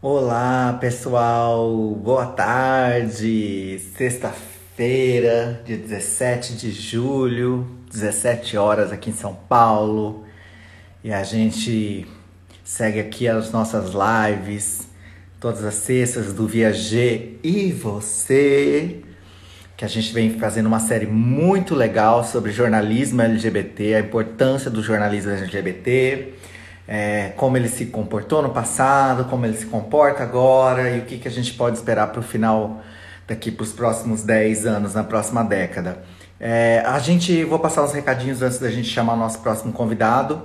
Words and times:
Olá, 0.00 0.78
pessoal. 0.80 1.76
Boa 1.96 2.26
tarde. 2.26 3.80
Sexta-feira, 3.96 5.60
dia 5.66 5.76
17 5.76 6.54
de 6.54 6.70
julho, 6.70 7.66
17 7.90 8.56
horas 8.56 8.92
aqui 8.92 9.10
em 9.10 9.12
São 9.12 9.34
Paulo. 9.34 10.24
E 11.02 11.12
a 11.12 11.24
gente 11.24 12.06
segue 12.62 13.00
aqui 13.00 13.26
as 13.26 13.50
nossas 13.50 13.90
lives 13.90 14.86
todas 15.40 15.64
as 15.64 15.74
sextas 15.74 16.32
do 16.32 16.46
Viager 16.46 17.32
e 17.42 17.72
você, 17.72 19.00
que 19.76 19.84
a 19.84 19.88
gente 19.88 20.12
vem 20.12 20.38
fazendo 20.38 20.66
uma 20.66 20.78
série 20.78 21.06
muito 21.06 21.74
legal 21.74 22.22
sobre 22.22 22.52
jornalismo 22.52 23.20
LGBT, 23.20 23.96
a 23.96 24.00
importância 24.00 24.70
do 24.70 24.80
jornalismo 24.80 25.32
LGBT 25.32 26.34
é, 26.88 27.32
como 27.36 27.58
ele 27.58 27.68
se 27.68 27.86
comportou 27.86 28.40
no 28.40 28.48
passado, 28.48 29.26
como 29.26 29.44
ele 29.44 29.56
se 29.56 29.66
comporta 29.66 30.22
agora 30.22 30.90
e 30.90 31.00
o 31.00 31.02
que, 31.02 31.18
que 31.18 31.28
a 31.28 31.30
gente 31.30 31.52
pode 31.52 31.76
esperar 31.76 32.06
para 32.08 32.20
o 32.20 32.22
final 32.22 32.80
daqui 33.26 33.50
para 33.50 33.62
os 33.62 33.72
próximos 33.72 34.22
10 34.22 34.64
anos, 34.64 34.94
na 34.94 35.04
próxima 35.04 35.44
década. 35.44 36.02
É, 36.40 36.82
a 36.86 36.98
gente, 36.98 37.44
vou 37.44 37.58
passar 37.58 37.84
uns 37.84 37.92
recadinhos 37.92 38.40
antes 38.40 38.58
da 38.58 38.70
gente 38.70 38.88
chamar 38.88 39.12
o 39.12 39.16
nosso 39.16 39.40
próximo 39.40 39.70
convidado. 39.70 40.44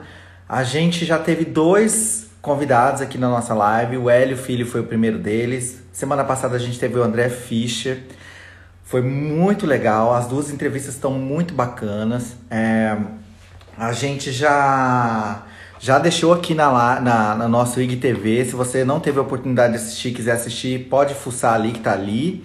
A 0.50 0.64
gente 0.64 1.06
já 1.06 1.18
teve 1.18 1.46
dois 1.46 2.28
convidados 2.42 3.02
aqui 3.02 3.18
na 3.18 3.30
nossa 3.30 3.54
live. 3.54 3.96
O 3.96 4.10
Hélio 4.10 4.36
Filho 4.36 4.66
foi 4.66 4.82
o 4.82 4.84
primeiro 4.84 5.18
deles. 5.18 5.82
Semana 5.94 6.26
passada 6.26 6.58
a 6.58 6.60
gente 6.60 6.78
teve 6.78 7.00
o 7.00 7.04
André 7.04 7.30
Fischer. 7.30 8.04
Foi 8.84 9.02
muito 9.02 9.66
legal. 9.66 10.14
As 10.14 10.28
duas 10.28 10.50
entrevistas 10.50 10.96
estão 10.96 11.12
muito 11.12 11.54
bacanas. 11.54 12.36
É, 12.52 12.98
a 13.78 13.94
gente 13.94 14.30
já 14.30 15.44
já 15.84 16.00
deixou 16.00 16.32
aqui 16.32 16.56
na, 16.56 17.02
na, 17.02 17.36
na 17.36 17.46
nosso 17.50 17.82
IGTV. 17.82 18.46
Se 18.46 18.56
você 18.56 18.86
não 18.86 19.02
teve 19.02 19.20
a 19.20 19.22
oportunidade 19.22 19.74
de 19.74 19.80
assistir, 19.80 20.14
quiser 20.14 20.32
assistir, 20.32 20.88
pode 20.90 21.14
fuçar 21.14 21.56
ali 21.56 21.74
que 21.74 21.82
tá 21.82 21.92
ali. 21.92 22.42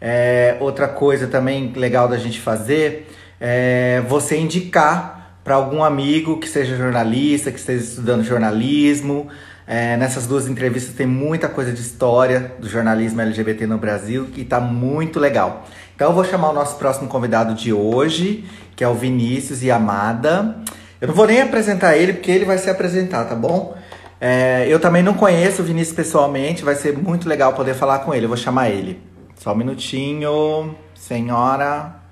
É, 0.00 0.56
outra 0.58 0.88
coisa 0.88 1.26
também 1.26 1.70
legal 1.76 2.08
da 2.08 2.16
gente 2.16 2.40
fazer 2.40 3.06
é 3.38 4.02
você 4.08 4.38
indicar 4.38 5.38
para 5.44 5.54
algum 5.54 5.84
amigo 5.84 6.40
que 6.40 6.48
seja 6.48 6.78
jornalista, 6.78 7.52
que 7.52 7.58
esteja 7.58 7.84
estudando 7.84 8.24
jornalismo. 8.24 9.28
É, 9.66 9.98
nessas 9.98 10.26
duas 10.26 10.48
entrevistas 10.48 10.94
tem 10.94 11.06
muita 11.06 11.46
coisa 11.46 11.70
de 11.70 11.82
história 11.82 12.54
do 12.58 12.66
jornalismo 12.66 13.20
LGBT 13.20 13.66
no 13.66 13.76
Brasil 13.76 14.30
e 14.34 14.46
tá 14.46 14.58
muito 14.60 15.20
legal. 15.20 15.68
Então 15.94 16.08
eu 16.08 16.14
vou 16.14 16.24
chamar 16.24 16.48
o 16.48 16.54
nosso 16.54 16.78
próximo 16.78 17.06
convidado 17.06 17.54
de 17.54 17.70
hoje, 17.70 18.46
que 18.74 18.82
é 18.82 18.88
o 18.88 18.94
Vinícius 18.94 19.62
e 19.62 19.70
Amada. 19.70 20.56
Eu 21.00 21.08
não 21.08 21.14
vou 21.14 21.26
nem 21.26 21.40
apresentar 21.40 21.96
ele, 21.96 22.14
porque 22.14 22.30
ele 22.30 22.44
vai 22.44 22.58
se 22.58 22.68
apresentar, 22.68 23.24
tá 23.24 23.34
bom? 23.34 23.78
É, 24.20 24.66
eu 24.68 24.80
também 24.80 25.00
não 25.00 25.14
conheço 25.14 25.62
o 25.62 25.64
Vinícius 25.64 25.94
pessoalmente, 25.94 26.64
vai 26.64 26.74
ser 26.74 26.98
muito 26.98 27.28
legal 27.28 27.54
poder 27.54 27.74
falar 27.74 28.00
com 28.00 28.12
ele. 28.12 28.24
Eu 28.24 28.28
vou 28.28 28.36
chamar 28.36 28.70
ele. 28.70 29.00
Só 29.36 29.52
um 29.52 29.56
minutinho, 29.56 30.76
senhora. 30.94 32.02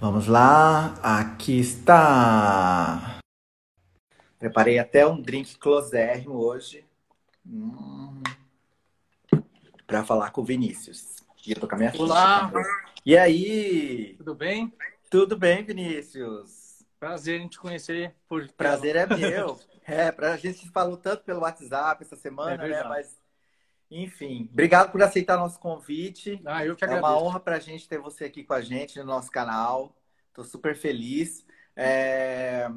Vamos 0.00 0.26
lá, 0.26 0.94
aqui 1.00 1.60
está. 1.60 3.18
Preparei 4.36 4.80
até 4.80 5.06
um 5.06 5.20
drink 5.20 5.56
closérrimo 5.58 6.34
hoje. 6.34 6.84
Hum, 7.46 8.20
para 9.86 10.02
falar 10.02 10.30
com 10.30 10.40
o 10.40 10.44
Vinícius. 10.44 11.16
E 11.46 11.52
eu 11.52 11.60
tô 11.60 11.68
com 11.68 11.76
a 11.76 11.78
minha 11.78 11.92
Olá! 11.96 12.50
E 13.06 13.16
aí? 13.16 14.14
Tudo 14.18 14.34
bem? 14.34 14.72
Tudo 15.08 15.36
bem, 15.36 15.62
Vinícius? 15.62 16.59
Prazer 17.00 17.40
em 17.40 17.48
te 17.48 17.58
conhecer. 17.58 18.14
Por... 18.28 18.46
Prazer 18.52 18.94
é 18.94 19.06
meu. 19.16 19.58
É, 19.88 20.14
a 20.26 20.36
gente 20.36 20.68
falou 20.68 20.98
tanto 20.98 21.24
pelo 21.24 21.40
WhatsApp 21.40 22.04
essa 22.04 22.14
semana, 22.14 22.66
é 22.66 22.68
né? 22.68 22.84
Mas, 22.84 23.18
enfim, 23.90 24.48
obrigado 24.52 24.92
por 24.92 25.02
aceitar 25.02 25.38
nosso 25.38 25.58
convite. 25.58 26.40
Ah, 26.44 26.64
eu 26.64 26.76
que 26.76 26.84
agradeço. 26.84 27.06
É 27.06 27.10
uma 27.10 27.20
honra 27.20 27.40
pra 27.40 27.58
gente 27.58 27.88
ter 27.88 27.98
você 27.98 28.26
aqui 28.26 28.44
com 28.44 28.52
a 28.52 28.60
gente 28.60 28.98
no 28.98 29.06
nosso 29.06 29.30
canal. 29.30 29.96
Tô 30.34 30.44
super 30.44 30.76
feliz. 30.76 31.44
É... 31.74 32.68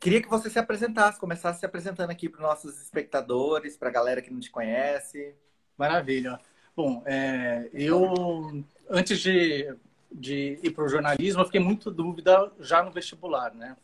Queria 0.00 0.22
que 0.22 0.30
você 0.30 0.48
se 0.48 0.58
apresentasse, 0.58 1.18
começasse 1.18 1.60
se 1.60 1.66
apresentando 1.66 2.10
aqui 2.10 2.28
para 2.28 2.38
os 2.38 2.48
nossos 2.48 2.80
espectadores, 2.80 3.76
para 3.76 3.88
a 3.88 3.92
galera 3.92 4.22
que 4.22 4.32
não 4.32 4.40
te 4.40 4.50
conhece. 4.50 5.34
Maravilha. 5.76 6.40
Bom, 6.74 7.02
é, 7.04 7.68
eu 7.72 8.64
antes 8.88 9.18
de 9.20 9.76
de 10.14 10.58
ir 10.62 10.70
para 10.70 10.84
o 10.84 10.88
jornalismo, 10.88 11.40
eu 11.40 11.46
fiquei 11.46 11.60
muito 11.60 11.90
dúvida 11.90 12.50
já 12.60 12.82
no 12.82 12.90
vestibular, 12.90 13.54
né? 13.54 13.76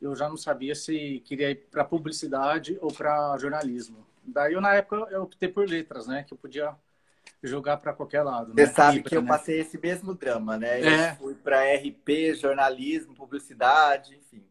Eu 0.00 0.14
já 0.14 0.28
não 0.28 0.36
sabia 0.36 0.74
se 0.74 1.22
queria 1.24 1.50
ir 1.50 1.66
para 1.70 1.84
publicidade 1.84 2.78
ou 2.80 2.92
para 2.92 3.36
jornalismo. 3.38 4.06
Daí, 4.22 4.54
eu, 4.54 4.60
na 4.60 4.74
época, 4.74 5.08
eu 5.10 5.22
optei 5.22 5.48
por 5.48 5.68
letras, 5.68 6.06
né? 6.06 6.24
Que 6.24 6.34
eu 6.34 6.38
podia 6.38 6.74
jogar 7.42 7.76
para 7.76 7.92
qualquer 7.92 8.22
lado. 8.22 8.52
Você 8.52 8.66
né? 8.66 8.66
sabe 8.66 9.02
que 9.02 9.16
eu 9.16 9.22
né? 9.22 9.28
passei 9.28 9.60
esse 9.60 9.78
mesmo 9.78 10.14
drama, 10.14 10.56
né? 10.56 10.80
Eu 10.80 10.88
é. 10.88 11.14
fui 11.14 11.34
para 11.34 11.62
RP, 11.74 12.34
jornalismo, 12.34 13.14
publicidade, 13.14 14.16
enfim. 14.16 14.44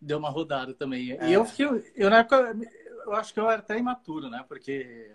Deu 0.00 0.18
uma 0.18 0.30
rodada 0.30 0.74
também. 0.74 1.12
É. 1.12 1.28
E 1.28 1.32
eu 1.32 1.44
fiquei, 1.44 1.92
eu 1.94 2.10
na 2.10 2.18
época, 2.18 2.56
eu 3.04 3.12
acho 3.14 3.32
que 3.32 3.40
eu 3.40 3.50
era 3.50 3.60
até 3.60 3.78
imaturo, 3.78 4.28
né? 4.28 4.44
Porque 4.48 5.10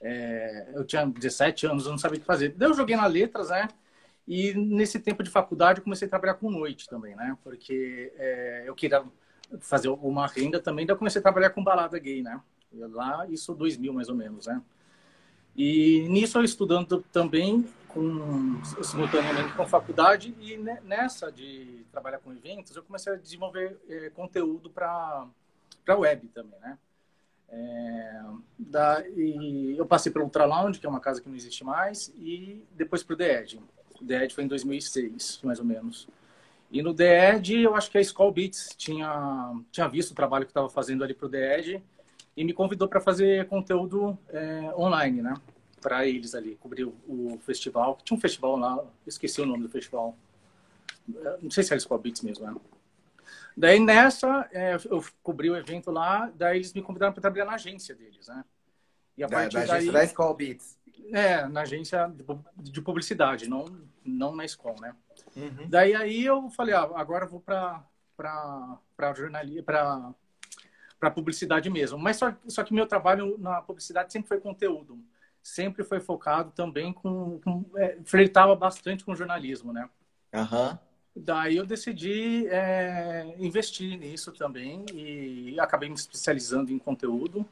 é, 0.00 0.70
eu 0.74 0.84
tinha 0.84 1.04
17 1.04 1.66
anos, 1.66 1.84
eu 1.84 1.90
não 1.90 1.98
sabia 1.98 2.18
o 2.18 2.20
que 2.20 2.26
fazer. 2.26 2.54
Daí 2.56 2.68
eu 2.68 2.74
joguei 2.74 2.96
na 2.96 3.06
letras, 3.06 3.50
né? 3.50 3.68
E 4.30 4.54
nesse 4.54 5.00
tempo 5.00 5.24
de 5.24 5.28
faculdade 5.28 5.80
eu 5.80 5.82
comecei 5.82 6.06
a 6.06 6.08
trabalhar 6.08 6.34
com 6.34 6.48
noite 6.48 6.88
também, 6.88 7.16
né? 7.16 7.36
Porque 7.42 8.12
é, 8.16 8.62
eu 8.64 8.76
queria 8.76 9.04
fazer 9.58 9.88
uma 9.88 10.24
renda 10.28 10.60
também, 10.60 10.86
daí 10.86 10.94
eu 10.94 10.98
comecei 10.98 11.18
a 11.18 11.22
trabalhar 11.22 11.50
com 11.50 11.64
balada 11.64 11.98
gay, 11.98 12.22
né? 12.22 12.40
Lá, 12.72 13.26
isso 13.28 13.52
2000 13.52 13.92
mais 13.92 14.08
ou 14.08 14.14
menos, 14.14 14.46
né? 14.46 14.62
E 15.56 16.06
nisso 16.08 16.38
eu 16.38 16.44
estudando 16.44 17.04
também 17.10 17.68
com, 17.88 18.62
simultaneamente 18.84 19.52
com 19.54 19.66
faculdade 19.66 20.32
e 20.40 20.56
nessa 20.56 21.32
de 21.32 21.84
trabalhar 21.90 22.18
com 22.18 22.32
eventos 22.32 22.76
eu 22.76 22.84
comecei 22.84 23.12
a 23.12 23.16
desenvolver 23.16 23.80
é, 23.88 24.10
conteúdo 24.10 24.70
para 24.70 25.26
para 25.84 25.98
web 25.98 26.28
também, 26.28 26.60
né? 26.60 26.78
É, 27.48 28.22
da, 28.56 29.04
e 29.08 29.76
eu 29.76 29.84
passei 29.86 30.12
para 30.12 30.22
o 30.22 30.24
Ultra 30.24 30.44
Lounge, 30.44 30.78
que 30.78 30.86
é 30.86 30.88
uma 30.88 31.00
casa 31.00 31.20
que 31.20 31.28
não 31.28 31.34
existe 31.34 31.64
mais, 31.64 32.12
e 32.14 32.64
depois 32.76 33.02
para 33.02 33.14
o 33.14 33.16
The 33.16 33.42
Edge. 33.42 33.60
O 34.00 34.04
The 34.04 34.24
Ed 34.24 34.34
foi 34.34 34.44
em 34.44 34.48
2006, 34.48 35.40
mais 35.42 35.58
ou 35.58 35.64
menos. 35.64 36.08
E 36.70 36.82
no 36.82 36.94
The 36.94 37.34
Ed, 37.34 37.60
eu 37.60 37.74
acho 37.74 37.90
que 37.90 37.98
a 37.98 38.00
Skull 38.00 38.32
Beats 38.32 38.74
tinha, 38.76 39.52
tinha 39.72 39.88
visto 39.88 40.12
o 40.12 40.14
trabalho 40.14 40.44
que 40.44 40.50
estava 40.50 40.68
fazendo 40.68 41.02
ali 41.02 41.12
para 41.12 41.26
o 41.26 41.28
The 41.28 41.58
Ed 41.58 41.82
e 42.36 42.44
me 42.44 42.52
convidou 42.52 42.88
para 42.88 43.00
fazer 43.00 43.46
conteúdo 43.48 44.16
é, 44.28 44.72
online, 44.76 45.20
né? 45.20 45.34
Para 45.80 46.06
eles 46.06 46.34
ali, 46.34 46.56
cobrir 46.56 46.84
o, 46.84 46.94
o, 47.08 47.38
festival. 47.42 47.98
Tinha 48.04 48.16
um 48.16 48.20
festival 48.20 48.56
lá, 48.56 48.84
esqueci 49.06 49.40
o 49.40 49.46
nome 49.46 49.64
do 49.64 49.68
festival. 49.68 50.16
Não 51.42 51.50
sei 51.50 51.64
se 51.64 51.72
era 51.72 51.78
Skull 51.78 51.98
Beats 51.98 52.22
mesmo, 52.22 52.46
né? 52.46 52.54
Daí 53.56 53.80
nessa, 53.80 54.48
é, 54.52 54.76
eu 54.88 55.04
cobri 55.22 55.50
o 55.50 55.56
evento 55.56 55.90
lá, 55.90 56.30
daí 56.34 56.58
eles 56.58 56.72
me 56.72 56.82
convidaram 56.82 57.12
para 57.12 57.20
trabalhar 57.20 57.46
na 57.46 57.54
agência 57.54 57.94
deles, 57.94 58.28
né? 58.28 58.44
E 59.16 59.24
a 59.24 59.26
da, 59.26 59.36
partir 59.36 59.54
da 59.54 59.60
agência 59.74 59.92
daí... 59.92 60.02
da 60.02 60.04
Skull 60.04 60.34
Beats. 60.34 60.78
É, 61.12 61.46
na 61.46 61.62
agência 61.62 62.12
de 62.56 62.80
publicidade, 62.80 63.48
não, 63.48 63.64
não 64.04 64.34
na 64.34 64.44
escola, 64.44 64.76
né? 64.80 64.96
Uhum. 65.36 65.68
Daí 65.68 65.94
aí 65.94 66.24
eu 66.24 66.48
falei, 66.50 66.74
ah, 66.74 66.88
agora 66.94 67.24
eu 67.24 67.28
vou 67.28 67.40
para 67.40 67.82
para 68.16 69.14
jornalismo, 69.14 69.62
para 69.62 70.12
para 71.00 71.10
publicidade 71.10 71.70
mesmo. 71.70 71.98
Mas 71.98 72.18
só, 72.18 72.34
só 72.46 72.62
que 72.62 72.74
meu 72.74 72.86
trabalho 72.86 73.38
na 73.38 73.62
publicidade 73.62 74.12
sempre 74.12 74.28
foi 74.28 74.38
conteúdo, 74.38 75.02
sempre 75.42 75.82
foi 75.82 75.98
focado 75.98 76.50
também 76.50 76.92
com, 76.92 77.40
com 77.40 77.64
é, 77.76 77.96
flertava 78.04 78.54
bastante 78.54 79.02
com 79.02 79.16
jornalismo, 79.16 79.72
né? 79.72 79.88
Uhum. 80.34 80.78
Daí 81.16 81.56
eu 81.56 81.66
decidi 81.66 82.46
é, 82.48 83.34
investir 83.38 83.98
nisso 83.98 84.30
também 84.32 84.84
e 84.92 85.58
acabei 85.58 85.88
me 85.88 85.94
especializando 85.94 86.70
em 86.70 86.78
conteúdo. 86.78 87.44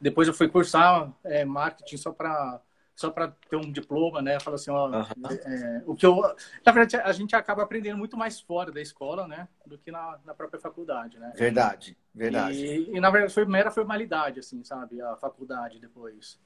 Depois 0.00 0.28
eu 0.28 0.34
fui 0.34 0.48
cursar 0.48 1.10
é, 1.24 1.44
marketing 1.44 1.96
só 1.96 2.12
para 2.12 2.60
só 2.98 3.10
para 3.10 3.28
ter 3.48 3.54
um 3.54 3.70
diploma, 3.70 4.20
né? 4.20 4.40
Fala 4.40 4.56
assim, 4.56 4.72
ó, 4.72 4.88
uhum. 4.88 5.04
é, 5.30 5.82
o 5.86 5.94
que 5.94 6.04
eu, 6.04 6.20
na 6.66 6.72
verdade, 6.72 6.96
a 6.96 7.12
gente 7.12 7.36
acaba 7.36 7.62
aprendendo 7.62 7.96
muito 7.96 8.16
mais 8.16 8.40
fora 8.40 8.72
da 8.72 8.80
escola, 8.80 9.28
né, 9.28 9.46
do 9.64 9.78
que 9.78 9.92
na, 9.92 10.18
na 10.24 10.34
própria 10.34 10.58
faculdade, 10.58 11.16
né? 11.16 11.32
Verdade, 11.36 11.96
verdade. 12.12 12.56
E, 12.56 12.96
e, 12.96 13.00
na 13.00 13.08
verdade 13.08 13.32
foi 13.32 13.44
mera 13.44 13.70
formalidade, 13.70 14.40
assim, 14.40 14.64
sabe, 14.64 15.00
a 15.00 15.14
faculdade 15.14 15.78
depois. 15.78 16.40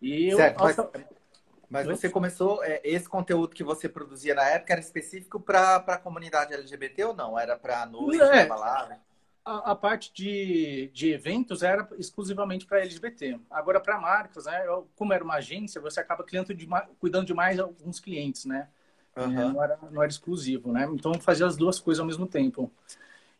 E 0.00 0.34
certo, 0.34 0.60
eu, 0.60 0.64
mas, 0.64 0.76
mas 1.68 1.86
você 1.86 2.08
começou 2.08 2.64
é, 2.64 2.80
esse 2.82 3.06
conteúdo 3.06 3.54
que 3.54 3.62
você 3.62 3.86
produzia 3.86 4.34
na 4.34 4.44
época 4.44 4.72
era 4.72 4.80
específico 4.80 5.38
para 5.38 5.76
a 5.76 5.98
comunidade 5.98 6.54
LGBT 6.54 7.04
ou 7.04 7.14
não? 7.14 7.38
Era 7.38 7.54
para 7.54 7.84
noite, 7.84 8.22
é, 8.22 8.46
palavra? 8.46 8.98
A, 9.44 9.72
a, 9.72 9.74
parte 9.74 10.12
de, 10.12 10.90
de 10.92 11.10
eventos 11.10 11.62
era 11.62 11.88
exclusivamente 11.98 12.66
para 12.66 12.80
LGBT. 12.80 13.38
Agora, 13.50 13.80
para 13.80 14.00
marcas, 14.00 14.46
né, 14.46 14.66
eu, 14.66 14.88
como 14.94 15.12
era 15.12 15.24
uma 15.24 15.34
agência, 15.34 15.80
você 15.80 16.00
acaba 16.00 16.24
de, 16.24 16.68
cuidando 16.98 17.26
de 17.26 17.34
mais 17.34 17.58
alguns 17.58 18.00
clientes, 18.00 18.44
né? 18.44 18.68
Uhum. 19.16 19.24
É, 19.24 19.52
não, 19.52 19.62
era, 19.62 19.78
não 19.90 20.02
era 20.02 20.10
exclusivo, 20.10 20.72
né? 20.72 20.88
Então, 20.92 21.14
fazia 21.14 21.46
as 21.46 21.56
duas 21.56 21.80
coisas 21.80 22.00
ao 22.00 22.06
mesmo 22.06 22.26
tempo. 22.26 22.70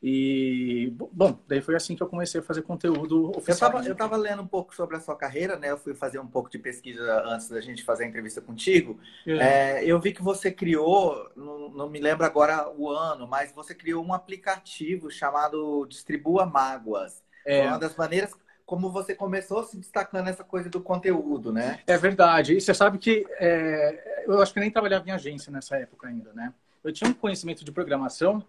E, 0.01 0.93
bom, 0.97 1.41
daí 1.49 1.61
foi 1.61 1.75
assim 1.75 1.97
que 1.97 2.03
eu 2.03 2.07
comecei 2.07 2.41
a 2.41 2.45
fazer 2.45 2.63
conteúdo 2.63 3.37
oficial. 3.37 3.83
Eu 3.83 3.93
estava 3.93 4.17
lendo 4.17 4.43
um 4.43 4.47
pouco 4.47 4.75
sobre 4.75 4.97
a 4.97 5.01
sua 5.01 5.17
carreira, 5.17 5.57
né? 5.57 5.71
Eu 5.71 5.79
fui 5.79 5.93
fazer 5.93 6.21
um 6.21 6.27
pouco 6.27 6.49
de 6.49 6.59
pesquisa 6.59 7.23
antes 7.27 7.49
da 7.49 7.61
gente 7.61 7.83
fazer 7.83 8.05
a 8.05 8.07
entrevista 8.07 8.41
contigo. 8.41 9.01
É. 9.27 9.81
É, 9.81 9.85
eu 9.85 9.99
vi 10.01 10.13
que 10.13 10.23
você 10.23 10.53
criou, 10.53 11.29
não, 11.35 11.71
não, 11.71 11.91
me 11.91 11.99
lembro 11.99 12.25
agora 12.25 12.71
o 12.77 12.89
ano, 12.89 13.27
mas 13.27 13.53
você 13.53 13.75
criou 13.75 14.05
um 14.05 14.13
aplicativo 14.13 15.11
chamado 15.11 15.85
Distribua 15.87 16.47
Mágoas. 16.47 17.21
É. 17.45 17.67
Uma 17.67 17.79
das 17.79 17.97
maneiras 17.97 18.33
como 18.65 18.91
você 18.91 19.15
começou 19.15 19.65
se 19.65 19.79
destacando 19.79 20.27
nessa 20.27 20.45
coisa 20.45 20.69
do 20.69 20.79
conteúdo, 20.79 21.51
né? 21.51 21.81
É 21.87 21.97
verdade. 21.97 22.55
E 22.55 22.61
você 22.61 22.75
sabe 22.75 22.99
que 22.99 23.27
é, 23.41 24.25
eu 24.27 24.43
acho 24.43 24.53
que 24.53 24.61
nem 24.61 24.71
trabalhava 24.71 25.09
em 25.09 25.11
agência 25.11 25.51
nessa 25.51 25.77
época 25.77 26.07
ainda, 26.07 26.33
né? 26.35 26.53
Eu 26.85 26.93
tinha 26.93 27.09
um 27.11 27.15
conhecimento 27.15 27.65
de 27.65 27.73
programação 27.73 28.45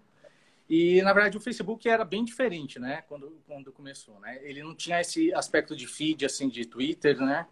e, 0.69 1.01
na 1.01 1.11
verdade, 1.13 1.35
o 1.35 1.41
Facebook 1.41 1.89
era 1.89 2.05
bem 2.05 2.23
diferente, 2.23 2.77
né? 2.77 3.03
Quando, 3.07 3.41
quando 3.47 3.71
começou, 3.71 4.19
né? 4.19 4.37
Ele 4.43 4.61
não 4.61 4.75
tinha 4.75 5.01
esse 5.01 5.33
aspecto 5.33 5.75
de 5.75 5.87
feed, 5.87 6.25
assim, 6.25 6.47
de 6.47 6.63
Twitter, 6.63 7.17
né? 7.19 7.47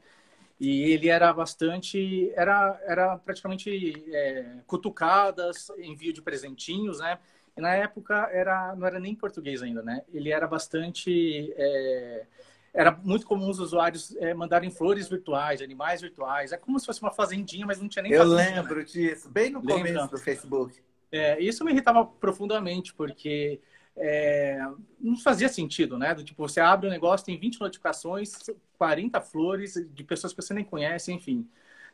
E 0.60 0.84
ele 0.92 1.10
era 1.10 1.34
bastante... 1.34 2.32
Era, 2.36 2.80
era 2.86 3.18
praticamente 3.18 4.06
é, 4.14 4.58
cutucadas, 4.68 5.70
envio 5.80 6.14
de 6.14 6.22
presentinhos, 6.22 7.00
né? 7.00 7.18
E, 7.58 7.62
na 7.62 7.74
época, 7.74 8.30
era, 8.32 8.76
não 8.76 8.86
era 8.86 9.00
nem 9.00 9.16
português 9.16 9.64
ainda, 9.64 9.82
né? 9.82 10.04
Ele 10.14 10.32
era 10.32 10.46
bastante... 10.46 11.52
É, 11.58 12.26
era 12.74 12.92
muito 12.92 13.26
comum 13.26 13.50
os 13.50 13.60
usuários 13.60 14.16
é, 14.18 14.36
mandarem 14.36 14.70
flores 14.70 15.10
virtuais, 15.10 15.64
animais 15.64 16.02
virtuais. 16.02 16.52
É 16.52 16.58
como 16.58 16.80
se 16.80 16.86
fosse 16.86 17.02
uma 17.02 17.12
fazendinha, 17.12 17.66
mas 17.66 17.82
não 17.82 17.90
tinha 17.90 18.04
nem 18.04 18.12
Eu 18.12 18.22
fazendinha, 18.22 18.62
lembro 18.62 18.78
né? 18.78 18.84
disso, 18.84 19.28
bem 19.32 19.50
no 19.50 19.60
Lembra? 19.60 19.76
começo 19.76 20.12
do 20.12 20.18
Facebook. 20.20 20.87
É, 21.12 21.40
isso 21.42 21.64
me 21.64 21.72
irritava 21.72 22.06
profundamente, 22.06 22.94
porque 22.94 23.60
é, 23.96 24.60
não 25.00 25.18
fazia 25.18 25.50
sentido, 25.50 25.98
né? 25.98 26.14
Do 26.14 26.24
tipo, 26.24 26.48
você 26.48 26.60
abre 26.60 26.88
o 26.88 26.90
um 26.90 26.94
negócio, 26.94 27.26
tem 27.26 27.40
20 27.40 27.60
notificações, 27.60 28.32
40 28.78 29.20
flores 29.22 29.74
de 29.94 30.04
pessoas 30.04 30.34
que 30.34 30.42
você 30.42 30.54
nem 30.54 30.64
conhece, 30.64 31.12
enfim. 31.12 31.48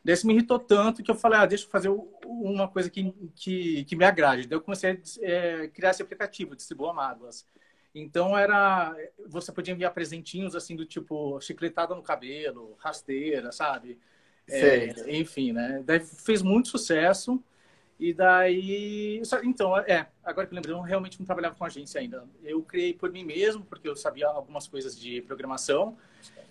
Daí 0.04 0.14
isso 0.14 0.26
me 0.26 0.34
irritou 0.34 0.58
tanto 0.58 1.02
que 1.02 1.10
eu 1.10 1.14
falei, 1.14 1.38
ah, 1.38 1.46
deixa 1.46 1.64
eu 1.64 1.70
fazer 1.70 1.88
uma 2.26 2.68
coisa 2.68 2.90
que, 2.90 3.10
que, 3.34 3.84
que 3.84 3.96
me 3.96 4.04
agrade. 4.04 4.46
Daí 4.46 4.56
eu 4.56 4.60
comecei 4.60 4.90
a 4.90 4.96
é, 5.22 5.68
criar 5.68 5.90
esse 5.90 6.02
aplicativo, 6.02 6.54
Distribua 6.54 6.92
Mágoas. 6.92 7.46
Então 7.94 8.36
era, 8.36 8.94
você 9.26 9.50
podia 9.50 9.72
enviar 9.72 9.94
presentinhos 9.94 10.54
assim 10.54 10.76
do 10.76 10.84
tipo 10.84 11.40
chicletada 11.40 11.94
no 11.94 12.02
cabelo, 12.02 12.76
rasteira, 12.78 13.50
sabe? 13.50 13.98
É, 14.50 15.16
enfim, 15.18 15.52
né? 15.52 15.82
Daí 15.86 16.00
fez 16.00 16.42
muito 16.42 16.68
sucesso. 16.68 17.42
E 18.04 18.12
daí. 18.12 19.22
Então, 19.44 19.78
é, 19.78 20.06
agora 20.22 20.46
que 20.46 20.52
eu 20.52 20.56
lembrei, 20.56 20.74
eu 20.74 20.80
realmente 20.82 21.18
não 21.18 21.24
trabalhava 21.24 21.54
com 21.54 21.64
agência 21.64 21.98
ainda. 21.98 22.28
Eu 22.42 22.60
criei 22.60 22.92
por 22.92 23.10
mim 23.10 23.24
mesmo, 23.24 23.64
porque 23.64 23.88
eu 23.88 23.96
sabia 23.96 24.26
algumas 24.26 24.68
coisas 24.68 24.94
de 24.94 25.22
programação. 25.22 25.96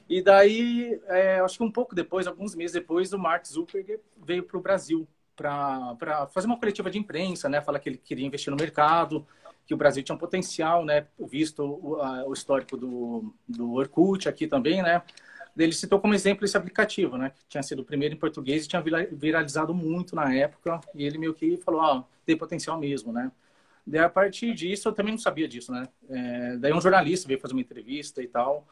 E 0.09 0.19
daí, 0.19 0.99
é, 1.05 1.41
acho 1.41 1.59
que 1.59 1.63
um 1.63 1.69
pouco 1.69 1.93
depois, 1.93 2.25
alguns 2.25 2.55
meses 2.55 2.73
depois, 2.73 3.13
o 3.13 3.19
Mark 3.19 3.45
Zuckerberg 3.45 4.01
veio 4.17 4.41
para 4.41 4.57
o 4.57 4.61
Brasil 4.61 5.07
para 5.35 6.27
fazer 6.33 6.47
uma 6.47 6.57
coletiva 6.57 6.89
de 6.89 6.97
imprensa, 6.97 7.47
né? 7.47 7.61
Falar 7.61 7.77
que 7.77 7.89
ele 7.89 7.97
queria 7.97 8.25
investir 8.25 8.49
no 8.49 8.57
mercado, 8.57 9.23
que 9.67 9.75
o 9.75 9.77
Brasil 9.77 10.01
tinha 10.01 10.15
um 10.15 10.19
potencial, 10.19 10.83
né? 10.83 11.05
Visto 11.19 11.63
o, 11.63 12.01
a, 12.01 12.25
o 12.25 12.33
histórico 12.33 12.75
do, 12.75 13.31
do 13.47 13.73
Orkut 13.73 14.27
aqui 14.27 14.47
também, 14.47 14.81
né? 14.81 15.03
Ele 15.57 15.71
citou 15.71 15.99
como 15.99 16.13
exemplo 16.13 16.45
esse 16.45 16.57
aplicativo, 16.57 17.17
né? 17.17 17.29
Que 17.29 17.45
tinha 17.47 17.63
sido 17.63 17.81
o 17.81 17.85
primeiro 17.85 18.15
em 18.15 18.17
português 18.17 18.65
e 18.65 18.67
tinha 18.67 18.83
viralizado 19.11 19.73
muito 19.73 20.15
na 20.15 20.33
época. 20.33 20.79
E 20.95 21.03
ele 21.03 21.17
meio 21.17 21.33
que 21.33 21.57
falou, 21.57 21.81
ó, 21.81 21.99
oh, 21.99 22.03
tem 22.25 22.35
potencial 22.35 22.79
mesmo, 22.79 23.13
né? 23.13 23.31
Daí, 23.85 24.01
a 24.01 24.09
partir 24.09 24.53
disso, 24.53 24.87
eu 24.87 24.93
também 24.93 25.11
não 25.11 25.19
sabia 25.19 25.47
disso, 25.47 25.71
né? 25.71 25.87
É, 26.09 26.57
daí 26.57 26.73
um 26.73 26.81
jornalista 26.81 27.27
veio 27.27 27.39
fazer 27.39 27.53
uma 27.53 27.61
entrevista 27.61 28.21
e 28.21 28.27
tal. 28.27 28.67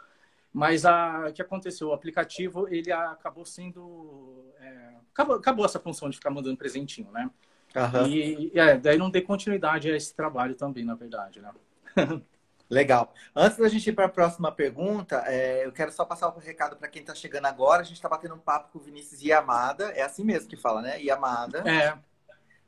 Mas 0.54 0.86
a, 0.86 1.28
o 1.30 1.34
que 1.34 1.42
aconteceu? 1.42 1.90
O 1.90 1.94
aplicativo, 1.94 2.68
ele 2.70 2.92
acabou 2.92 3.46
sendo... 3.46 4.46
É, 4.60 4.94
acabou, 5.14 5.36
acabou 5.36 5.66
essa 5.66 5.80
função 5.80 6.10
de 6.10 6.16
ficar 6.16 6.30
mandando 6.30 6.58
presentinho, 6.58 7.12
né? 7.12 7.30
Uhum. 7.76 8.08
E 8.08 8.52
é, 8.56 8.78
daí 8.78 8.98
não 8.98 9.10
dei 9.10 9.22
continuidade 9.22 9.90
a 9.90 9.96
esse 9.96 10.14
trabalho 10.14 10.56
também, 10.56 10.84
na 10.84 10.96
verdade, 10.96 11.40
né? 11.40 11.52
Legal. 12.72 13.14
Antes 13.36 13.58
da 13.58 13.68
gente 13.68 13.90
ir 13.90 13.92
para 13.92 14.06
a 14.06 14.10
próxima 14.10 14.50
pergunta, 14.50 15.22
é, 15.28 15.66
eu 15.66 15.74
quero 15.74 15.92
só 15.92 16.06
passar 16.06 16.30
um 16.30 16.40
recado 16.40 16.78
para 16.78 16.88
quem 16.88 17.02
está 17.02 17.14
chegando 17.14 17.46
agora. 17.46 17.82
A 17.82 17.84
gente 17.84 17.98
está 17.98 18.08
batendo 18.08 18.34
um 18.34 18.40
papo 18.40 18.72
com 18.72 18.80
o 18.80 18.82
Vinícius 18.82 19.22
Yamada. 19.22 19.92
É 19.92 20.04
assim 20.04 20.24
mesmo 20.24 20.48
que 20.48 20.56
fala, 20.56 20.82
né? 20.82 20.98
Yamada. 21.02 21.70
É. 21.70 21.98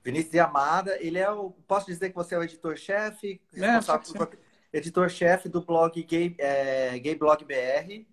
Vinícius 0.04 0.34
Yamada. 0.34 1.02
Ele 1.02 1.18
é 1.18 1.32
o. 1.32 1.52
Posso 1.66 1.86
dizer 1.86 2.10
que 2.10 2.16
você 2.16 2.36
é 2.36 2.38
o 2.38 2.44
editor-chefe? 2.44 3.42
É, 3.56 4.78
editor-chefe 4.78 5.48
do 5.48 5.62
blog 5.62 6.04
Gay, 6.04 6.36
é, 6.38 7.00
Gay 7.00 7.16
Blog 7.16 7.46
BR, 7.46 8.06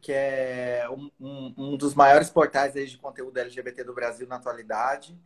que 0.00 0.12
é 0.12 0.86
um, 0.88 1.10
um, 1.18 1.54
um, 1.58 1.76
dos 1.76 1.92
maiores 1.92 2.30
portais 2.30 2.74
de 2.74 2.98
conteúdo 2.98 3.36
LGBT 3.36 3.82
do 3.82 3.92
Brasil 3.92 4.28
na 4.28 4.36
atualidade. 4.36 5.18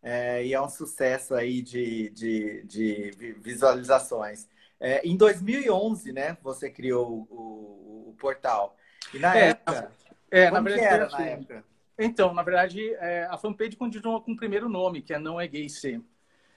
É, 0.00 0.44
e 0.46 0.54
é 0.54 0.60
um 0.62 0.68
sucesso 0.68 1.34
aí 1.34 1.62
de, 1.62 2.10
de, 2.10 2.62
de 2.62 3.34
visualizações. 3.40 4.46
É, 4.84 5.00
em 5.02 5.16
2011, 5.16 6.12
né, 6.12 6.36
você 6.42 6.68
criou 6.68 7.26
o, 7.30 8.10
o 8.10 8.16
portal. 8.18 8.76
E 9.14 9.18
na 9.18 9.34
é, 9.34 9.48
época, 9.48 9.90
é, 10.30 10.50
na 10.50 10.60
verdade, 10.60 10.86
era 10.86 11.06
assim, 11.06 11.16
na 11.16 11.26
época? 11.26 11.64
Então, 11.98 12.34
na 12.34 12.42
verdade, 12.42 12.94
é, 12.96 13.26
a 13.30 13.38
fanpage 13.38 13.76
continua 13.76 14.20
com 14.20 14.32
o 14.32 14.36
primeiro 14.36 14.68
nome, 14.68 15.00
que 15.00 15.14
é 15.14 15.18
Não 15.18 15.40
é 15.40 15.48
Gay 15.48 15.70
C. 15.70 16.02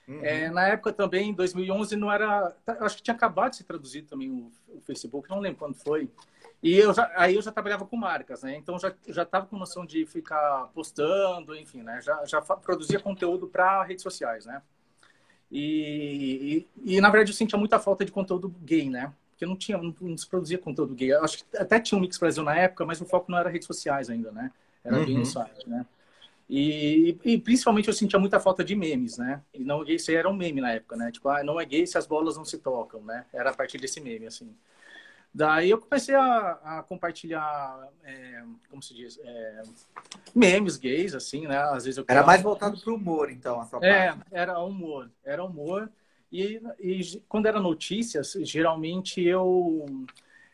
Uhum. 0.06 0.19
É, 0.21 0.50
na 0.50 0.68
época 0.68 0.91
também, 0.91 1.29
em 1.29 1.33
2011, 1.33 1.95
não 1.95 2.12
era... 2.12 2.51
Tá, 2.65 2.77
acho 2.81 2.97
que 2.97 3.03
tinha 3.03 3.15
acabado 3.15 3.51
de 3.51 3.57
ser 3.57 3.63
traduzido 3.63 4.09
também 4.09 4.29
o, 4.29 4.51
o 4.75 4.81
Facebook, 4.81 5.29
não 5.29 5.39
lembro 5.39 5.59
quando 5.59 5.75
foi. 5.75 6.12
E 6.62 6.75
eu 6.75 6.94
já, 6.94 7.09
aí 7.15 7.35
eu 7.35 7.41
já 7.41 7.51
trabalhava 7.51 7.85
com 7.85 7.95
marcas, 7.95 8.44
né? 8.44 8.57
Então 8.57 8.77
já 8.77 8.94
já 9.07 9.24
estava 9.24 9.45
com 9.45 9.57
noção 9.57 9.85
de 9.85 10.06
ficar 10.06 10.69
postando, 10.74 11.56
enfim, 11.56 11.83
né? 11.83 12.01
Já 12.01 12.25
já 12.25 12.41
produzia 12.41 13.00
conteúdo 13.00 13.47
para 13.47 13.83
redes 13.83 14.01
sociais, 14.01 14.45
né? 14.45 14.62
E, 15.52 16.66
e, 16.86 16.96
e, 16.96 17.02
na 17.02 17.10
verdade 17.10 17.32
eu 17.32 17.36
sentia 17.36 17.58
muita 17.58 17.80
falta 17.80 18.04
de 18.04 18.12
conteúdo 18.12 18.54
gay, 18.64 18.90
né? 18.90 19.14
Porque 19.32 19.46
não 19.46 19.56
tinha, 19.56 19.78
não, 19.78 19.96
não, 20.02 20.18
se 20.18 20.28
produzia 20.28 20.58
conteúdo 20.58 20.94
gay. 20.94 21.14
Eu 21.14 21.24
acho 21.24 21.38
que 21.38 21.58
até 21.58 21.80
tinha 21.80 21.98
um 21.98 22.02
Mix 22.02 22.18
Brasil 22.18 22.44
na 22.44 22.56
época, 22.56 22.86
mas 22.86 23.00
o 23.00 23.06
foco 23.06 23.32
não 23.32 23.38
era 23.38 23.50
redes 23.50 23.68
sociais 23.68 24.10
ainda, 24.10 24.32
né? 24.32 24.52
Era 24.84 24.98
uhum. 24.98 25.06
bem 25.06 25.18
no 25.18 25.26
site, 25.26 25.70
né? 25.70 25.86
E, 26.50 27.18
e, 27.26 27.38
principalmente 27.38 27.88
eu 27.88 27.94
sentia 27.94 28.20
muita 28.20 28.40
falta 28.40 28.64
de 28.64 28.76
memes, 28.76 29.18
né? 29.18 29.42
E 29.54 29.64
não 29.64 29.84
gay, 29.84 29.96
isso 29.96 30.12
era 30.12 30.30
um 30.30 30.34
meme 30.34 30.62
na 30.62 30.72
época, 30.72 30.96
né? 30.96 31.12
Tipo, 31.12 31.30
ah, 31.30 31.44
não 31.44 31.60
é 31.60 31.66
gay 31.66 31.86
se 31.86 31.98
as 31.98 32.08
bolas 32.08 32.38
não 32.38 32.46
se 32.46 32.58
tocam, 32.58 33.02
né? 33.02 33.26
Era 33.34 33.52
a 33.52 33.54
partir 33.54 33.78
desse 33.78 34.00
meme, 34.00 34.28
assim. 34.28 34.54
Daí 35.38 35.69
eu 35.69 35.78
comecei 35.80 36.16
a, 36.16 36.57
a 36.63 36.84
compartilhar, 36.84 37.88
é, 38.04 38.44
como 38.72 38.81
se 38.81 38.95
diz, 38.95 39.19
é, 39.24 39.62
memes 40.34 40.78
gays, 40.78 41.13
assim, 41.13 41.46
né? 41.46 41.60
Às 41.60 41.86
vezes 41.86 42.00
eu 42.00 42.06
Era 42.08 42.24
mais 42.24 42.41
voltado 42.41 42.75
para 42.75 42.91
o 42.91 42.96
humor, 42.96 43.29
então, 43.29 43.62
a 43.62 43.65
sua 43.65 43.86
é, 43.86 44.08
parte. 44.08 44.24
era 44.32 44.60
humor, 44.60 45.12
era 45.24 45.44
humor. 45.44 45.91
E, 46.32 46.60
e 46.79 47.22
quando 47.29 47.46
era 47.46 47.60
notícias, 47.60 48.36
geralmente 48.41 49.22
eu 49.22 49.86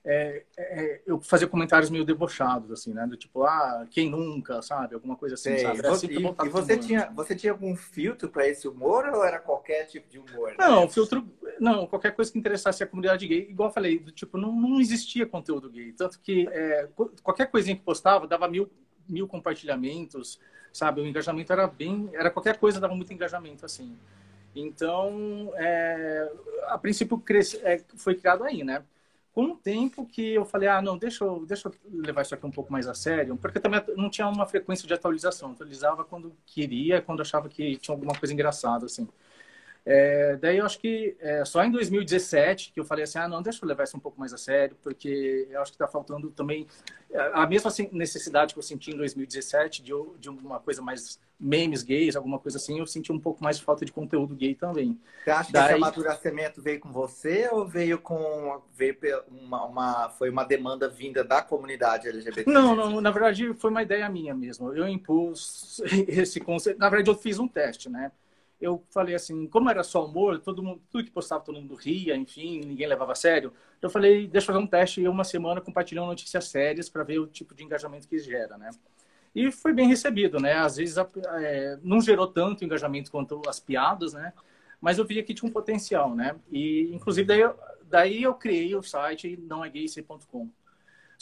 é, 0.05 0.43
é, 0.57 1.01
eu 1.05 1.21
fazia 1.21 1.47
comentários 1.47 1.89
meio 1.89 2.03
debochados, 2.03 2.69
assim, 2.71 2.93
né? 2.93 3.07
Do 3.07 3.15
tipo, 3.15 3.43
ah, 3.43 3.87
quem 3.89 4.09
nunca, 4.09 4.61
sabe? 4.61 4.95
Alguma 4.95 5.15
coisa 5.15 5.35
assim, 5.35 5.51
Sei. 5.51 5.59
sabe? 5.59 5.81
Você, 5.81 6.07
e, 6.07 6.17
e 6.17 6.49
você, 6.49 6.77
tinha, 6.77 7.09
você 7.15 7.33
tinha 7.33 7.53
algum 7.53 7.73
filtro 7.73 8.27
para 8.27 8.45
esse 8.45 8.67
humor 8.67 9.05
ou 9.05 9.23
era 9.23 9.39
qualquer 9.39 9.85
tipo 9.85 10.09
de 10.09 10.19
humor? 10.19 10.55
Não, 10.59 10.81
né? 10.81 10.89
filtro. 10.89 11.25
Não, 11.57 11.87
qualquer 11.87 12.13
coisa 12.13 12.29
que 12.29 12.37
interessasse 12.37 12.83
a 12.83 12.87
comunidade 12.87 13.25
gay, 13.25 13.47
igual 13.49 13.69
eu 13.69 13.73
falei, 13.73 13.97
do 13.97 14.11
tipo, 14.11 14.37
não, 14.37 14.51
não 14.51 14.81
existia 14.81 15.25
conteúdo 15.25 15.69
gay. 15.69 15.93
Tanto 15.93 16.19
que 16.19 16.49
é, 16.51 16.89
qualquer 17.21 17.45
coisinha 17.49 17.75
que 17.75 17.83
postava 17.83 18.27
dava 18.27 18.49
mil, 18.49 18.69
mil 19.07 19.25
compartilhamentos, 19.25 20.37
sabe? 20.73 20.99
O 20.99 21.07
engajamento 21.07 21.53
era 21.53 21.65
bem. 21.65 22.09
Era 22.11 22.29
qualquer 22.29 22.57
coisa, 22.57 22.77
dava 22.77 22.93
muito 22.93 23.13
engajamento, 23.13 23.65
assim. 23.65 23.97
Então, 24.53 25.51
é, 25.55 26.29
a 26.67 26.77
princípio, 26.77 27.17
cresce, 27.17 27.57
é, 27.63 27.81
foi 27.95 28.15
criado 28.15 28.43
aí, 28.43 28.65
né? 28.65 28.83
Com 29.33 29.45
o 29.45 29.55
tempo 29.57 30.05
que 30.05 30.35
eu 30.35 30.45
falei, 30.45 30.69
ah, 30.69 30.81
não, 30.81 30.95
deixa 30.95 31.25
eu, 31.25 31.43
deixa 31.45 31.67
eu 31.67 31.73
levar 31.91 32.21
isso 32.21 32.35
aqui 32.35 32.45
um 32.45 32.51
pouco 32.51 32.71
mais 32.71 32.87
a 32.87 32.93
sério, 32.93 33.35
porque 33.35 33.59
também 33.59 33.81
não 33.97 34.09
tinha 34.09 34.27
uma 34.27 34.45
frequência 34.45 34.87
de 34.87 34.93
atualização. 34.93 35.51
Atualizava 35.51 36.05
quando 36.05 36.35
queria, 36.45 37.01
quando 37.01 37.21
achava 37.21 37.49
que 37.49 37.75
tinha 37.77 37.95
alguma 37.95 38.13
coisa 38.13 38.31
engraçada, 38.31 38.85
assim. 38.85 39.07
É, 39.85 40.37
daí 40.37 40.57
eu 40.57 40.65
acho 40.65 40.79
que 40.79 41.15
é, 41.19 41.43
só 41.43 41.63
em 41.63 41.69
2017 41.69 42.71
que 42.71 42.79
eu 42.79 42.85
falei 42.85 43.03
assim, 43.03 43.19
ah, 43.19 43.27
não, 43.27 43.41
deixa 43.41 43.63
eu 43.63 43.67
levar 43.67 43.83
isso 43.83 43.97
um 43.97 43.99
pouco 43.99 44.19
mais 44.19 44.33
a 44.33 44.37
sério, 44.37 44.77
porque 44.81 45.47
eu 45.49 45.61
acho 45.61 45.71
que 45.71 45.75
está 45.75 45.87
faltando 45.87 46.31
também 46.31 46.67
a 47.33 47.45
mesma 47.45 47.69
necessidade 47.91 48.53
que 48.53 48.59
eu 48.59 48.63
senti 48.63 48.91
em 48.91 48.97
2017 48.97 49.83
de, 49.83 49.91
de 50.19 50.29
uma 50.29 50.59
coisa 50.59 50.81
mais 50.81 51.19
memes 51.39 51.83
gays, 51.83 52.15
alguma 52.15 52.39
coisa 52.39 52.57
assim, 52.57 52.79
eu 52.79 52.87
senti 52.87 53.11
um 53.11 53.19
pouco 53.19 53.43
mais 53.43 53.57
de 53.57 53.63
falta 53.63 53.83
de 53.83 53.91
conteúdo 53.91 54.33
gay 54.33 54.55
também. 54.55 54.97
Você 55.23 55.31
acha 55.31 55.51
daí... 55.51 55.63
que 55.63 55.73
esse 55.73 55.75
amadurecimento 55.75 56.61
veio 56.61 56.79
com 56.79 56.91
você 56.91 57.49
ou 57.51 57.67
veio 57.67 57.99
com 57.99 58.61
veio 58.73 58.97
uma, 59.27 59.65
uma, 59.65 60.09
foi 60.09 60.29
uma 60.29 60.45
demanda 60.45 60.87
vinda 60.87 61.23
da 61.23 61.41
comunidade 61.41 62.07
LGBT? 62.07 62.49
Não, 62.49 62.75
não, 62.75 63.01
na 63.01 63.11
verdade 63.11 63.53
foi 63.55 63.69
uma 63.69 63.83
ideia 63.83 64.07
minha 64.09 64.33
mesmo. 64.33 64.73
Eu 64.73 64.87
impus 64.87 65.81
esse 66.07 66.39
conceito. 66.39 66.79
Na 66.79 66.89
verdade 66.89 67.09
eu 67.09 67.15
fiz 67.15 67.37
um 67.37 67.47
teste, 67.47 67.89
né? 67.89 68.11
Eu 68.63 68.83
falei 68.91 69.13
assim, 69.13 69.47
como 69.47 69.69
era 69.69 69.83
só 69.83 70.05
humor, 70.05 70.39
todo 70.39 70.63
mundo, 70.63 70.81
tudo 70.89 71.03
que 71.03 71.11
postava, 71.11 71.43
todo 71.43 71.59
mundo 71.59 71.75
ria, 71.75 72.15
enfim, 72.15 72.61
ninguém 72.61 72.87
levava 72.87 73.11
a 73.11 73.15
sério. 73.15 73.51
Eu 73.81 73.89
falei, 73.89 74.27
deixa 74.27 74.45
eu 74.45 74.53
fazer 74.53 74.63
um 74.63 74.67
teste 74.67 75.01
e 75.01 75.07
uma 75.07 75.23
semana 75.23 75.59
compartilhando 75.59 76.07
notícias 76.07 76.45
sérias 76.45 76.89
para 76.89 77.03
ver 77.03 77.19
o 77.19 77.27
tipo 77.27 77.53
de 77.53 77.63
engajamento 77.63 78.07
que 78.07 78.17
gera, 78.17 78.57
né? 78.57 78.69
E 79.35 79.51
foi 79.51 79.73
bem 79.73 79.87
recebido, 79.87 80.39
né? 80.39 80.53
Às 80.53 80.77
vezes 80.77 80.95
é, 80.97 81.77
não 81.83 81.99
gerou 81.99 82.27
tanto 82.27 82.63
engajamento 82.63 83.11
quanto 83.11 83.41
as 83.47 83.59
piadas, 83.59 84.13
né? 84.13 84.31
Mas 84.79 84.97
eu 84.97 85.05
via 85.05 85.23
que 85.23 85.33
tinha 85.33 85.49
um 85.49 85.53
potencial, 85.53 86.15
né? 86.15 86.35
E, 86.51 86.89
inclusive, 86.93 87.27
daí 87.27 87.43
daí 87.93 88.23
eu 88.23 88.33
criei 88.33 88.75
o 88.75 88.81
site 88.81 89.37
nãoegayc.com. 89.37 90.49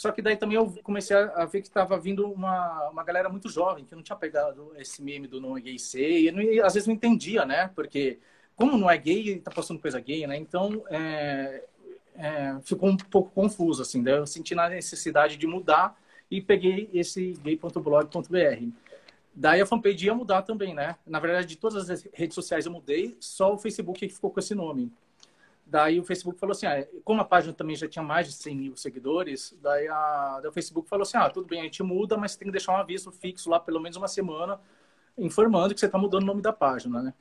Só 0.02 0.10
que 0.10 0.20
daí 0.20 0.36
também 0.36 0.56
eu 0.56 0.66
comecei 0.82 1.16
a 1.16 1.44
ver 1.44 1.60
que 1.60 1.68
estava 1.68 1.96
vindo 1.96 2.28
uma, 2.28 2.88
uma 2.88 3.04
galera 3.04 3.28
muito 3.28 3.48
jovem, 3.48 3.84
que 3.84 3.94
não 3.94 4.02
tinha 4.02 4.16
pegado 4.16 4.72
esse 4.76 5.00
meme 5.00 5.28
do 5.28 5.40
não 5.40 5.56
é 5.56 5.60
gay 5.60 5.78
ser, 5.78 6.22
e, 6.22 6.32
não, 6.32 6.42
às 6.66 6.74
vezes 6.74 6.88
não 6.88 6.94
entendia, 6.94 7.44
né? 7.44 7.70
Porque 7.72 8.18
como 8.56 8.76
não 8.76 8.90
é 8.90 8.98
gay, 8.98 9.34
está 9.34 9.52
postando 9.52 9.78
coisa 9.78 10.00
gay, 10.00 10.26
né? 10.26 10.36
Então, 10.36 10.82
é, 10.90 11.62
é, 12.16 12.58
ficou 12.64 12.88
um 12.88 12.96
pouco 12.96 13.30
confuso, 13.30 13.80
assim. 13.80 14.02
Daí 14.02 14.14
eu 14.14 14.26
senti 14.26 14.56
na 14.56 14.68
necessidade 14.68 15.36
de 15.36 15.46
mudar 15.46 15.96
e 16.28 16.40
peguei 16.40 16.90
esse 16.92 17.34
gay.blog.br. 17.40 18.66
Daí 19.32 19.60
a 19.60 19.66
fanpage 19.66 20.04
ia 20.04 20.14
mudar 20.16 20.42
também, 20.42 20.74
né? 20.74 20.96
Na 21.06 21.20
verdade, 21.20 21.46
de 21.46 21.56
todas 21.56 21.88
as 21.88 22.08
redes 22.12 22.34
sociais 22.34 22.66
eu 22.66 22.72
mudei, 22.72 23.16
só 23.20 23.54
o 23.54 23.58
Facebook 23.58 24.00
que 24.00 24.12
ficou 24.12 24.32
com 24.32 24.40
esse 24.40 24.52
nome. 24.52 24.90
Daí 25.72 25.98
o 25.98 26.04
Facebook 26.04 26.38
falou 26.38 26.52
assim, 26.52 26.66
ah, 26.66 26.86
como 27.02 27.22
a 27.22 27.24
página 27.24 27.54
também 27.54 27.74
já 27.74 27.88
tinha 27.88 28.02
mais 28.02 28.26
de 28.26 28.34
100 28.34 28.56
mil 28.56 28.76
seguidores, 28.76 29.56
daí, 29.62 29.88
a, 29.88 30.38
daí 30.42 30.50
o 30.50 30.52
Facebook 30.52 30.86
falou 30.86 31.02
assim, 31.02 31.16
ah, 31.16 31.30
tudo 31.30 31.46
bem, 31.46 31.60
a 31.60 31.62
gente 31.62 31.82
muda, 31.82 32.14
mas 32.14 32.36
tem 32.36 32.44
que 32.44 32.52
deixar 32.52 32.72
um 32.72 32.76
aviso 32.76 33.10
fixo 33.10 33.48
lá 33.48 33.58
pelo 33.58 33.80
menos 33.80 33.96
uma 33.96 34.06
semana, 34.06 34.60
informando 35.16 35.72
que 35.72 35.80
você 35.80 35.86
está 35.86 35.96
mudando 35.96 36.24
o 36.24 36.26
nome 36.26 36.42
da 36.42 36.52
página, 36.52 37.00
né? 37.00 37.14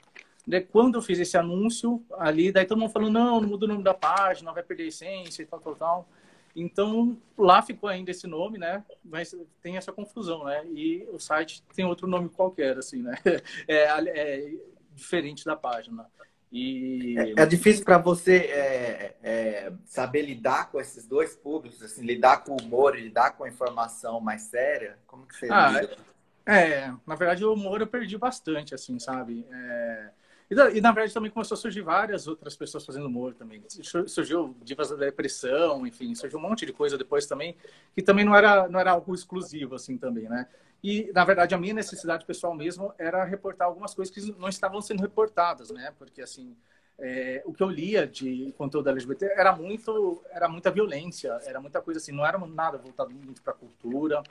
Daí, 0.46 0.60
quando 0.60 0.96
eu 0.96 1.02
fiz 1.02 1.18
esse 1.18 1.38
anúncio 1.38 2.04
ali, 2.18 2.52
daí 2.52 2.66
todo 2.66 2.78
mundo 2.78 2.92
falou, 2.92 3.10
não, 3.10 3.40
não 3.40 3.48
muda 3.48 3.66
o 3.66 3.70
nome 3.70 3.84
da 3.84 3.94
página, 3.94 4.52
vai 4.52 4.64
perder 4.64 4.84
a 4.84 4.88
essência 4.88 5.44
e 5.44 5.46
tal, 5.46 5.62
tal, 5.62 5.76
tal. 5.78 6.10
Então, 6.54 7.18
lá 7.38 7.62
ficou 7.62 7.88
ainda 7.88 8.12
esse 8.12 8.28
nome, 8.28 8.58
né? 8.58 8.84
Mas 9.02 9.34
tem 9.62 9.78
essa 9.78 9.94
confusão, 9.94 10.44
né? 10.44 10.66
E 10.76 11.08
o 11.14 11.20
site 11.20 11.64
tem 11.74 11.86
outro 11.86 12.06
nome 12.06 12.28
qualquer, 12.28 12.78
assim, 12.78 13.02
né? 13.02 13.16
É, 13.66 13.86
é 14.10 14.54
diferente 14.94 15.46
da 15.46 15.56
página. 15.56 16.06
E... 16.52 17.16
É, 17.18 17.44
é 17.44 17.46
difícil 17.46 17.86
para 17.86 17.98
você 17.98 18.36
é, 18.38 19.16
é, 19.24 19.74
saber 19.86 20.24
lidar 20.24 20.70
com 20.70 20.82
esses 20.82 21.08
dois 21.08 21.36
públicos, 21.36 21.82
assim, 21.82 22.04
lidar 22.04 22.44
com 22.44 22.54
o 22.54 22.62
humor 22.62 22.98
e 22.98 23.04
lidar 23.04 23.32
com 23.32 23.46
a 23.46 23.50
informação 23.50 24.20
mais 24.20 24.44
séria? 24.44 24.98
Como 25.08 25.26
que 25.26 25.36
você 25.36 25.48
ah, 25.50 25.70
lida? 25.70 25.98
É, 26.46 26.92
na 27.08 27.16
verdade, 27.16 27.46
o 27.46 27.54
humor 27.54 27.80
eu 27.80 27.88
perdi 27.88 28.18
bastante, 28.18 28.76
assim, 28.76 29.00
sabe? 29.00 29.46
É... 29.50 30.10
E, 30.52 30.78
e, 30.78 30.82
na 30.82 30.92
verdade, 30.92 31.14
também 31.14 31.32
começou 31.32 31.56
a 31.56 31.58
surgir 31.58 31.82
várias 31.82 32.28
outras 32.28 32.58
pessoas 32.58 32.86
fazendo 32.86 33.08
humor 33.08 33.34
também. 33.34 33.64
Surgiu 34.06 34.54
Divas 34.62 34.90
da 34.90 34.98
Depressão, 34.98 35.88
enfim, 35.88 36.14
surgiu 36.14 36.38
um 36.38 36.42
monte 36.42 36.66
de 36.66 36.74
coisa 36.74 36.98
depois 36.98 37.26
também, 37.26 37.56
que 37.96 38.02
também 38.02 38.26
não 38.26 38.36
era, 38.36 38.68
não 38.68 38.78
era 38.78 38.92
algo 38.92 39.16
exclusivo, 39.16 39.76
assim, 39.76 39.98
também, 39.98 40.28
né? 40.28 40.46
E, 40.84 41.10
na 41.14 41.24
verdade, 41.24 41.56
a 41.56 41.58
minha 41.58 41.74
necessidade 41.74 42.26
pessoal 42.26 42.54
mesmo 42.54 42.94
era 42.98 43.24
reportar 43.24 43.68
algumas 43.68 43.94
coisas 43.94 44.14
que 44.14 44.38
não 44.38 44.50
estavam 44.50 44.82
sendo 44.82 45.02
reportadas, 45.02 45.72
né? 45.72 45.94
Porque, 45.98 46.22
assim, 46.22 46.54
é, 47.00 47.42
o 47.46 47.54
que 47.54 47.64
eu 47.64 47.70
lia 47.70 48.06
de 48.06 48.54
conteúdo 48.58 48.90
LGBT 48.90 49.26
era 49.38 49.56
muito 49.56 50.22
era 50.32 50.50
muita 50.50 50.70
violência, 50.70 51.40
era 51.46 51.62
muita 51.62 51.82
coisa 51.82 52.00
assim, 52.00 52.12
não 52.12 52.26
era 52.26 52.38
nada 52.40 52.78
voltado 52.78 53.12
muito 53.12 53.42
para 53.42 53.54
cultura, 53.54 54.22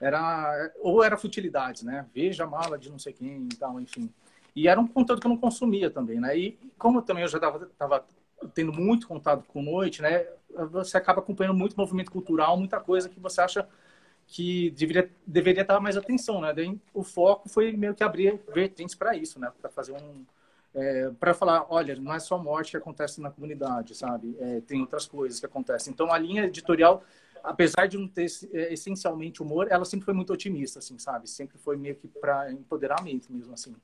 era 0.00 0.72
ou 0.80 1.04
era 1.04 1.16
futilidades, 1.16 1.82
né? 1.82 2.04
Veja 2.12 2.44
a 2.44 2.46
mala 2.46 2.76
de 2.76 2.90
não 2.90 2.98
sei 2.98 3.12
quem 3.12 3.44
e 3.44 3.56
tal, 3.56 3.80
enfim. 3.80 4.12
E 4.54 4.68
era 4.68 4.80
um 4.80 4.86
conteúdo 4.86 5.20
que 5.20 5.26
eu 5.26 5.30
não 5.30 5.36
consumia 5.36 5.90
também, 5.90 6.20
né? 6.20 6.36
E 6.36 6.58
como 6.78 7.02
também 7.02 7.22
eu 7.22 7.28
já 7.28 7.38
estava 7.38 8.04
tendo 8.54 8.72
muito 8.72 9.06
contato 9.06 9.44
com 9.48 9.62
noite, 9.62 10.02
né? 10.02 10.26
Você 10.70 10.96
acaba 10.96 11.20
acompanhando 11.20 11.56
muito 11.56 11.76
movimento 11.76 12.10
cultural, 12.10 12.56
muita 12.56 12.80
coisa 12.80 13.08
que 13.08 13.20
você 13.20 13.40
acha 13.40 13.68
que 14.26 14.70
deveria, 14.72 15.10
deveria 15.26 15.62
estar 15.62 15.80
mais 15.80 15.96
atenção, 15.96 16.40
né? 16.40 16.52
Daí, 16.52 16.78
o 16.92 17.02
foco 17.02 17.48
foi 17.48 17.72
meio 17.72 17.94
que 17.94 18.04
abrir 18.04 18.40
vertentes 18.52 18.94
para 18.94 19.16
isso, 19.16 19.40
né? 19.40 19.50
Para 19.60 19.70
fazer 19.70 19.92
um 19.92 20.24
é, 20.74 21.10
para 21.18 21.34
falar, 21.34 21.66
olha, 21.70 21.96
não 21.96 22.14
é 22.14 22.20
só 22.20 22.38
morte 22.38 22.72
que 22.72 22.76
acontece 22.76 23.20
na 23.20 23.30
comunidade, 23.30 23.94
sabe? 23.94 24.36
É, 24.38 24.60
tem 24.60 24.80
outras 24.80 25.06
coisas 25.06 25.40
que 25.40 25.46
acontecem. 25.46 25.92
Então, 25.92 26.12
a 26.12 26.18
linha 26.18 26.44
editorial, 26.44 27.02
apesar 27.42 27.86
de 27.86 27.96
não 27.96 28.06
ter 28.06 28.26
é, 28.52 28.72
essencialmente 28.72 29.42
humor, 29.42 29.66
ela 29.70 29.84
sempre 29.84 30.04
foi 30.04 30.14
muito 30.14 30.32
otimista, 30.32 30.78
assim, 30.78 30.98
sabe? 30.98 31.28
Sempre 31.28 31.58
foi 31.58 31.76
meio 31.76 31.96
que 31.96 32.06
para 32.06 32.52
empoderamento 32.52 33.32
mesmo, 33.32 33.52
assim. 33.54 33.74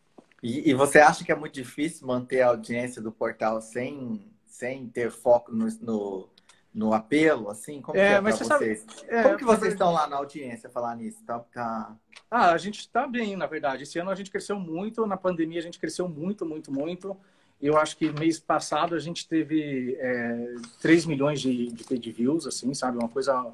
E, 0.44 0.70
e, 0.70 0.74
você 0.74 0.98
acha 0.98 1.24
que 1.24 1.32
é 1.32 1.34
muito 1.34 1.54
difícil 1.54 2.06
manter 2.06 2.42
a 2.42 2.48
audiência 2.48 3.00
do 3.00 3.10
portal 3.10 3.62
sem, 3.62 4.30
sem 4.44 4.86
ter 4.86 5.10
foco 5.10 5.50
no, 5.50 5.66
no 5.80 6.28
no 6.74 6.92
apelo, 6.92 7.48
assim? 7.48 7.80
Como 7.80 7.96
é, 7.96 8.14
é 8.14 8.20
mas 8.20 8.36
você 8.36 8.44
vocês? 8.44 8.80
Sabe, 8.80 9.06
é, 9.08 9.22
Como 9.22 9.36
que 9.36 9.44
vocês 9.44 9.72
estão 9.72 9.92
lá 9.92 10.08
na 10.08 10.16
audiência 10.16 10.68
falar 10.68 10.96
nisso? 10.96 11.22
Tá, 11.24 11.38
tá... 11.38 11.96
Ah, 12.28 12.50
a 12.50 12.58
gente 12.58 12.80
está 12.80 13.06
bem, 13.06 13.36
na 13.36 13.46
verdade. 13.46 13.84
Esse 13.84 13.98
ano 14.00 14.10
a 14.10 14.14
gente 14.16 14.28
cresceu 14.28 14.58
muito, 14.58 15.06
na 15.06 15.16
pandemia 15.16 15.60
a 15.60 15.62
gente 15.62 15.78
cresceu 15.78 16.08
muito, 16.08 16.44
muito, 16.44 16.72
muito. 16.72 17.16
Eu 17.62 17.78
acho 17.78 17.96
que 17.96 18.10
mês 18.10 18.40
passado 18.40 18.96
a 18.96 18.98
gente 18.98 19.28
teve 19.28 19.96
é, 20.00 20.54
3 20.82 21.06
milhões 21.06 21.40
de, 21.40 21.68
de 21.68 21.84
paid 21.84 22.10
views, 22.10 22.44
assim, 22.44 22.74
sabe? 22.74 22.98
Uma 22.98 23.08
coisa 23.08 23.46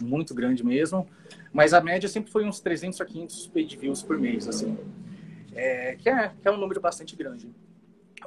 muito 0.00 0.32
grande 0.32 0.64
mesmo. 0.64 1.04
Mas 1.52 1.74
a 1.74 1.80
média 1.80 2.08
sempre 2.08 2.30
foi 2.30 2.44
uns 2.44 2.60
300 2.60 3.00
a 3.00 3.04
500 3.04 3.48
paid 3.48 3.76
views 3.76 4.02
por 4.04 4.16
mês, 4.16 4.46
assim. 4.46 4.78
É, 5.58 5.96
que, 5.96 6.08
é, 6.08 6.28
que 6.40 6.46
é 6.46 6.50
um 6.52 6.56
número 6.56 6.80
bastante 6.80 7.16
grande. 7.16 7.52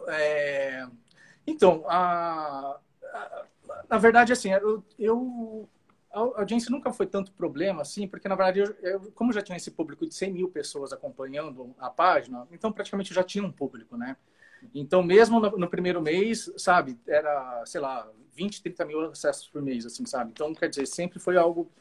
É, 0.07 0.85
então, 1.47 1.85
a, 1.87 2.77
a 3.03 3.45
na 3.89 3.97
verdade, 3.97 4.33
assim, 4.33 4.51
eu, 4.51 4.83
eu, 4.99 5.69
a 6.11 6.19
audiência 6.19 6.69
nunca 6.69 6.91
foi 6.91 7.07
tanto 7.07 7.31
problema, 7.31 7.81
assim, 7.81 8.07
porque, 8.07 8.27
na 8.27 8.35
verdade, 8.35 8.59
eu, 8.59 8.75
eu, 8.81 9.11
como 9.13 9.31
já 9.31 9.41
tinha 9.41 9.55
esse 9.55 9.71
público 9.71 10.05
de 10.05 10.13
100 10.13 10.33
mil 10.33 10.49
pessoas 10.49 10.91
acompanhando 10.91 11.73
a 11.79 11.89
página, 11.89 12.45
então 12.51 12.71
praticamente 12.71 13.11
eu 13.11 13.15
já 13.15 13.23
tinha 13.23 13.45
um 13.45 13.51
público, 13.51 13.95
né? 13.95 14.17
Então, 14.75 15.01
mesmo 15.01 15.39
no, 15.39 15.57
no, 15.57 15.69
primeiro 15.69 16.01
mês, 16.01 16.51
sabe, 16.57 16.99
era, 17.07 17.63
sei 17.65 17.81
lá, 17.81 18.07
20, 18.33 18.61
30 18.61 18.85
mil 18.85 19.01
acessos 19.09 19.47
por 19.47 19.61
mês, 19.61 19.85
assim, 19.85 20.05
sabe? 20.05 20.31
Então, 20.31 20.53
quer 20.53 20.69
dizer, 20.69 20.85
sempre 20.85 21.17
foi 21.17 21.37
algo 21.37 21.71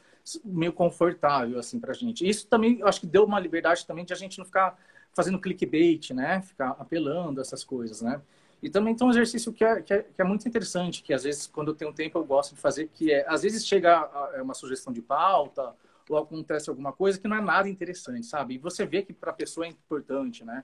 meio 0.43 0.73
confortável, 0.73 1.59
assim, 1.59 1.79
pra 1.79 1.93
gente. 1.93 2.27
Isso 2.27 2.47
também, 2.47 2.79
eu 2.79 2.87
acho 2.87 3.01
que 3.01 3.07
deu 3.07 3.25
uma 3.25 3.39
liberdade 3.39 3.85
também 3.85 4.05
de 4.05 4.13
a 4.13 4.15
gente 4.15 4.37
não 4.39 4.45
ficar 4.45 4.77
fazendo 5.13 5.39
clickbait, 5.39 6.11
né? 6.11 6.41
Ficar 6.41 6.69
apelando 6.79 7.41
essas 7.41 7.63
coisas, 7.63 8.01
né? 8.01 8.21
E 8.61 8.69
também 8.69 8.95
tem 8.95 9.05
um 9.05 9.09
exercício 9.09 9.51
que 9.51 9.63
é, 9.63 9.81
que 9.81 9.93
é, 9.93 10.03
que, 10.03 10.21
é, 10.21 10.23
muito 10.23 10.47
interessante, 10.47 11.01
que 11.01 11.13
às 11.13 11.23
vezes, 11.23 11.47
quando 11.47 11.69
eu 11.69 11.75
tenho 11.75 11.91
tempo, 11.91 12.17
eu 12.17 12.23
gosto 12.23 12.53
de 12.53 12.61
fazer, 12.61 12.89
que 12.93 13.11
é, 13.11 13.25
às 13.27 13.41
vezes 13.41 13.65
chega 13.65 14.09
é 14.35 14.41
uma 14.41 14.53
sugestão 14.53 14.93
de 14.93 15.01
pauta, 15.01 15.73
ou 16.09 16.17
acontece 16.17 16.69
alguma 16.69 16.91
coisa 16.93 17.19
que 17.19 17.27
não 17.27 17.37
é 17.37 17.41
nada 17.41 17.67
interessante, 17.69 18.25
sabe? 18.25 18.55
E 18.55 18.57
você 18.57 18.85
vê 18.85 19.01
que 19.01 19.13
para 19.13 19.31
a 19.31 19.33
pessoa 19.33 19.65
é 19.65 19.69
importante, 19.69 20.43
né? 20.43 20.63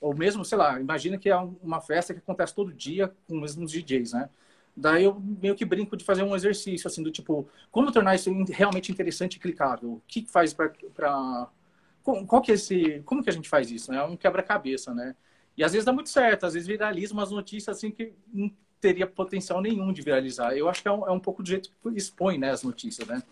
Ou 0.00 0.14
mesmo, 0.14 0.44
sei 0.44 0.58
lá, 0.58 0.80
imagina 0.80 1.18
que 1.18 1.28
é 1.28 1.36
uma 1.36 1.80
festa 1.80 2.12
que 2.12 2.20
acontece 2.20 2.54
todo 2.54 2.72
dia 2.72 3.08
com 3.26 3.36
os 3.36 3.40
mesmos 3.40 3.72
DJs, 3.72 4.12
né? 4.12 4.28
Daí 4.76 5.04
eu 5.04 5.20
meio 5.20 5.56
que 5.56 5.64
brinco 5.64 5.96
de 5.96 6.04
fazer 6.04 6.22
um 6.22 6.36
exercício, 6.36 6.86
assim, 6.86 7.02
do 7.02 7.10
tipo, 7.10 7.48
como 7.70 7.90
tornar 7.90 8.14
isso 8.14 8.32
realmente 8.44 8.92
interessante 8.92 9.34
e 9.34 9.40
clicável? 9.40 9.94
O 9.94 10.02
que 10.06 10.24
faz 10.26 10.54
para... 10.54 11.48
Qual 12.26 12.42
que 12.42 12.52
é 12.52 12.54
esse... 12.54 13.00
Como 13.04 13.22
que 13.22 13.30
a 13.30 13.32
gente 13.32 13.48
faz 13.48 13.70
isso, 13.70 13.90
né? 13.90 13.98
É 13.98 14.02
um 14.04 14.16
quebra-cabeça, 14.16 14.94
né? 14.94 15.14
E 15.56 15.64
às 15.64 15.72
vezes 15.72 15.84
dá 15.84 15.92
muito 15.92 16.08
certo, 16.08 16.46
às 16.46 16.54
vezes 16.54 16.68
viraliza 16.68 17.12
umas 17.12 17.30
notícias 17.30 17.76
assim 17.76 17.90
que 17.90 18.14
não 18.32 18.50
teria 18.80 19.06
potencial 19.06 19.60
nenhum 19.60 19.92
de 19.92 20.02
viralizar. 20.02 20.56
Eu 20.56 20.68
acho 20.68 20.82
que 20.82 20.88
é 20.88 20.92
um, 20.92 21.06
é 21.08 21.10
um 21.10 21.18
pouco 21.18 21.42
do 21.42 21.48
jeito 21.48 21.70
que 21.70 21.88
expõe 21.96 22.38
né, 22.38 22.50
as 22.50 22.62
notícias, 22.62 23.08
né? 23.08 23.22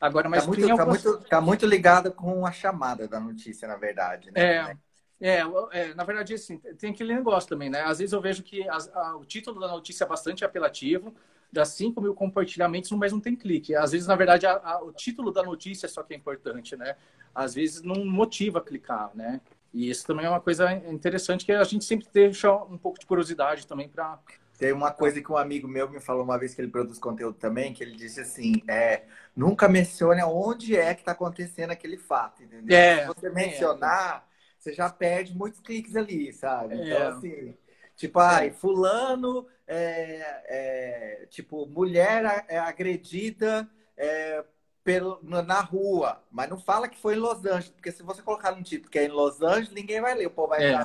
Agora, 0.00 0.28
mas 0.28 0.42
tá 0.42 0.48
muito, 0.48 0.70
algumas... 0.70 1.02
tá 1.02 1.10
muito, 1.10 1.28
tá 1.28 1.40
muito 1.40 1.66
ligado 1.66 2.12
com 2.12 2.46
a 2.46 2.52
chamada 2.52 3.06
da 3.06 3.20
notícia, 3.20 3.68
na 3.68 3.76
verdade, 3.76 4.30
né? 4.30 4.40
É, 4.40 4.76
é, 5.20 5.42
é, 5.72 5.94
na 5.94 6.04
verdade, 6.04 6.34
assim, 6.34 6.58
tem 6.78 6.90
aquele 6.90 7.14
negócio 7.14 7.48
também, 7.48 7.70
né? 7.70 7.82
Às 7.82 7.98
vezes 7.98 8.12
eu 8.12 8.20
vejo 8.20 8.42
que 8.42 8.68
a, 8.68 8.76
a, 8.76 9.16
o 9.16 9.24
título 9.24 9.60
da 9.60 9.68
notícia 9.68 10.04
é 10.04 10.08
bastante 10.08 10.44
apelativo, 10.44 11.14
dá 11.54 11.64
5 11.64 12.00
mil 12.00 12.14
compartilhamentos, 12.14 12.90
mas 12.92 13.12
não 13.12 13.20
tem 13.20 13.34
clique. 13.34 13.74
Às 13.74 13.92
vezes, 13.92 14.06
na 14.06 14.16
verdade, 14.16 14.46
a, 14.46 14.80
o 14.82 14.92
título 14.92 15.32
da 15.32 15.42
notícia 15.42 15.86
é 15.86 15.88
só 15.88 16.02
que 16.02 16.12
é 16.12 16.16
importante, 16.16 16.76
né? 16.76 16.96
Às 17.34 17.54
vezes 17.54 17.82
não 17.82 18.04
motiva 18.04 18.58
a 18.58 18.62
clicar, 18.62 19.10
né? 19.14 19.40
E 19.72 19.90
isso 19.90 20.06
também 20.06 20.26
é 20.26 20.28
uma 20.28 20.40
coisa 20.40 20.72
interessante 20.72 21.44
que 21.44 21.52
a 21.52 21.64
gente 21.64 21.84
sempre 21.84 22.06
deixa 22.12 22.52
um 22.52 22.78
pouco 22.78 22.98
de 22.98 23.06
curiosidade 23.06 23.66
também 23.66 23.88
para. 23.88 24.18
Tem 24.56 24.72
uma 24.72 24.92
coisa 24.92 25.20
que 25.20 25.32
um 25.32 25.36
amigo 25.36 25.66
meu 25.66 25.90
me 25.90 25.98
falou 25.98 26.22
uma 26.22 26.38
vez 26.38 26.54
que 26.54 26.60
ele 26.60 26.70
produz 26.70 26.98
conteúdo 26.98 27.36
também, 27.36 27.72
que 27.72 27.82
ele 27.82 27.96
disse 27.96 28.20
assim, 28.20 28.62
é, 28.68 29.02
nunca 29.34 29.68
mencione 29.68 30.22
onde 30.22 30.76
é 30.76 30.94
que 30.94 31.00
está 31.00 31.10
acontecendo 31.10 31.72
aquele 31.72 31.96
fato, 31.96 32.44
entendeu? 32.44 32.76
É, 32.76 33.00
Se 33.00 33.06
você 33.08 33.30
mencionar, 33.30 34.18
é. 34.18 34.60
você 34.60 34.72
já 34.72 34.88
perde 34.88 35.36
muitos 35.36 35.58
cliques 35.58 35.96
ali, 35.96 36.32
sabe? 36.32 36.76
Então, 36.76 36.96
é. 36.96 37.06
assim, 37.08 37.56
tipo, 37.96 38.18
ai, 38.18 38.50
fulano, 38.50 39.46
é, 39.66 40.42
é, 40.46 41.26
tipo, 41.30 41.66
mulher 41.66 42.44
é 42.48 42.58
agredida 42.58 43.68
é, 43.96 44.44
pelo, 44.82 45.18
na 45.22 45.60
rua, 45.60 46.22
mas 46.30 46.48
não 46.48 46.58
fala 46.58 46.88
que 46.88 46.98
foi 46.98 47.14
em 47.14 47.18
Los 47.18 47.44
Angeles, 47.44 47.70
porque 47.70 47.90
se 47.90 48.02
você 48.02 48.20
colocar 48.20 48.52
no 48.52 48.62
título 48.62 48.90
que 48.90 48.98
é 48.98 49.06
em 49.06 49.08
Los 49.08 49.40
Angeles, 49.40 49.70
ninguém 49.70 50.00
vai 50.00 50.14
ler, 50.14 50.26
o 50.26 50.30
povo 50.30 50.48
vai 50.48 50.62
é. 50.62 50.84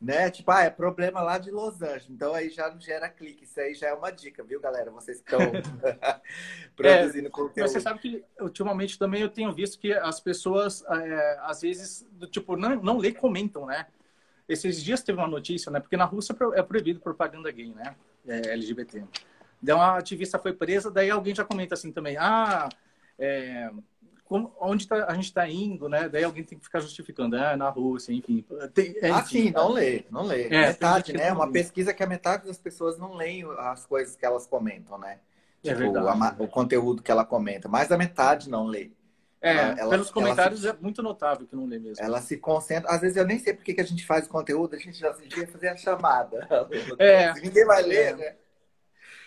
né? 0.00 0.30
Tipo, 0.30 0.52
ah, 0.52 0.62
é 0.62 0.70
problema 0.70 1.20
lá 1.20 1.38
de 1.38 1.50
Los 1.50 1.82
Angeles. 1.82 2.08
Então 2.08 2.32
aí 2.34 2.50
já 2.50 2.70
não 2.70 2.80
gera 2.80 3.08
clique. 3.08 3.44
Isso 3.44 3.60
aí 3.60 3.74
já 3.74 3.88
é 3.88 3.94
uma 3.94 4.10
dica, 4.10 4.44
viu, 4.44 4.60
galera? 4.60 4.90
Vocês 4.92 5.20
que 5.20 5.34
estão 5.34 5.50
produzindo 6.76 7.26
é, 7.26 7.30
conteúdo. 7.30 7.68
Você 7.68 7.80
sabe 7.80 7.98
que 7.98 8.24
ultimamente 8.40 8.96
também 8.96 9.22
eu 9.22 9.28
tenho 9.28 9.52
visto 9.52 9.78
que 9.78 9.92
as 9.92 10.20
pessoas, 10.20 10.84
é, 10.88 11.38
às 11.42 11.60
vezes, 11.62 12.06
do 12.12 12.28
tipo, 12.28 12.56
não, 12.56 12.76
não 12.76 12.98
lê 12.98 13.12
comentam, 13.12 13.66
né? 13.66 13.86
Esses 14.52 14.82
dias 14.82 15.02
teve 15.02 15.18
uma 15.18 15.28
notícia, 15.28 15.70
né? 15.70 15.80
Porque 15.80 15.96
na 15.96 16.04
Rússia 16.04 16.36
é 16.54 16.62
proibido 16.62 17.00
propaganda 17.00 17.50
gay, 17.50 17.72
né? 17.74 17.94
É, 18.26 18.52
LGBT. 18.52 19.04
Daí 19.60 19.74
uma 19.74 19.96
ativista 19.96 20.38
foi 20.38 20.52
presa, 20.52 20.90
daí 20.90 21.10
alguém 21.10 21.34
já 21.34 21.44
comenta 21.44 21.74
assim 21.74 21.92
também, 21.92 22.16
ah, 22.18 22.68
é, 23.18 23.70
como, 24.24 24.52
onde 24.60 24.88
tá, 24.88 25.06
a 25.06 25.14
gente 25.14 25.26
está 25.26 25.48
indo, 25.48 25.88
né? 25.88 26.08
Daí 26.08 26.24
alguém 26.24 26.42
tem 26.42 26.58
que 26.58 26.64
ficar 26.64 26.80
justificando, 26.80 27.36
ah, 27.36 27.56
na 27.56 27.68
Rússia, 27.68 28.12
enfim. 28.12 28.44
Tem, 28.74 28.94
é, 29.00 29.10
ah, 29.10 29.22
sim, 29.22 29.50
não 29.50 29.70
lê, 29.70 30.04
não 30.10 30.22
lê. 30.22 30.46
É, 30.46 30.68
metade, 30.68 31.12
né? 31.12 31.32
Uma 31.32 31.44
lê. 31.44 31.52
pesquisa 31.52 31.92
que 31.92 32.02
a 32.02 32.06
metade 32.06 32.46
das 32.46 32.58
pessoas 32.58 32.98
não 32.98 33.14
leem 33.14 33.44
as 33.58 33.86
coisas 33.86 34.16
que 34.16 34.24
elas 34.24 34.46
comentam, 34.46 34.98
né? 34.98 35.18
É 35.64 35.74
tipo, 35.74 35.96
a, 35.96 36.36
o 36.38 36.48
conteúdo 36.48 37.02
que 37.02 37.10
ela 37.10 37.24
comenta. 37.24 37.68
Mais 37.68 37.88
da 37.88 37.96
metade 37.96 38.50
não 38.50 38.66
lê. 38.66 38.90
É, 39.42 39.80
ela, 39.80 39.90
pelos 39.90 40.10
comentários 40.10 40.60
se, 40.60 40.68
é 40.68 40.72
muito 40.80 41.02
notável 41.02 41.46
que 41.46 41.56
não 41.56 41.66
lê 41.66 41.76
mesmo. 41.76 42.02
Ela 42.02 42.22
se 42.22 42.36
concentra. 42.36 42.88
Às 42.88 43.00
vezes 43.00 43.16
eu 43.16 43.26
nem 43.26 43.40
sei 43.40 43.52
por 43.52 43.64
que 43.64 43.80
a 43.80 43.84
gente 43.84 44.06
faz 44.06 44.26
o 44.26 44.30
conteúdo, 44.30 44.76
a 44.76 44.78
gente 44.78 44.96
já 44.98 45.10
devia 45.10 45.48
fazer 45.48 45.68
a 45.68 45.76
chamada. 45.76 46.48
É. 46.98 47.32
Ninguém 47.34 47.64
vai 47.64 47.82
ler, 47.82 48.12
é. 48.12 48.16
né? 48.16 48.36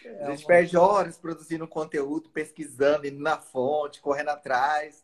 É, 0.05 0.25
a 0.25 0.31
gente 0.31 0.45
perde 0.45 0.77
horas 0.77 1.17
produzindo 1.17 1.67
conteúdo, 1.67 2.29
pesquisando, 2.29 3.07
indo 3.07 3.21
na 3.21 3.37
fonte, 3.37 3.99
correndo 3.99 4.29
atrás, 4.29 5.03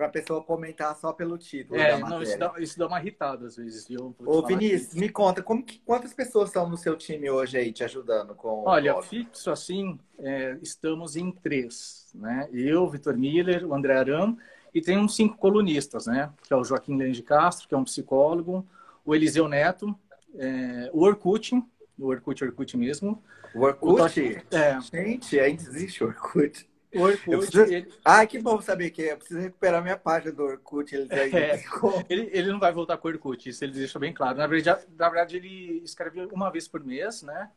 para 0.00 0.06
a 0.06 0.10
pessoa 0.10 0.42
comentar 0.42 0.96
só 0.96 1.12
pelo 1.12 1.36
título. 1.36 1.78
É, 1.78 1.98
não, 1.98 2.22
isso 2.22 2.38
dá, 2.38 2.54
isso 2.56 2.78
dá 2.78 2.86
uma 2.86 2.98
irritada 2.98 3.46
às 3.46 3.56
vezes, 3.56 3.86
viu? 3.86 4.16
Ô, 4.24 4.40
Vinícius, 4.46 4.94
me 4.94 5.10
conta, 5.10 5.42
como 5.42 5.62
que, 5.62 5.78
quantas 5.80 6.14
pessoas 6.14 6.48
estão 6.48 6.66
no 6.66 6.78
seu 6.78 6.96
time 6.96 7.28
hoje 7.28 7.58
aí 7.58 7.70
te 7.70 7.84
ajudando 7.84 8.34
com. 8.34 8.64
Olha, 8.64 9.00
fixo 9.02 9.50
assim, 9.50 10.00
é, 10.18 10.56
estamos 10.62 11.16
em 11.16 11.30
três, 11.30 12.08
né? 12.14 12.48
Eu, 12.50 12.88
Vitor 12.88 13.14
Miller, 13.14 13.66
o 13.66 13.74
André 13.74 13.98
Aram, 13.98 14.38
e 14.72 14.80
tem 14.80 14.96
uns 14.96 15.14
cinco 15.14 15.36
colunistas, 15.36 16.06
né? 16.06 16.32
Que 16.44 16.54
é 16.54 16.56
o 16.56 16.64
Joaquim 16.64 16.96
Lene 16.96 17.12
de 17.12 17.22
Castro, 17.22 17.68
que 17.68 17.74
é 17.74 17.76
um 17.76 17.84
psicólogo, 17.84 18.66
o 19.04 19.14
Eliseu 19.14 19.48
Neto, 19.48 19.94
é, 20.38 20.88
o 20.94 21.02
Orkut, 21.02 21.62
o 21.98 22.06
Orkut, 22.06 22.42
Orkut 22.42 22.74
mesmo, 22.74 23.22
o 23.54 23.64
Orkut? 23.64 24.18
O 24.50 24.56
é. 24.56 24.80
Gente, 24.80 25.38
ainda 25.38 25.62
existe 25.62 26.02
o 26.02 26.06
Orkut. 26.06 26.69
O 26.94 27.02
Orkut. 27.02 27.36
Preciso... 27.36 27.62
Ele... 27.62 27.92
Ah, 28.04 28.26
que 28.26 28.38
bom 28.38 28.60
saber 28.60 28.90
que 28.90 29.02
é. 29.02 29.12
Eu 29.12 29.16
preciso 29.16 29.40
recuperar 29.40 29.82
minha 29.82 29.96
página 29.96 30.32
do 30.32 30.42
Orkut. 30.42 30.94
Ele, 30.94 31.08
é. 31.10 31.62
ele, 32.08 32.30
ele, 32.32 32.52
não 32.52 32.58
vai 32.58 32.72
voltar 32.72 32.96
com 32.96 33.08
o 33.08 33.10
Orkut, 33.10 33.48
isso 33.48 33.64
ele 33.64 33.72
deixa 33.72 33.98
bem 33.98 34.12
claro. 34.12 34.38
Na 34.38 34.46
verdade, 34.46 34.84
na 34.98 35.08
verdade, 35.08 35.36
ele 35.36 35.82
escreve 35.84 36.26
uma 36.32 36.50
vez 36.50 36.66
por 36.66 36.82
mês, 36.84 37.22
né? 37.22 37.50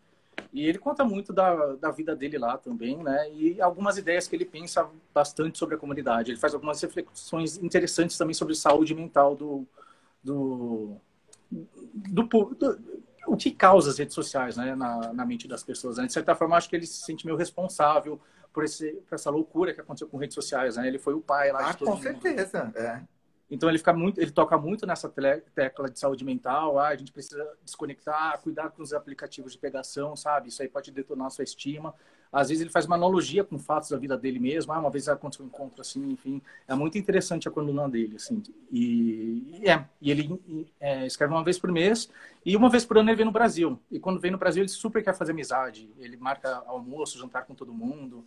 E 0.51 0.67
ele 0.67 0.77
conta 0.77 1.03
muito 1.03 1.33
da, 1.33 1.75
da 1.75 1.91
vida 1.91 2.15
dele 2.15 2.37
lá 2.37 2.57
também, 2.57 2.97
né? 2.97 3.31
E 3.33 3.59
algumas 3.61 3.97
ideias 3.97 4.27
que 4.27 4.35
ele 4.35 4.45
pensa 4.45 4.87
bastante 5.13 5.57
sobre 5.57 5.75
a 5.75 5.77
comunidade. 5.77 6.31
Ele 6.31 6.39
faz 6.39 6.53
algumas 6.53 6.81
reflexões 6.81 7.57
interessantes 7.57 8.17
também 8.17 8.33
sobre 8.33 8.55
saúde 8.55 8.93
mental 8.93 9.35
do, 9.35 9.65
do, 10.23 10.95
do, 11.51 12.23
do 12.23 12.79
o 13.25 13.37
que 13.37 13.51
causa 13.51 13.89
as 13.89 13.97
redes 13.97 14.13
sociais 14.13 14.57
né, 14.57 14.75
na, 14.75 15.13
na 15.13 15.25
mente 15.25 15.47
das 15.47 15.63
pessoas. 15.63 15.97
Né? 15.97 16.05
De 16.05 16.13
certa 16.13 16.35
forma, 16.35 16.55
acho 16.55 16.69
que 16.69 16.75
ele 16.75 16.85
se 16.85 17.03
sente 17.03 17.25
meio 17.25 17.37
responsável 17.37 18.19
por, 18.53 18.63
esse, 18.63 18.91
por 19.07 19.15
essa 19.15 19.29
loucura 19.29 19.73
que 19.73 19.81
aconteceu 19.81 20.07
com 20.07 20.17
redes 20.17 20.35
sociais. 20.35 20.77
Né? 20.77 20.87
Ele 20.87 20.99
foi 20.99 21.13
o 21.13 21.21
pai 21.21 21.51
lá. 21.51 21.71
Ah, 21.71 21.73
com 21.73 21.97
certeza. 21.99 22.71
É. 22.75 23.01
Então 23.49 23.67
ele 23.69 23.77
fica 23.77 23.93
muito, 23.93 24.19
ele 24.19 24.31
toca 24.31 24.57
muito 24.57 24.85
nessa 24.85 25.09
tecla 25.09 25.89
de 25.89 25.99
saúde 25.99 26.23
mental. 26.23 26.79
Ah, 26.79 26.89
a 26.89 26.95
gente 26.95 27.11
precisa 27.11 27.45
desconectar, 27.63 28.39
cuidar 28.41 28.69
com 28.69 28.81
os 28.81 28.93
aplicativos 28.93 29.51
de 29.51 29.57
pegação, 29.57 30.15
sabe? 30.15 30.49
Isso 30.49 30.61
aí 30.61 30.69
pode 30.69 30.91
detonar 30.91 31.27
a 31.27 31.29
sua 31.29 31.43
estima. 31.43 31.93
Às 32.33 32.49
vezes 32.49 32.61
ele 32.61 32.71
faz 32.71 32.87
uma 32.87 32.95
analogia 32.95 33.43
com 33.43 33.59
fatos 33.59 33.89
da 33.89 33.97
vida 33.97 34.17
dele 34.17 34.39
mesmo. 34.39 34.73
Ah, 34.73 34.79
uma 34.79 34.89
vez 34.89 35.07
aconteceu 35.07 35.45
um 35.45 35.47
encontro 35.47 35.79
assim, 35.81 36.11
enfim. 36.11 36.41
É 36.67 36.73
muito 36.73 36.97
interessante 36.97 37.47
a 37.47 37.51
coluna 37.51 37.87
dele, 37.87 38.15
assim. 38.15 38.41
E, 38.71 39.59
e 39.61 39.69
é, 39.69 39.85
e 40.01 40.09
ele 40.09 40.67
é, 40.81 41.05
escreve 41.05 41.31
uma 41.31 41.43
vez 41.43 41.59
por 41.59 41.71
mês 41.71 42.09
e 42.43 42.57
uma 42.57 42.69
vez 42.69 42.83
por 42.83 42.97
ano 42.97 43.09
ele 43.09 43.17
vem 43.17 43.25
no 43.25 43.31
Brasil. 43.31 43.79
E 43.91 43.99
quando 43.99 44.19
vem 44.19 44.31
no 44.31 44.37
Brasil 44.39 44.63
ele 44.63 44.69
super 44.69 45.03
quer 45.03 45.13
fazer 45.13 45.31
amizade. 45.31 45.87
Ele 45.99 46.17
marca 46.17 46.63
almoço, 46.65 47.19
jantar 47.19 47.45
com 47.45 47.53
todo 47.53 47.71
mundo. 47.71 48.25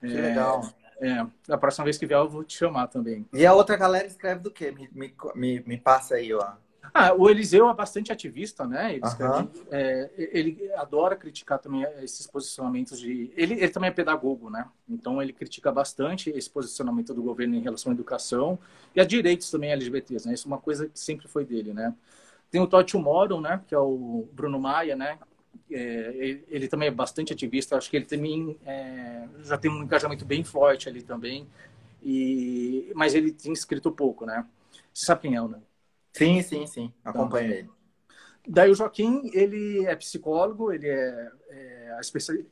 Que 0.00 0.16
é, 0.16 0.20
legal. 0.20 0.68
É, 1.00 1.24
a 1.48 1.56
próxima 1.56 1.84
vez 1.84 1.96
que 1.96 2.06
vier 2.06 2.18
eu 2.18 2.28
vou 2.28 2.42
te 2.42 2.58
chamar 2.58 2.88
também. 2.88 3.24
E 3.32 3.46
a 3.46 3.54
outra 3.54 3.76
galera 3.76 4.06
escreve 4.06 4.40
do 4.40 4.50
quê? 4.50 4.72
Me, 4.72 4.88
me, 4.92 5.14
me, 5.34 5.60
me 5.60 5.78
passa 5.78 6.16
aí, 6.16 6.34
ó. 6.34 6.54
Ah, 6.92 7.12
o 7.14 7.30
Eliseu 7.30 7.68
é 7.68 7.74
bastante 7.74 8.12
ativista, 8.12 8.66
né? 8.66 8.94
Ele, 8.94 9.06
escreve, 9.06 9.48
é, 9.70 10.10
ele 10.16 10.70
adora 10.74 11.16
criticar 11.16 11.58
também 11.58 11.82
esses 12.02 12.26
posicionamentos 12.26 12.98
de. 12.98 13.32
Ele, 13.36 13.54
ele 13.54 13.68
também 13.68 13.88
é 13.88 13.92
pedagogo, 13.92 14.50
né? 14.50 14.68
Então 14.88 15.22
ele 15.22 15.32
critica 15.32 15.72
bastante 15.72 16.30
esse 16.30 16.48
posicionamento 16.48 17.14
do 17.14 17.22
governo 17.22 17.54
em 17.54 17.60
relação 17.60 17.90
à 17.90 17.94
educação 17.94 18.58
e 18.94 19.00
a 19.00 19.04
direitos 19.04 19.50
também 19.50 19.72
LGBTs, 19.72 20.26
né? 20.26 20.34
Isso 20.34 20.46
é 20.46 20.50
uma 20.50 20.58
coisa 20.58 20.88
que 20.88 20.98
sempre 20.98 21.26
foi 21.26 21.44
dele, 21.44 21.72
né? 21.72 21.94
Tem 22.50 22.60
o 22.60 22.66
Totti 22.66 22.96
Moro, 22.96 23.40
né? 23.40 23.60
Que 23.66 23.74
é 23.74 23.78
o 23.78 24.28
Bruno 24.32 24.60
Maia, 24.60 24.94
né? 24.94 25.18
É, 25.70 25.78
ele, 26.16 26.44
ele, 26.48 26.68
também 26.68 26.88
é 26.88 26.90
bastante 26.92 27.32
ativista. 27.32 27.76
Acho 27.76 27.90
que 27.90 27.96
ele 27.96 28.04
também 28.04 28.56
é, 28.64 29.26
já 29.42 29.56
tem 29.56 29.70
um 29.70 29.82
engajamento 29.82 30.24
bem 30.24 30.44
forte 30.44 30.88
ali 30.88 31.02
também. 31.02 31.48
E, 32.02 32.92
mas 32.94 33.14
ele 33.14 33.32
tem 33.32 33.52
escrito 33.52 33.90
pouco, 33.90 34.26
né? 34.26 34.46
Você 34.92 35.06
sabe 35.06 35.22
quem 35.22 35.36
é, 35.36 35.40
né? 35.40 35.58
Sim, 36.14 36.40
sim, 36.42 36.66
sim. 36.66 36.92
Acompanho 37.04 37.46
então, 37.46 37.58
ele. 37.58 37.70
Daí 38.46 38.70
o 38.70 38.74
Joaquim, 38.74 39.30
ele 39.32 39.84
é 39.86 39.96
psicólogo, 39.96 40.72
ele 40.72 40.88
é, 40.88 41.30
é 41.48 41.98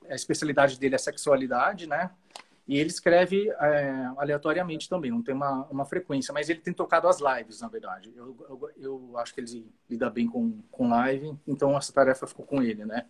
a, 0.09 0.14
especialidade 0.14 0.79
dele 0.79 0.94
é 0.94 0.98
sexualidade, 0.98 1.87
né? 1.87 2.11
E 2.66 2.79
ele 2.79 2.88
escreve 2.88 3.51
é, 3.51 4.11
aleatoriamente 4.16 4.88
também, 4.88 5.11
não 5.11 5.22
tem 5.22 5.35
uma, 5.35 5.66
uma 5.66 5.85
frequência, 5.85 6.33
mas 6.33 6.48
ele 6.48 6.61
tem 6.61 6.72
tocado 6.72 7.09
as 7.09 7.18
lives, 7.20 7.61
na 7.61 7.68
verdade. 7.68 8.12
Eu, 8.16 8.37
eu, 8.48 8.70
eu, 8.79 9.18
acho 9.18 9.35
que 9.35 9.40
ele 9.40 9.66
lida 9.90 10.09
bem 10.09 10.27
com, 10.27 10.61
com 10.70 10.88
live, 10.88 11.37
então 11.46 11.77
essa 11.77 11.92
tarefa 11.92 12.27
ficou 12.27 12.46
com 12.46 12.62
ele, 12.62 12.85
né? 12.85 13.05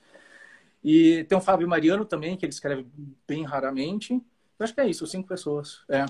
E 0.82 1.24
tem 1.24 1.38
o 1.38 1.40
Fábio 1.40 1.68
Mariano 1.68 2.04
também, 2.04 2.36
que 2.36 2.44
ele 2.44 2.52
escreve 2.52 2.86
bem 3.28 3.44
raramente. 3.44 4.14
Eu 4.14 4.64
acho 4.64 4.74
que 4.74 4.80
é 4.80 4.88
isso, 4.88 5.06
cinco 5.06 5.28
pessoas. 5.28 5.84
É. 5.88 6.04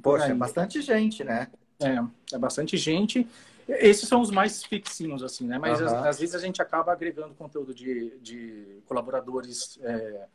Poxa, 0.00 0.26
é 0.26 0.34
bastante 0.34 0.80
gente, 0.80 1.24
né? 1.24 1.48
É, 1.86 2.34
é 2.34 2.38
bastante 2.38 2.76
gente. 2.76 3.26
Esses 3.68 4.08
são 4.08 4.20
os 4.20 4.30
mais 4.30 4.62
fixinhos, 4.62 5.22
assim, 5.22 5.46
né? 5.46 5.58
Mas 5.58 5.80
uhum. 5.80 5.86
às, 5.86 5.92
às, 5.92 6.20
vezes 6.20 6.34
a 6.34 6.38
gente 6.38 6.60
acaba 6.60 6.92
agregando 6.92 7.34
conteúdo 7.34 7.74
de, 7.74 8.18
de 8.20 8.82
colaboradores, 8.86 9.78
é, 9.82 10.26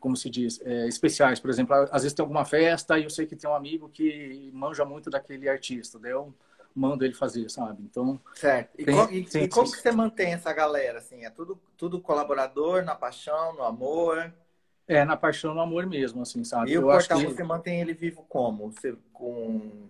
como 0.00 0.16
se 0.16 0.30
diz, 0.30 0.60
é, 0.64 0.86
especiais. 0.88 1.38
Por 1.38 1.50
exemplo, 1.50 1.74
às 1.74 2.02
vezes 2.02 2.14
tem 2.14 2.22
alguma 2.22 2.44
festa 2.44 2.98
e 2.98 3.04
eu 3.04 3.10
sei 3.10 3.26
que 3.26 3.36
tem 3.36 3.48
um 3.48 3.54
amigo 3.54 3.88
que 3.88 4.50
manja 4.54 4.84
muito 4.84 5.10
daquele 5.10 5.48
artista, 5.48 5.98
daí 5.98 6.12
eu 6.12 6.32
mando 6.74 7.04
ele 7.04 7.14
fazer, 7.14 7.50
sabe? 7.50 7.82
Então. 7.82 8.18
Certo. 8.34 8.70
E, 8.78 8.84
tem, 8.84 8.94
com, 8.94 9.12
e, 9.12 9.24
tem, 9.24 9.44
e 9.44 9.48
como 9.48 9.70
que 9.70 9.78
você 9.78 9.92
mantém 9.92 10.32
essa 10.32 10.52
galera, 10.52 10.98
assim? 10.98 11.24
É 11.24 11.30
tudo, 11.30 11.60
tudo 11.76 12.00
colaborador, 12.00 12.84
na 12.84 12.94
paixão, 12.94 13.54
no 13.54 13.64
amor? 13.64 14.32
É, 14.86 15.04
na 15.04 15.16
paixão, 15.16 15.54
no 15.54 15.60
amor 15.60 15.84
mesmo, 15.86 16.22
assim, 16.22 16.42
sabe? 16.44 16.70
E 16.70 16.74
eu 16.74 16.82
o 16.82 16.84
portal, 16.84 17.18
que... 17.18 17.26
você 17.26 17.42
mantém 17.42 17.80
ele 17.80 17.92
vivo 17.92 18.24
como? 18.26 18.70
Você, 18.70 18.96
com 19.12 19.88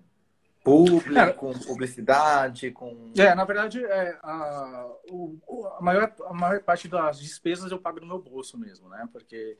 Público, 0.68 1.18
é, 1.18 1.32
com 1.32 1.52
publicidade, 1.52 2.70
com. 2.70 3.12
É, 3.16 3.34
na 3.34 3.44
verdade, 3.44 3.84
é, 3.84 4.18
a, 4.22 4.86
o, 5.10 5.38
a, 5.78 5.82
maior, 5.82 6.12
a 6.26 6.34
maior 6.34 6.60
parte 6.60 6.88
das 6.88 7.18
despesas 7.18 7.70
eu 7.70 7.78
pago 7.78 8.00
no 8.00 8.06
meu 8.06 8.18
bolso 8.18 8.58
mesmo, 8.58 8.88
né? 8.88 9.08
Porque 9.12 9.56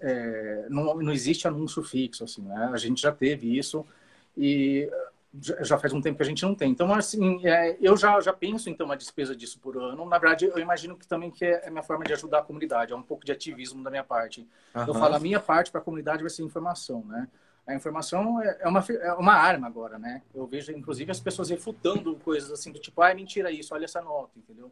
é, 0.00 0.66
não, 0.68 0.94
não 0.96 1.12
existe 1.12 1.48
anúncio 1.48 1.82
fixo, 1.82 2.24
assim, 2.24 2.42
né? 2.42 2.70
A 2.72 2.76
gente 2.76 3.00
já 3.00 3.12
teve 3.12 3.56
isso 3.56 3.86
e 4.36 4.90
já 5.62 5.78
faz 5.78 5.92
um 5.92 6.00
tempo 6.00 6.16
que 6.16 6.22
a 6.22 6.26
gente 6.26 6.42
não 6.42 6.54
tem. 6.54 6.70
Então, 6.70 6.92
assim, 6.92 7.46
é, 7.46 7.76
eu 7.80 7.96
já, 7.96 8.20
já 8.20 8.32
penso 8.32 8.68
em 8.68 8.74
ter 8.74 8.82
uma 8.82 8.96
despesa 8.96 9.34
disso 9.34 9.60
por 9.60 9.76
ano. 9.76 10.04
Na 10.04 10.18
verdade, 10.18 10.46
eu 10.46 10.58
imagino 10.58 10.96
que 10.96 11.06
também 11.06 11.30
que 11.30 11.44
é 11.44 11.68
a 11.68 11.70
minha 11.70 11.82
forma 11.82 12.04
de 12.04 12.12
ajudar 12.12 12.40
a 12.40 12.42
comunidade, 12.42 12.92
é 12.92 12.96
um 12.96 13.02
pouco 13.02 13.24
de 13.24 13.30
ativismo 13.30 13.82
da 13.82 13.90
minha 13.90 14.02
parte. 14.02 14.46
Uhum. 14.74 14.86
Eu 14.88 14.94
falo, 14.94 15.14
a 15.14 15.20
minha 15.20 15.38
parte 15.38 15.70
para 15.70 15.80
a 15.80 15.84
comunidade 15.84 16.22
vai 16.22 16.30
ser 16.30 16.42
informação, 16.42 17.04
né? 17.06 17.28
A 17.70 17.74
informação 17.74 18.40
é, 18.42 18.58
é 18.60 18.68
uma, 18.68 18.84
é 18.88 19.12
uma 19.14 19.34
arma 19.34 19.66
agora, 19.66 19.98
né? 19.98 20.22
Eu 20.34 20.46
vejo, 20.46 20.72
inclusive, 20.72 21.10
as 21.10 21.20
pessoas 21.20 21.50
refutando 21.50 22.16
coisas 22.16 22.50
assim, 22.50 22.72
do 22.72 22.78
tipo, 22.78 23.00
ah, 23.00 23.10
é 23.10 23.14
mentira 23.14 23.50
isso, 23.50 23.74
olha 23.74 23.84
essa 23.84 24.00
nota, 24.00 24.32
entendeu? 24.36 24.70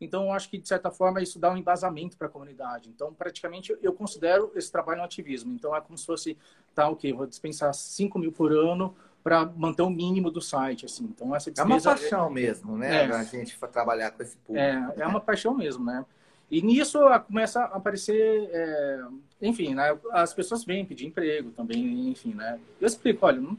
Então, 0.00 0.24
eu 0.24 0.32
acho 0.32 0.48
que, 0.48 0.56
de 0.56 0.66
certa 0.66 0.90
forma, 0.90 1.20
isso 1.20 1.38
dá 1.38 1.50
um 1.50 1.56
embasamento 1.56 2.16
para 2.16 2.26
a 2.26 2.30
comunidade. 2.30 2.88
Então, 2.88 3.12
praticamente, 3.12 3.76
eu 3.82 3.92
considero 3.92 4.50
esse 4.54 4.72
trabalho 4.72 5.02
um 5.02 5.04
ativismo. 5.04 5.52
Então, 5.52 5.76
é 5.76 5.80
como 5.80 5.98
se 5.98 6.06
fosse, 6.06 6.38
tá, 6.74 6.88
ok, 6.88 7.12
vou 7.12 7.26
dispensar 7.26 7.72
5 7.74 8.18
mil 8.18 8.32
por 8.32 8.50
ano 8.50 8.96
para 9.22 9.44
manter 9.44 9.82
o 9.82 9.90
mínimo 9.90 10.30
do 10.30 10.40
site, 10.40 10.86
assim. 10.86 11.04
Então, 11.04 11.36
essa 11.36 11.50
despesa... 11.50 11.90
É 11.90 11.92
uma 11.92 11.98
paixão 11.98 12.26
é, 12.26 12.30
mesmo, 12.30 12.78
né? 12.78 13.04
É, 13.04 13.12
a 13.12 13.22
gente 13.24 13.58
trabalhar 13.70 14.10
com 14.12 14.22
esse 14.22 14.36
público. 14.38 14.64
É, 14.64 15.02
é 15.02 15.06
uma 15.06 15.20
paixão 15.20 15.54
mesmo, 15.54 15.84
né? 15.84 16.04
E 16.50 16.60
nisso 16.60 16.98
começa 17.26 17.60
a 17.60 17.76
aparecer, 17.76 18.50
é, 18.52 19.00
enfim, 19.40 19.74
né, 19.74 19.96
as 20.12 20.34
pessoas 20.34 20.64
vêm 20.64 20.84
pedir 20.84 21.06
emprego 21.06 21.50
também, 21.52 22.08
enfim, 22.08 22.34
né? 22.34 22.58
Eu 22.80 22.86
explico, 22.88 23.24
olha, 23.24 23.40
não, 23.40 23.56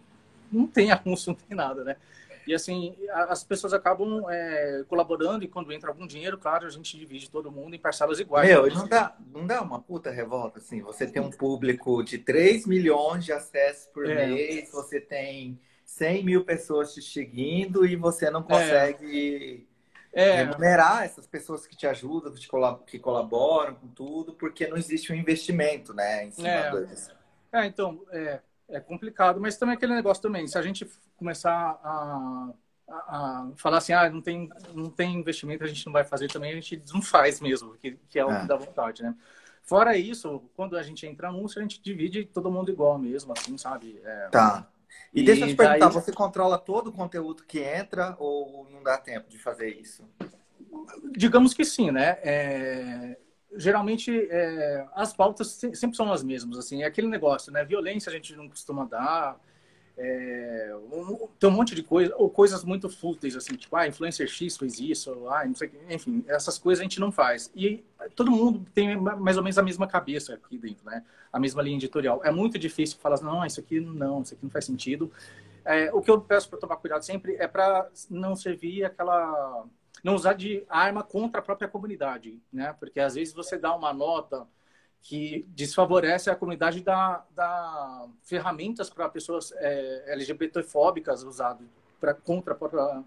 não 0.51 0.67
tem 0.67 0.91
anúncio, 0.91 1.29
não 1.31 1.35
tem 1.35 1.55
nada, 1.55 1.83
né? 1.83 1.95
E 2.45 2.53
assim, 2.53 2.95
as 3.13 3.43
pessoas 3.43 3.71
acabam 3.71 4.25
é, 4.29 4.83
colaborando 4.89 5.43
e 5.43 5.47
quando 5.47 5.71
entra 5.71 5.89
algum 5.89 6.07
dinheiro, 6.07 6.37
claro, 6.37 6.65
a 6.65 6.69
gente 6.69 6.97
divide 6.97 7.29
todo 7.29 7.51
mundo 7.51 7.75
em 7.75 7.79
parcelas 7.79 8.19
iguais. 8.19 8.49
Meu, 8.49 8.67
não 8.67 8.87
dá, 8.87 9.15
não 9.31 9.45
dá 9.45 9.61
uma 9.61 9.79
puta 9.79 10.09
revolta, 10.09 10.57
assim. 10.57 10.81
Você 10.81 11.05
tem 11.05 11.21
um 11.21 11.29
público 11.29 12.03
de 12.03 12.17
3 12.17 12.65
milhões 12.65 13.23
de 13.23 13.31
acessos 13.31 13.85
por 13.93 14.09
é. 14.09 14.25
mês, 14.25 14.71
você 14.71 14.99
tem 14.99 15.59
100 15.85 16.23
mil 16.23 16.43
pessoas 16.43 16.93
te 16.93 17.01
seguindo 17.01 17.85
e 17.85 17.95
você 17.95 18.29
não 18.31 18.41
consegue 18.41 19.67
é. 20.13 20.35
remunerar 20.35 21.03
essas 21.03 21.25
pessoas 21.25 21.65
que 21.65 21.75
te 21.75 21.87
ajudam, 21.87 22.33
que 22.85 22.99
colaboram 22.99 23.75
com 23.75 23.87
tudo, 23.87 24.33
porque 24.33 24.67
não 24.67 24.77
existe 24.77 25.11
um 25.11 25.15
investimento, 25.15 25.93
né, 25.93 26.25
em 26.25 26.31
cima 26.31 26.47
é. 26.47 26.83
disso. 26.85 27.11
É, 27.51 27.65
então, 27.65 28.01
é, 28.11 28.39
é 28.69 28.79
complicado, 28.79 29.39
mas 29.39 29.57
também 29.57 29.75
aquele 29.75 29.93
negócio 29.93 30.21
também, 30.21 30.47
se 30.47 30.57
a 30.57 30.61
gente 30.61 30.89
começar 31.17 31.79
a, 31.83 32.53
a, 32.87 32.93
a, 32.93 33.51
falar 33.55 33.77
assim, 33.77 33.93
ah, 33.93 34.09
não 34.09 34.21
tem, 34.21 34.49
não 34.73 34.89
tem 34.89 35.15
investimento, 35.15 35.63
a 35.63 35.67
gente 35.67 35.85
não 35.85 35.93
vai 35.93 36.03
fazer 36.03 36.27
também, 36.27 36.51
a 36.51 36.55
gente 36.55 36.81
não 36.93 37.01
faz 37.01 37.39
mesmo, 37.39 37.75
que, 37.77 37.97
que 38.09 38.19
é 38.19 38.25
o 38.25 38.31
é. 38.31 38.41
que 38.41 38.47
dá 38.47 38.55
vontade, 38.55 39.03
né? 39.03 39.15
Fora 39.63 39.95
isso, 39.95 40.41
quando 40.55 40.75
a 40.75 40.83
gente 40.83 41.05
entra 41.05 41.29
anúncio, 41.29 41.59
a 41.59 41.61
gente 41.61 41.81
divide 41.81 42.25
todo 42.25 42.51
mundo 42.51 42.71
igual 42.71 42.97
mesmo, 42.97 43.31
assim, 43.31 43.57
sabe? 43.57 44.01
É... 44.03 44.27
Tá. 44.29 44.67
E, 45.13 45.21
e 45.21 45.23
deixa 45.23 45.45
eu 45.45 45.49
te 45.49 45.55
perguntar, 45.55 45.89
daí... 45.89 45.93
você 45.93 46.11
controla 46.11 46.57
todo 46.57 46.87
o 46.87 46.91
conteúdo 46.91 47.43
que 47.43 47.59
entra 47.59 48.15
ou 48.19 48.67
não 48.71 48.81
dá 48.83 48.97
tempo 48.97 49.29
de 49.29 49.37
fazer 49.37 49.69
isso? 49.69 50.03
Digamos 51.11 51.53
que 51.53 51.65
sim, 51.65 51.91
né? 51.91 52.17
É 52.23 53.17
geralmente 53.55 54.27
é, 54.29 54.85
as 54.93 55.13
pautas 55.13 55.59
sempre 55.73 55.95
são 55.95 56.11
as 56.11 56.23
mesmas, 56.23 56.57
assim, 56.57 56.83
é 56.83 56.85
aquele 56.85 57.07
negócio, 57.07 57.51
né? 57.51 57.63
Violência 57.65 58.09
a 58.09 58.13
gente 58.13 58.35
não 58.35 58.47
costuma 58.47 58.85
dar, 58.85 59.39
é, 59.97 60.73
tem 61.39 61.49
um 61.49 61.53
monte 61.53 61.75
de 61.75 61.83
coisa, 61.83 62.15
ou 62.15 62.29
coisas 62.29 62.63
muito 62.63 62.89
fúteis, 62.89 63.35
assim, 63.35 63.55
tipo, 63.55 63.75
ah, 63.75 63.87
influencer 63.87 64.27
X 64.27 64.57
fez 64.57 64.79
isso, 64.79 65.27
ah, 65.27 65.45
não 65.45 65.55
sei, 65.55 65.71
enfim, 65.89 66.23
essas 66.27 66.57
coisas 66.57 66.79
a 66.79 66.83
gente 66.83 66.99
não 66.99 67.11
faz. 67.11 67.51
E 67.55 67.83
todo 68.15 68.31
mundo 68.31 68.65
tem 68.73 68.95
mais 68.95 69.37
ou 69.37 69.43
menos 69.43 69.57
a 69.57 69.63
mesma 69.63 69.87
cabeça 69.87 70.33
aqui 70.33 70.57
dentro, 70.57 70.85
né? 70.85 71.03
A 71.31 71.39
mesma 71.39 71.61
linha 71.61 71.77
editorial. 71.77 72.21
É 72.23 72.31
muito 72.31 72.59
difícil 72.59 72.97
falar, 72.99 73.21
não, 73.21 73.45
isso 73.45 73.59
aqui 73.59 73.79
não, 73.79 74.21
isso 74.21 74.33
aqui 74.33 74.43
não 74.43 74.51
faz 74.51 74.65
sentido. 74.65 75.11
É, 75.63 75.93
o 75.93 76.01
que 76.01 76.09
eu 76.09 76.19
peço 76.19 76.49
para 76.49 76.59
tomar 76.59 76.77
cuidado 76.77 77.03
sempre 77.03 77.35
é 77.35 77.47
para 77.47 77.89
não 78.09 78.35
servir 78.35 78.83
aquela 78.83 79.65
não 80.03 80.15
usar 80.15 80.33
de 80.33 80.63
arma 80.67 81.03
contra 81.03 81.39
a 81.39 81.43
própria 81.43 81.67
comunidade, 81.67 82.41
né? 82.51 82.73
Porque 82.79 82.99
às 82.99 83.15
vezes 83.15 83.33
você 83.33 83.57
dá 83.57 83.75
uma 83.75 83.93
nota 83.93 84.47
que 85.01 85.45
desfavorece 85.49 86.29
a 86.29 86.35
comunidade 86.35 86.81
da, 86.81 87.23
da 87.35 88.07
ferramentas 88.23 88.89
para 88.89 89.09
pessoas 89.09 89.51
é, 89.57 90.13
LGBTfóbicas 90.13 91.23
usado 91.23 91.67
para 91.99 92.13
contra 92.13 92.53
a 92.53 92.57
própria 92.57 93.03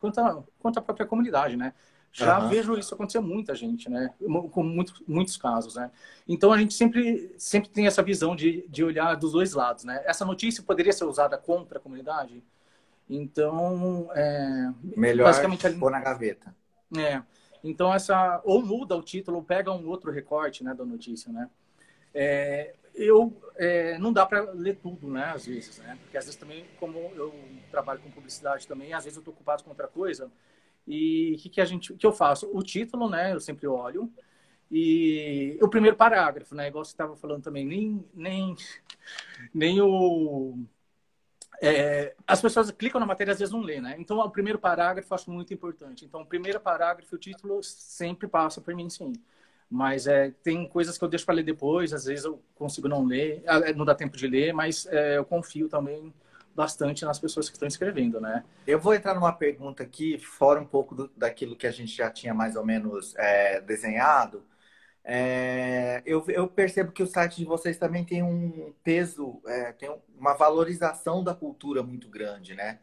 contra, 0.00 0.44
contra 0.60 0.80
a 0.80 0.84
própria 0.84 1.06
comunidade, 1.06 1.56
né? 1.56 1.74
Já 2.12 2.40
uhum. 2.40 2.48
vejo 2.48 2.78
isso 2.78 2.94
acontecer 2.94 3.20
muita 3.20 3.54
gente, 3.54 3.88
né? 3.88 4.12
Com 4.50 4.62
muito, 4.62 5.04
muitos 5.06 5.36
casos, 5.36 5.76
né? 5.76 5.90
Então 6.26 6.52
a 6.52 6.58
gente 6.58 6.74
sempre, 6.74 7.32
sempre 7.38 7.68
tem 7.68 7.86
essa 7.86 8.02
visão 8.02 8.34
de, 8.34 8.66
de 8.68 8.82
olhar 8.82 9.14
dos 9.14 9.32
dois 9.32 9.52
lados, 9.52 9.84
né? 9.84 10.02
Essa 10.04 10.24
notícia 10.24 10.62
poderia 10.62 10.92
ser 10.92 11.04
usada 11.04 11.36
contra 11.36 11.78
a 11.78 11.80
comunidade? 11.80 12.42
Então, 13.08 14.10
é, 14.14 14.70
melhor 14.96 15.24
basicamente 15.24 15.70
pôr 15.78 15.90
na 15.90 16.00
gaveta. 16.00 16.54
É. 16.96 17.22
Então 17.62 17.92
essa 17.92 18.40
ou 18.44 18.64
muda 18.64 18.96
o 18.96 19.02
título 19.02 19.38
ou 19.38 19.42
pega 19.42 19.72
um 19.72 19.88
outro 19.88 20.10
recorte, 20.10 20.62
né, 20.62 20.74
da 20.74 20.84
notícia, 20.84 21.32
né? 21.32 21.48
É, 22.14 22.74
eu 22.94 23.36
é, 23.56 23.98
não 23.98 24.12
dá 24.12 24.26
para 24.26 24.50
ler 24.52 24.76
tudo, 24.76 25.08
né, 25.08 25.24
às 25.26 25.46
vezes, 25.46 25.78
né? 25.78 25.98
Porque 26.02 26.16
às 26.16 26.24
vezes 26.24 26.38
também, 26.38 26.64
como 26.80 26.98
eu 27.14 27.34
trabalho 27.70 28.00
com 28.00 28.10
publicidade 28.10 28.66
também, 28.66 28.92
às 28.92 29.04
vezes 29.04 29.16
eu 29.16 29.20
estou 29.20 29.34
ocupado 29.34 29.62
com 29.62 29.70
outra 29.70 29.88
coisa. 29.88 30.30
E 30.88 31.34
o 31.36 31.38
que, 31.38 31.50
que 31.50 31.60
a 31.60 31.64
gente, 31.66 31.94
que 31.94 32.06
eu 32.06 32.12
faço? 32.12 32.50
O 32.52 32.62
título, 32.62 33.10
né? 33.10 33.32
Eu 33.34 33.40
sempre 33.40 33.66
olho 33.66 34.10
e 34.70 35.58
o 35.62 35.68
primeiro 35.68 35.96
parágrafo, 35.96 36.54
né? 36.54 36.68
Igual 36.68 36.84
você 36.84 36.92
estava 36.92 37.16
falando 37.16 37.42
também, 37.42 37.66
nem 37.66 38.04
nem 38.14 38.56
nem 39.54 39.80
o 39.80 40.58
é, 41.60 42.14
as 42.26 42.40
pessoas 42.40 42.70
clicam 42.70 43.00
na 43.00 43.06
matéria 43.06 43.32
às 43.32 43.38
vezes 43.38 43.52
não 43.52 43.60
lê, 43.62 43.80
né? 43.80 43.96
Então, 43.98 44.18
o 44.18 44.30
primeiro 44.30 44.58
parágrafo 44.58 45.12
eu 45.12 45.14
acho 45.16 45.30
muito 45.30 45.52
importante. 45.52 46.04
Então, 46.04 46.20
o 46.22 46.26
primeiro 46.26 46.60
parágrafo, 46.60 47.16
o 47.16 47.18
título 47.18 47.62
sempre 47.62 48.28
passa 48.28 48.60
por 48.60 48.74
mim, 48.74 48.88
sim. 48.88 49.12
Mas 49.70 50.06
é, 50.06 50.30
tem 50.42 50.66
coisas 50.68 50.96
que 50.96 51.04
eu 51.04 51.08
deixo 51.08 51.26
para 51.26 51.34
ler 51.34 51.42
depois, 51.42 51.92
às 51.92 52.04
vezes 52.04 52.24
eu 52.24 52.42
consigo 52.54 52.88
não 52.88 53.04
ler, 53.04 53.42
é, 53.46 53.74
não 53.74 53.84
dá 53.84 53.94
tempo 53.94 54.16
de 54.16 54.26
ler, 54.26 54.52
mas 54.54 54.86
é, 54.86 55.18
eu 55.18 55.24
confio 55.24 55.68
também 55.68 56.12
bastante 56.58 57.04
nas 57.04 57.20
pessoas 57.20 57.48
que 57.48 57.54
estão 57.54 57.68
escrevendo, 57.68 58.20
né? 58.20 58.44
Eu 58.66 58.80
vou 58.80 58.92
entrar 58.92 59.14
numa 59.14 59.32
pergunta 59.32 59.84
aqui, 59.84 60.18
fora 60.18 60.60
um 60.60 60.66
pouco 60.66 60.92
do, 60.92 61.08
daquilo 61.16 61.54
que 61.56 61.68
a 61.68 61.70
gente 61.70 61.96
já 61.96 62.10
tinha 62.10 62.34
mais 62.34 62.56
ou 62.56 62.64
menos 62.66 63.14
é, 63.16 63.60
desenhado, 63.60 64.44
é, 65.04 66.02
eu, 66.04 66.22
eu, 66.28 66.46
percebo 66.48 66.92
que 66.92 67.02
o 67.02 67.06
site 67.06 67.36
de 67.36 67.44
vocês 67.46 67.78
também 67.78 68.04
tem 68.04 68.22
um 68.22 68.74
peso, 68.84 69.40
é, 69.46 69.72
tem 69.72 69.88
uma 70.18 70.34
valorização 70.34 71.24
da 71.24 71.34
cultura 71.34 71.82
muito 71.82 72.08
grande, 72.10 72.54
né? 72.54 72.80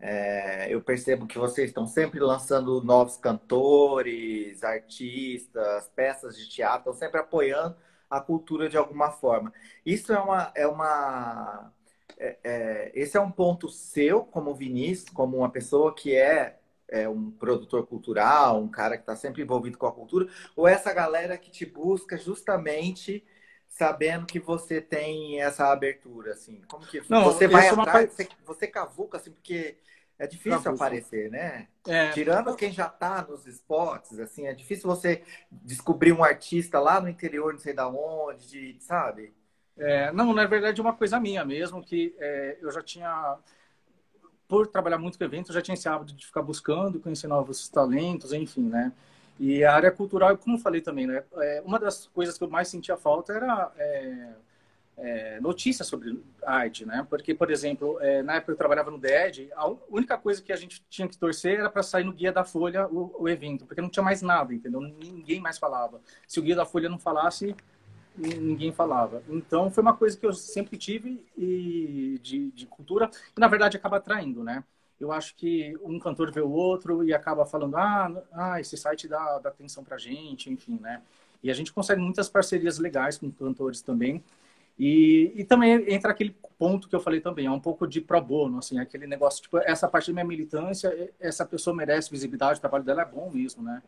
É, 0.00 0.72
eu 0.72 0.80
percebo 0.82 1.26
que 1.26 1.38
vocês 1.38 1.68
estão 1.68 1.86
sempre 1.86 2.18
lançando 2.20 2.82
novos 2.82 3.16
cantores, 3.16 4.64
artistas, 4.64 5.88
peças 5.94 6.36
de 6.36 6.48
teatro, 6.48 6.90
estão 6.90 6.94
sempre 6.94 7.20
apoiando 7.20 7.76
a 8.10 8.20
cultura 8.20 8.68
de 8.68 8.76
alguma 8.76 9.10
forma. 9.12 9.52
Isso 9.84 10.12
é 10.12 10.18
uma. 10.18 10.52
É 10.56 10.66
uma 10.66 11.72
é, 12.18 12.38
é, 12.42 12.92
esse 12.94 13.16
é 13.16 13.20
um 13.20 13.30
ponto 13.30 13.68
seu, 13.68 14.24
como 14.24 14.54
Vinícius, 14.54 15.08
como 15.10 15.38
uma 15.38 15.50
pessoa 15.50 15.94
que 15.94 16.14
é 16.14 16.56
é 16.90 17.06
um 17.06 17.30
produtor 17.30 17.86
cultural, 17.86 18.62
um 18.62 18.68
cara 18.68 18.96
que 18.96 19.02
está 19.02 19.14
sempre 19.14 19.42
envolvido 19.42 19.76
com 19.76 19.86
a 19.86 19.92
cultura, 19.92 20.26
ou 20.56 20.66
essa 20.66 20.90
galera 20.90 21.36
que 21.36 21.50
te 21.50 21.66
busca 21.66 22.16
justamente 22.16 23.22
sabendo 23.68 24.26
que 24.26 24.40
você 24.40 24.80
tem 24.80 25.40
essa 25.42 25.70
abertura, 25.70 26.32
assim? 26.32 26.62
Como 26.66 26.86
que 26.86 27.02
Não, 27.08 27.24
você 27.24 27.46
vai 27.46 27.68
atrás, 27.68 28.06
uma... 28.06 28.10
você, 28.10 28.28
você 28.44 28.66
cavuca, 28.66 29.18
assim, 29.18 29.30
porque 29.30 29.76
é 30.18 30.26
difícil 30.26 30.62
Cavuca. 30.62 30.84
aparecer, 30.84 31.30
né? 31.30 31.68
É. 31.86 32.10
Tirando 32.10 32.56
quem 32.56 32.72
já 32.72 32.86
está 32.86 33.22
nos 33.22 33.46
esportes, 33.46 34.18
assim, 34.18 34.46
é 34.46 34.54
difícil 34.54 34.88
você 34.88 35.22
descobrir 35.50 36.12
um 36.12 36.24
artista 36.24 36.80
lá 36.80 37.00
no 37.00 37.08
interior, 37.08 37.52
não 37.52 37.60
sei 37.60 37.72
da 37.72 37.86
onde, 37.86 38.78
sabe? 38.80 39.32
É, 39.78 40.12
não, 40.12 40.34
na 40.34 40.44
verdade 40.46 40.80
é 40.80 40.82
uma 40.82 40.92
coisa 40.92 41.20
minha 41.20 41.44
mesmo, 41.44 41.82
que 41.82 42.14
é, 42.18 42.58
eu 42.60 42.70
já 42.72 42.82
tinha 42.82 43.38
por 44.48 44.66
trabalhar 44.66 44.98
muito 44.98 45.18
com 45.18 45.24
eventos, 45.24 45.54
já 45.54 45.60
tinha 45.60 45.74
esse 45.74 45.88
hábito 45.88 46.14
de 46.14 46.26
ficar 46.26 46.42
buscando, 46.42 46.98
conhecer 46.98 47.28
novos 47.28 47.68
talentos, 47.68 48.32
enfim, 48.32 48.62
né? 48.62 48.92
E 49.38 49.62
a 49.62 49.74
área 49.74 49.92
cultural, 49.92 50.36
como 50.38 50.58
falei 50.58 50.80
também, 50.80 51.06
né? 51.06 51.22
É, 51.36 51.62
uma 51.64 51.78
das 51.78 52.06
coisas 52.06 52.36
que 52.36 52.42
eu 52.42 52.50
mais 52.50 52.68
sentia 52.68 52.96
falta 52.96 53.34
era 53.34 53.70
é, 53.76 54.28
é, 54.96 55.40
notícias 55.40 55.86
sobre 55.86 56.18
arte, 56.42 56.84
né? 56.84 57.06
Porque, 57.08 57.34
por 57.34 57.50
exemplo, 57.50 57.98
é, 58.00 58.22
na 58.22 58.36
época 58.36 58.52
eu 58.52 58.56
trabalhava 58.56 58.90
no 58.90 58.98
DED, 58.98 59.50
a 59.54 59.68
única 59.90 60.16
coisa 60.16 60.42
que 60.42 60.52
a 60.52 60.56
gente 60.56 60.82
tinha 60.88 61.06
que 61.06 61.16
torcer 61.16 61.60
era 61.60 61.70
para 61.70 61.82
sair 61.82 62.04
no 62.04 62.12
Guia 62.12 62.32
da 62.32 62.42
Folha 62.42 62.88
o, 62.88 63.14
o 63.22 63.28
evento, 63.28 63.64
porque 63.66 63.82
não 63.82 63.90
tinha 63.90 64.02
mais 64.02 64.22
nada, 64.22 64.52
entendeu? 64.52 64.80
Ninguém 64.80 65.40
mais 65.40 65.58
falava. 65.58 66.00
Se 66.26 66.40
o 66.40 66.42
Guia 66.42 66.56
da 66.56 66.66
Folha 66.66 66.88
não 66.88 66.98
falasse, 66.98 67.54
ninguém 68.18 68.72
falava. 68.72 69.22
Então, 69.28 69.70
foi 69.70 69.82
uma 69.82 69.94
coisa 69.94 70.16
que 70.16 70.26
eu 70.26 70.32
sempre 70.32 70.76
tive 70.76 71.24
e 71.36 72.18
de, 72.22 72.50
de 72.50 72.66
cultura, 72.66 73.10
e 73.36 73.40
na 73.40 73.48
verdade 73.48 73.76
acaba 73.76 73.98
atraindo, 73.98 74.42
né? 74.42 74.64
Eu 75.00 75.12
acho 75.12 75.36
que 75.36 75.76
um 75.84 75.98
cantor 75.98 76.32
vê 76.32 76.40
o 76.40 76.50
outro 76.50 77.04
e 77.04 77.14
acaba 77.14 77.46
falando, 77.46 77.76
ah, 77.76 78.10
ah 78.32 78.60
esse 78.60 78.76
site 78.76 79.06
dá, 79.06 79.38
dá 79.38 79.48
atenção 79.48 79.84
pra 79.84 79.96
gente, 79.96 80.50
enfim, 80.50 80.78
né? 80.80 81.00
E 81.42 81.50
a 81.50 81.54
gente 81.54 81.72
consegue 81.72 82.00
muitas 82.00 82.28
parcerias 82.28 82.78
legais 82.78 83.16
com 83.16 83.30
cantores 83.30 83.80
também. 83.80 84.22
E, 84.78 85.32
e 85.34 85.44
também 85.44 85.92
entra 85.92 86.12
aquele 86.12 86.36
ponto 86.58 86.88
que 86.88 86.94
eu 86.94 87.00
falei 87.00 87.20
também, 87.20 87.46
é 87.46 87.50
um 87.50 87.58
pouco 87.58 87.86
de 87.86 88.00
pro 88.00 88.20
bono, 88.20 88.58
assim, 88.58 88.78
aquele 88.78 89.06
negócio, 89.06 89.42
tipo, 89.42 89.58
essa 89.58 89.88
parte 89.88 90.08
da 90.08 90.14
minha 90.14 90.24
militância, 90.24 91.12
essa 91.18 91.44
pessoa 91.44 91.74
merece 91.74 92.10
visibilidade, 92.10 92.58
o 92.58 92.60
trabalho 92.60 92.84
dela 92.84 93.02
é 93.02 93.04
bom 93.04 93.28
mesmo, 93.30 93.62
né? 93.62 93.82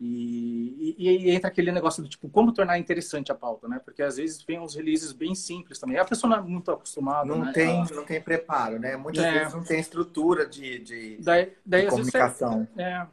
E, 0.00 0.96
e, 0.98 1.26
e, 1.26 1.30
entra 1.30 1.48
aquele 1.48 1.70
negócio 1.70 2.02
do 2.02 2.08
tipo, 2.08 2.26
como 2.30 2.52
tornar 2.52 2.78
interessante 2.78 3.30
a 3.30 3.34
pauta, 3.34 3.68
né? 3.68 3.78
Porque 3.84 4.02
às 4.02 4.16
vezes 4.16 4.42
vem 4.42 4.58
uns 4.58 4.74
releases 4.74 5.12
bem 5.12 5.34
simples 5.34 5.78
também. 5.78 5.98
A 5.98 6.04
pessoa 6.06 6.30
não 6.30 6.38
é 6.38 6.40
muito 6.40 6.70
acostumada. 6.70 7.26
Não, 7.26 7.44
né? 7.44 7.52
tem, 7.52 7.84
não 7.92 8.04
tem 8.04 8.18
preparo, 8.18 8.78
né? 8.78 8.96
Muitas 8.96 9.22
é. 9.22 9.32
vezes 9.40 9.52
não 9.52 9.62
tem 9.62 9.78
estrutura 9.78 10.46
de, 10.46 10.78
de, 10.78 11.18
daí, 11.20 11.52
daí, 11.66 11.82
de 11.82 11.90
comunicação. 11.90 12.66
Você, 12.74 12.80
é. 12.80 13.06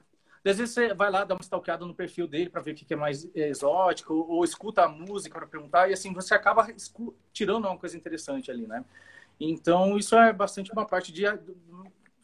Às 0.49 0.57
vezes 0.59 0.73
você 0.73 0.93
vai 0.93 1.11
lá 1.11 1.25
dar 1.25 1.35
uma 1.35 1.41
stalkeada 1.41 1.85
no 1.85 1.93
perfil 1.93 2.25
dele 2.25 2.49
para 2.49 2.61
ver 2.61 2.71
o 2.71 2.75
que 2.75 2.93
é 2.93 2.97
mais 2.97 3.27
exótico, 3.35 4.13
ou, 4.13 4.29
ou 4.29 4.45
escuta 4.45 4.83
a 4.83 4.87
música 4.87 5.37
para 5.37 5.45
perguntar, 5.45 5.89
e 5.89 5.93
assim 5.93 6.13
você 6.13 6.33
acaba 6.33 6.65
tirando 7.33 7.65
uma 7.65 7.77
coisa 7.77 7.97
interessante 7.97 8.49
ali, 8.49 8.65
né? 8.65 8.85
Então, 9.37 9.97
isso 9.97 10.15
é 10.15 10.31
bastante 10.31 10.71
uma 10.71 10.85
parte 10.85 11.11
de. 11.11 11.23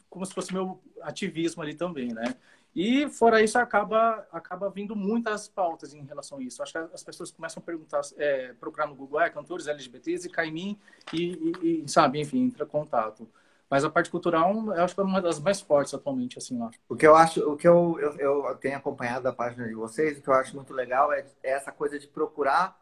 como 0.08 0.24
se 0.24 0.32
fosse 0.32 0.54
meu 0.54 0.80
ativismo 1.02 1.62
ali 1.62 1.74
também, 1.74 2.14
né? 2.14 2.34
E 2.74 3.08
fora 3.08 3.40
isso, 3.40 3.56
acaba, 3.56 4.26
acaba 4.32 4.68
vindo 4.68 4.96
muitas 4.96 5.46
pautas 5.46 5.94
em 5.94 6.02
relação 6.04 6.38
a 6.38 6.42
isso. 6.42 6.62
Acho 6.62 6.72
que 6.72 6.78
as 6.78 7.04
pessoas 7.04 7.30
começam 7.30 7.62
a 7.62 7.64
perguntar, 7.64 8.00
é, 8.16 8.52
procurar 8.54 8.88
no 8.88 8.96
Google, 8.96 9.20
é, 9.20 9.30
cantores 9.30 9.68
LGBTs, 9.68 10.26
e 10.26 10.30
cai 10.30 10.48
em 10.48 10.52
mim 10.52 10.80
e, 11.12 11.54
e, 11.62 11.84
e, 11.84 11.88
sabe, 11.88 12.20
enfim, 12.20 12.42
entra 12.42 12.66
contato. 12.66 13.28
Mas 13.70 13.84
a 13.84 13.90
parte 13.90 14.10
cultural, 14.10 14.52
eu 14.74 14.84
acho 14.84 14.94
que 14.94 15.00
é 15.00 15.04
uma 15.04 15.22
das 15.22 15.38
mais 15.38 15.60
fortes 15.60 15.94
atualmente, 15.94 16.36
assim, 16.36 16.58
lá. 16.58 16.70
O 16.88 16.96
que 16.96 17.06
eu 17.06 17.14
acho, 17.14 17.40
o 17.48 17.56
que 17.56 17.66
eu, 17.66 17.98
eu, 18.00 18.46
eu 18.46 18.56
tenho 18.56 18.76
acompanhado 18.76 19.22
da 19.22 19.32
página 19.32 19.66
de 19.66 19.74
vocês, 19.74 20.18
o 20.18 20.22
que 20.22 20.28
eu 20.28 20.34
acho 20.34 20.54
muito 20.54 20.72
legal 20.72 21.12
é, 21.12 21.24
é 21.42 21.52
essa 21.52 21.70
coisa 21.70 21.98
de 21.98 22.06
procurar 22.06 22.78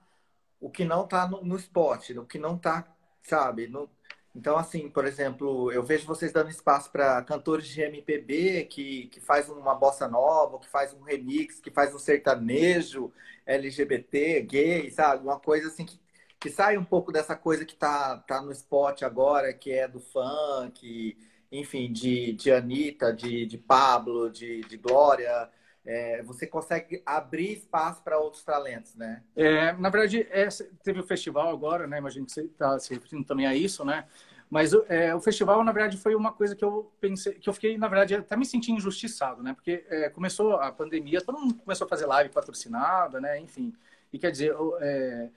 o 0.60 0.70
que 0.70 0.84
não 0.84 1.04
está 1.04 1.26
no, 1.26 1.42
no 1.42 1.56
spot, 1.56 2.10
o 2.10 2.24
que 2.24 2.38
não 2.38 2.56
está, 2.56 2.86
sabe? 3.22 3.68
No... 3.68 3.90
Então, 4.34 4.56
assim, 4.56 4.88
por 4.88 5.06
exemplo, 5.06 5.70
eu 5.72 5.82
vejo 5.82 6.06
vocês 6.06 6.32
dando 6.32 6.50
espaço 6.50 6.90
para 6.90 7.22
cantores 7.22 7.66
de 7.68 7.82
MPB 7.82 8.64
que, 8.64 9.08
que 9.08 9.20
faz 9.20 9.48
uma 9.48 9.74
bossa 9.74 10.08
nova, 10.08 10.58
que 10.58 10.68
faz 10.68 10.94
um 10.94 11.02
remix, 11.02 11.60
que 11.60 11.70
faz 11.70 11.94
um 11.94 11.98
sertanejo 11.98 13.12
LGBT, 13.46 14.40
gay, 14.42 14.90
sabe? 14.90 15.24
Uma 15.24 15.38
coisa 15.38 15.68
assim 15.68 15.84
que 15.84 16.00
que 16.42 16.50
sai 16.50 16.76
um 16.76 16.84
pouco 16.84 17.12
dessa 17.12 17.36
coisa 17.36 17.64
que 17.64 17.76
tá, 17.76 18.18
tá 18.18 18.42
no 18.42 18.50
spot 18.50 19.02
agora, 19.04 19.52
que 19.54 19.70
é 19.70 19.86
do 19.86 20.00
funk, 20.00 21.16
enfim, 21.52 21.92
de, 21.92 22.32
de 22.32 22.50
Anitta, 22.50 23.12
de, 23.12 23.46
de 23.46 23.56
Pablo, 23.56 24.28
de, 24.28 24.60
de 24.62 24.76
Glória. 24.76 25.48
É, 25.84 26.22
você 26.22 26.46
consegue 26.46 27.02
abrir 27.04 27.52
espaço 27.52 28.02
para 28.02 28.18
outros 28.18 28.44
talentos, 28.44 28.94
né? 28.94 29.22
É, 29.34 29.72
na 29.72 29.90
verdade, 29.90 30.26
é, 30.30 30.48
teve 30.84 31.00
o 31.00 31.04
festival 31.04 31.48
agora, 31.50 31.86
né? 31.86 31.98
Imagino 31.98 32.24
que 32.26 32.32
você 32.32 32.42
está 32.42 32.78
se 32.78 32.94
referindo 32.94 33.26
também 33.26 33.46
a 33.46 33.54
isso, 33.54 33.84
né? 33.84 34.04
Mas 34.48 34.72
é, 34.88 35.14
o 35.14 35.20
festival, 35.20 35.64
na 35.64 35.72
verdade, 35.72 35.96
foi 35.96 36.14
uma 36.14 36.30
coisa 36.30 36.54
que 36.54 36.64
eu 36.64 36.92
pensei, 37.00 37.32
que 37.34 37.48
eu 37.48 37.54
fiquei, 37.54 37.78
na 37.78 37.88
verdade, 37.88 38.14
até 38.14 38.36
me 38.36 38.44
senti 38.44 38.70
injustiçado, 38.70 39.42
né? 39.42 39.54
Porque 39.54 39.84
é, 39.88 40.10
começou 40.10 40.56
a 40.56 40.70
pandemia, 40.70 41.22
todo 41.22 41.38
mundo 41.38 41.54
começou 41.54 41.86
a 41.86 41.88
fazer 41.88 42.06
live 42.06 42.30
patrocinada, 42.30 43.20
né? 43.20 43.40
Enfim, 43.40 43.72
e 44.12 44.18
quer 44.18 44.30
dizer, 44.30 44.54
é, 44.80 45.30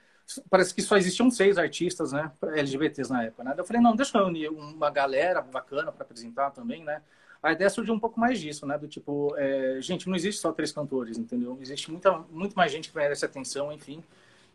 parece 0.50 0.74
que 0.74 0.82
só 0.82 0.96
existiam 0.96 1.30
seis 1.30 1.56
artistas, 1.56 2.12
né, 2.12 2.30
LGBTs 2.42 3.10
na 3.10 3.24
época, 3.24 3.44
né? 3.44 3.54
Eu 3.56 3.64
falei, 3.64 3.80
não, 3.80 3.96
deixa 3.96 4.18
eu 4.18 4.26
unir 4.26 4.50
uma 4.50 4.90
galera 4.90 5.40
bacana 5.40 5.90
para 5.90 6.02
apresentar 6.04 6.50
também, 6.50 6.84
né? 6.84 7.02
A 7.42 7.52
ideia 7.52 7.70
surgiu 7.70 7.94
um 7.94 8.00
pouco 8.00 8.18
mais 8.18 8.40
disso, 8.40 8.66
né? 8.66 8.76
Do 8.78 8.88
tipo, 8.88 9.34
é, 9.36 9.78
gente, 9.80 10.08
não 10.08 10.16
existe 10.16 10.40
só 10.40 10.52
três 10.52 10.72
cantores, 10.72 11.18
entendeu? 11.18 11.58
Existe 11.60 11.90
muita, 11.90 12.18
muito 12.30 12.54
mais 12.54 12.72
gente 12.72 12.90
que 12.90 12.96
merece 12.96 13.24
atenção, 13.24 13.72
enfim. 13.72 14.02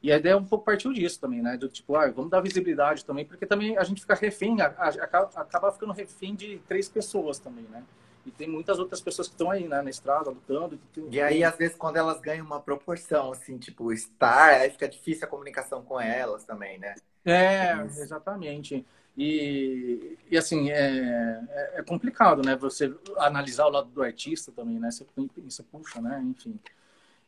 E 0.03 0.11
a 0.11 0.17
ideia 0.17 0.35
um 0.35 0.45
pouco 0.45 0.65
partiu 0.65 0.91
disso 0.91 1.19
também, 1.19 1.41
né? 1.41 1.55
Do 1.57 1.69
tipo, 1.69 1.95
ah, 1.95 2.09
vamos 2.09 2.31
dar 2.31 2.41
visibilidade 2.41 3.05
também, 3.05 3.23
porque 3.23 3.45
também 3.45 3.77
a 3.77 3.83
gente 3.83 4.01
fica 4.01 4.15
refém, 4.15 4.59
a, 4.59 4.67
a, 4.67 4.89
acaba 5.41 5.71
ficando 5.71 5.93
refém 5.93 6.33
de 6.35 6.59
três 6.67 6.89
pessoas 6.89 7.37
também, 7.37 7.65
né? 7.65 7.83
E 8.25 8.31
tem 8.31 8.47
muitas 8.47 8.77
outras 8.77 9.01
pessoas 9.01 9.27
que 9.27 9.33
estão 9.33 9.49
aí, 9.49 9.67
né, 9.67 9.81
na 9.81 9.89
estrada, 9.89 10.29
lutando. 10.29 10.79
E 11.09 11.19
aí, 11.19 11.43
às 11.43 11.55
vezes, 11.55 11.75
quando 11.75 11.97
elas 11.97 12.19
ganham 12.19 12.45
uma 12.45 12.59
proporção, 12.59 13.31
assim, 13.31 13.57
tipo, 13.57 13.91
estar, 13.91 14.61
aí 14.61 14.69
fica 14.69 14.87
difícil 14.87 15.25
a 15.25 15.27
comunicação 15.27 15.83
com 15.83 15.99
elas 15.99 16.43
também, 16.43 16.77
né? 16.77 16.95
É, 17.25 17.73
exatamente. 17.81 18.85
E, 19.17 20.17
e 20.29 20.37
assim, 20.37 20.71
é, 20.71 21.43
é, 21.49 21.79
é 21.79 21.83
complicado, 21.83 22.41
né? 22.41 22.55
Você 22.55 22.93
analisar 23.17 23.65
o 23.65 23.69
lado 23.69 23.89
do 23.89 24.01
artista 24.01 24.51
também, 24.51 24.79
né? 24.79 24.89
Você, 24.89 25.05
você 25.37 25.63
puxa, 25.63 26.01
né? 26.01 26.21
Enfim. 26.23 26.59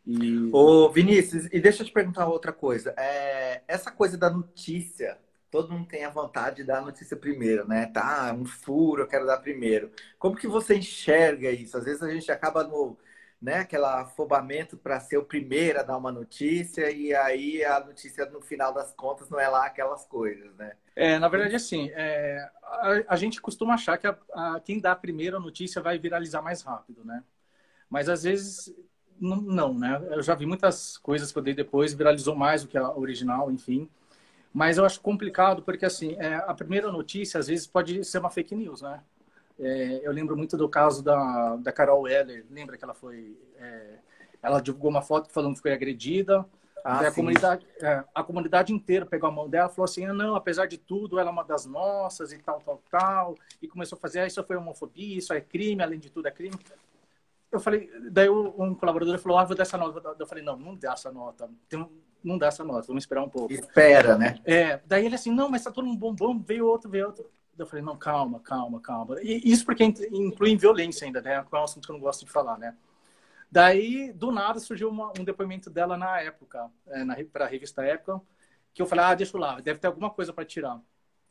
E... 0.06 0.50
Ô, 0.52 0.90
Vinícius, 0.90 1.46
e 1.52 1.60
deixa 1.60 1.82
eu 1.82 1.88
te 1.88 1.92
perguntar 1.92 2.28
outra 2.28 2.52
coisa. 2.52 2.94
É, 2.98 3.62
essa 3.68 3.92
coisa 3.92 4.18
da 4.18 4.30
notícia, 4.30 5.18
todo 5.50 5.72
mundo 5.72 5.88
tem 5.88 6.04
a 6.04 6.10
vontade 6.10 6.58
de 6.58 6.64
dar 6.64 6.80
a 6.80 6.86
notícia 6.86 7.16
primeiro, 7.16 7.68
né? 7.68 7.86
Tá, 7.88 8.34
um 8.34 8.46
furo, 8.46 9.04
eu 9.04 9.08
quero 9.08 9.26
dar 9.26 9.38
primeiro. 9.38 9.92
Como 10.18 10.36
que 10.36 10.48
você 10.48 10.76
enxerga 10.76 11.52
isso? 11.52 11.78
Às 11.78 11.86
vezes 11.86 12.02
a 12.02 12.10
gente 12.12 12.32
acaba 12.32 12.64
no, 12.64 12.98
né, 13.44 13.56
aquela 13.56 14.04
afobamento 14.04 14.78
para 14.78 15.02
ser 15.02 15.18
o 15.18 15.26
primeiro 15.26 15.78
a 15.78 15.84
dar 15.84 15.98
uma 15.98 16.14
notícia 16.14 16.90
e 16.90 17.14
aí 17.14 17.64
a 17.66 17.78
notícia 17.82 18.26
no 18.28 18.40
final 18.40 18.74
das 18.74 18.94
contas 18.94 19.30
não 19.30 19.38
é 19.38 19.50
lá 19.50 19.66
aquelas 19.66 20.06
coisas, 20.06 20.56
né? 20.56 20.72
É, 20.96 21.20
na 21.20 21.28
verdade, 21.28 21.54
assim, 21.54 21.92
é, 21.94 22.50
a, 22.64 23.04
a, 23.10 23.16
gente 23.18 23.42
costuma 23.42 23.74
achar 23.74 23.98
que 23.98 24.08
a, 24.08 24.18
a, 24.34 24.62
quem 24.62 24.80
dá 24.80 24.94
a 24.94 25.40
notícia 25.42 25.82
vai 25.82 26.00
viralizar 26.00 26.42
mais 26.42 26.62
rápido, 26.62 27.04
né? 27.04 27.22
Mas 27.90 28.08
às 28.08 28.24
vezes 28.24 28.74
não, 29.20 29.42
não, 29.42 29.74
né? 29.78 30.02
Eu 30.12 30.24
já 30.24 30.36
vi 30.36 30.46
muitas 30.46 30.98
coisas 30.98 31.30
que 31.30 31.38
eu 31.38 31.44
dei 31.44 31.54
depois, 31.54 31.94
viralizou 31.94 32.36
mais 32.36 32.64
do 32.64 32.70
que 32.70 32.78
a 32.78 32.92
original, 32.98 33.52
enfim. 33.52 33.90
Mas 34.54 34.78
eu 34.78 34.86
acho 34.86 35.02
complicado 35.02 35.64
porque, 35.64 35.86
assim, 35.86 36.16
é, 36.18 36.36
a 36.36 36.54
primeira 36.54 36.90
notícia, 36.90 37.42
às 37.42 37.48
vezes, 37.48 37.68
pode 37.68 38.06
ser 38.06 38.20
uma 38.20 38.30
fake 38.30 38.56
news, 38.56 38.82
né? 38.82 39.02
É, 39.64 40.02
eu 40.04 40.12
lembro 40.12 40.36
muito 40.36 40.58
do 40.58 40.68
caso 40.68 41.04
da, 41.04 41.56
da 41.58 41.72
Carol 41.72 42.02
Weller. 42.02 42.46
Lembra 42.50 42.78
que 42.78 42.84
ela 42.84 42.94
foi... 42.94 43.38
É, 43.58 44.00
ela 44.42 44.60
divulgou 44.60 44.90
uma 44.90 45.02
foto 45.02 45.32
falando 45.32 45.56
que 45.56 45.62
foi 45.62 45.74
agredida. 45.74 46.46
Ah, 46.84 47.00
a, 47.00 47.12
comunidade, 47.12 47.66
é, 47.82 48.04
a 48.14 48.24
comunidade 48.24 48.74
inteira 48.74 49.06
pegou 49.06 49.30
a 49.30 49.32
mão 49.32 49.50
dela 49.50 49.70
falou 49.70 49.86
assim, 49.86 50.06
ah, 50.06 50.14
não, 50.14 50.36
apesar 50.36 50.66
de 50.66 50.78
tudo, 50.78 51.18
ela 51.18 51.30
é 51.30 51.32
uma 51.32 51.46
das 51.46 51.66
nossas 51.66 52.34
e 52.34 52.38
tal, 52.40 52.60
tal, 52.60 52.84
tal. 52.92 53.36
E 53.62 53.70
começou 53.70 53.96
a 53.96 54.02
fazer, 54.02 54.20
ah, 54.20 54.28
isso 54.28 54.44
foi 54.44 54.58
homofobia, 54.58 55.18
isso 55.18 55.32
é 55.32 55.40
crime, 55.40 55.82
além 55.82 55.98
de 55.98 56.10
tudo 56.10 56.28
é 56.28 56.32
crime. 56.32 56.58
Eu 57.50 57.62
falei, 57.62 57.90
daí 58.12 58.30
um 58.30 58.76
colaborador 58.76 59.18
falou, 59.18 59.38
ah, 59.38 59.46
vou 59.46 59.56
dar 59.56 59.64
essa 59.64 59.78
nota. 59.78 60.16
Eu 60.20 60.28
falei, 60.28 60.44
não, 60.44 60.58
não 60.58 60.76
dá 60.76 60.92
essa 60.92 61.10
nota. 61.10 61.50
Tem, 61.70 61.88
não 62.22 62.38
dá 62.38 62.48
essa 62.48 62.66
nota, 62.66 62.88
vamos 62.88 63.04
esperar 63.04 63.24
um 63.24 63.30
pouco. 63.30 63.54
Espera, 63.54 64.18
né? 64.18 64.40
É, 64.44 64.82
daí 64.86 65.06
ele 65.06 65.16
assim, 65.16 65.32
não, 65.32 65.48
mas 65.48 65.64
tá 65.64 65.72
todo 65.72 65.86
mundo 65.86 66.00
bombom, 66.00 66.38
veio 66.40 66.66
outro, 66.68 66.90
veio 66.90 67.08
outro. 67.08 67.30
Eu 67.58 67.68
falei, 67.68 67.84
não, 67.84 67.98
calma, 67.98 68.40
calma, 68.40 68.80
calma. 68.82 69.22
E 69.22 69.42
isso 69.52 69.66
porque 69.66 69.84
inclui 69.84 70.58
violência 70.58 71.06
ainda, 71.06 71.22
né? 71.22 71.36
É 71.36 71.56
um 71.56 71.64
assunto 71.64 71.86
que 71.86 71.92
eu 71.92 71.96
não 71.96 72.02
gosto 72.02 72.26
de 72.26 72.32
falar, 72.32 72.58
né? 72.58 72.76
Daí, 73.52 74.12
do 74.14 74.32
nada, 74.32 74.60
surgiu 74.60 74.90
uma, 74.90 75.12
um 75.20 75.24
depoimento 75.24 75.70
dela 75.70 75.96
na 75.96 76.20
época, 76.22 76.72
é, 76.88 77.24
para 77.26 77.46
a 77.46 77.48
revista 77.48 77.84
Época, 77.84 78.20
que 78.74 78.82
eu 78.82 78.86
falei, 78.88 79.06
ah, 79.06 79.14
deixa 79.14 79.38
eu 79.38 79.42
lá, 79.42 79.60
deve 79.60 79.80
ter 79.80 79.86
alguma 79.86 80.10
coisa 80.10 80.34
para 80.34 80.44
tirar. 80.44 80.82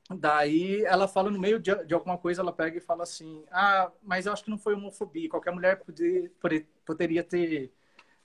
Daí, 0.08 0.84
ela 0.84 1.08
fala 1.08 1.30
no 1.30 1.40
meio 1.40 1.58
de, 1.58 1.74
de, 1.84 1.94
alguma 1.94 2.16
coisa, 2.16 2.40
ela 2.40 2.52
pega 2.52 2.78
e 2.78 2.80
fala 2.80 3.02
assim, 3.02 3.44
ah, 3.50 3.90
mas 4.02 4.26
eu 4.26 4.32
acho 4.32 4.44
que 4.44 4.50
não 4.50 4.58
foi 4.58 4.74
homofobia, 4.74 5.28
qualquer 5.28 5.52
mulher 5.52 5.80
poder, 5.80 6.30
poder, 6.40 6.68
poderia 6.86 7.24
ter, 7.24 7.72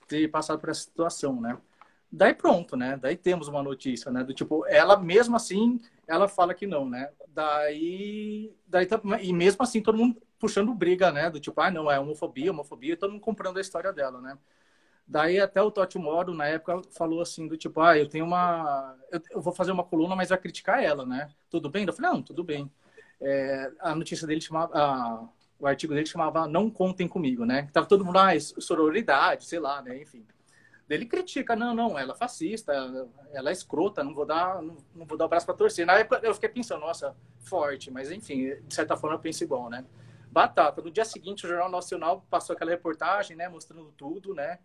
ter 0.06 0.28
passado 0.28 0.60
por 0.60 0.68
essa 0.68 0.82
situação, 0.82 1.40
né? 1.40 1.58
Daí 2.10 2.34
pronto, 2.34 2.76
né? 2.76 2.98
Daí 3.00 3.16
temos 3.16 3.48
uma 3.48 3.62
notícia, 3.62 4.10
né? 4.10 4.24
Do 4.24 4.32
tipo, 4.32 4.66
ela 4.66 4.96
mesmo 4.96 5.36
assim, 5.36 5.78
ela 6.06 6.26
fala 6.26 6.54
que 6.54 6.66
não, 6.66 6.88
né? 6.88 7.10
Daí, 7.28 8.52
daí 8.66 8.88
e 9.20 9.32
mesmo 9.32 9.62
assim 9.62 9.82
todo 9.82 9.98
mundo 9.98 10.20
puxando 10.38 10.74
briga, 10.74 11.12
né? 11.12 11.28
Do 11.28 11.38
tipo, 11.38 11.60
ah, 11.60 11.70
não, 11.70 11.90
é 11.90 12.00
homofobia, 12.00 12.50
homofobia, 12.50 12.96
todo 12.96 13.12
mundo 13.12 13.20
comprando 13.20 13.58
a 13.58 13.60
história 13.60 13.92
dela, 13.92 14.20
né? 14.20 14.38
Daí 15.06 15.40
até 15.40 15.60
o 15.62 15.70
Totti 15.70 15.98
Moro, 15.98 16.34
na 16.34 16.46
época, 16.46 16.82
falou 16.90 17.22
assim, 17.22 17.48
do 17.48 17.56
tipo, 17.56 17.80
ah, 17.80 17.96
eu 17.96 18.08
tenho 18.08 18.26
uma... 18.26 18.94
Eu, 19.10 19.40
vou 19.40 19.54
fazer 19.54 19.72
uma 19.72 19.82
coluna, 19.82 20.14
mas 20.14 20.28
vai 20.28 20.38
criticar 20.38 20.82
ela, 20.82 21.06
né? 21.06 21.30
Tudo 21.48 21.70
bem? 21.70 21.86
Eu 21.86 21.92
falei, 21.94 22.10
não, 22.10 22.22
tudo 22.22 22.44
bem. 22.44 22.70
É, 23.20 23.70
a 23.80 23.94
notícia 23.94 24.26
dele 24.26 24.40
chamava... 24.40 25.28
O 25.58 25.66
artigo 25.66 25.92
dele 25.92 26.06
chamava 26.06 26.46
Não 26.46 26.70
Contem 26.70 27.08
Comigo, 27.08 27.44
né? 27.44 27.68
Tava 27.72 27.86
todo 27.86 28.04
mundo, 28.04 28.18
ah, 28.18 28.38
sororidade, 28.38 29.44
sei 29.44 29.58
lá, 29.58 29.82
né? 29.82 30.00
Enfim. 30.00 30.24
Ele 30.88 31.04
critica, 31.04 31.54
não, 31.54 31.74
não, 31.74 31.98
ela 31.98 32.14
é 32.14 32.16
fascista, 32.16 32.72
ela 33.32 33.50
é 33.50 33.52
escrota, 33.52 34.02
não 34.02 34.14
vou 34.14 34.24
dar, 34.24 34.62
não, 34.62 34.76
não 34.94 35.04
vou 35.04 35.18
dar 35.18 35.26
o 35.26 35.28
braço 35.28 35.44
para 35.44 35.54
torcer. 35.54 35.84
Na 35.84 35.94
época 35.94 36.20
eu 36.22 36.32
fiquei 36.34 36.48
pensando, 36.48 36.80
nossa, 36.80 37.14
forte, 37.40 37.90
mas 37.90 38.10
enfim, 38.10 38.54
de 38.66 38.74
certa 38.74 38.96
forma 38.96 39.16
eu 39.16 39.20
penso 39.20 39.44
igual, 39.44 39.68
né? 39.68 39.84
Batata. 40.30 40.80
No 40.80 40.90
dia 40.90 41.04
seguinte, 41.04 41.44
o 41.44 41.48
Jornal 41.48 41.70
Nacional 41.70 42.24
passou 42.30 42.54
aquela 42.54 42.70
reportagem, 42.70 43.36
né, 43.36 43.48
mostrando 43.48 43.92
tudo, 43.96 44.34
né? 44.34 44.58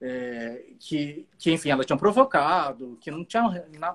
É, 0.00 0.74
que, 0.80 1.28
que, 1.38 1.52
enfim, 1.52 1.70
ela 1.70 1.84
tinha 1.84 1.96
provocado, 1.96 2.98
que 3.00 3.10
não 3.10 3.24
tinha 3.24 3.42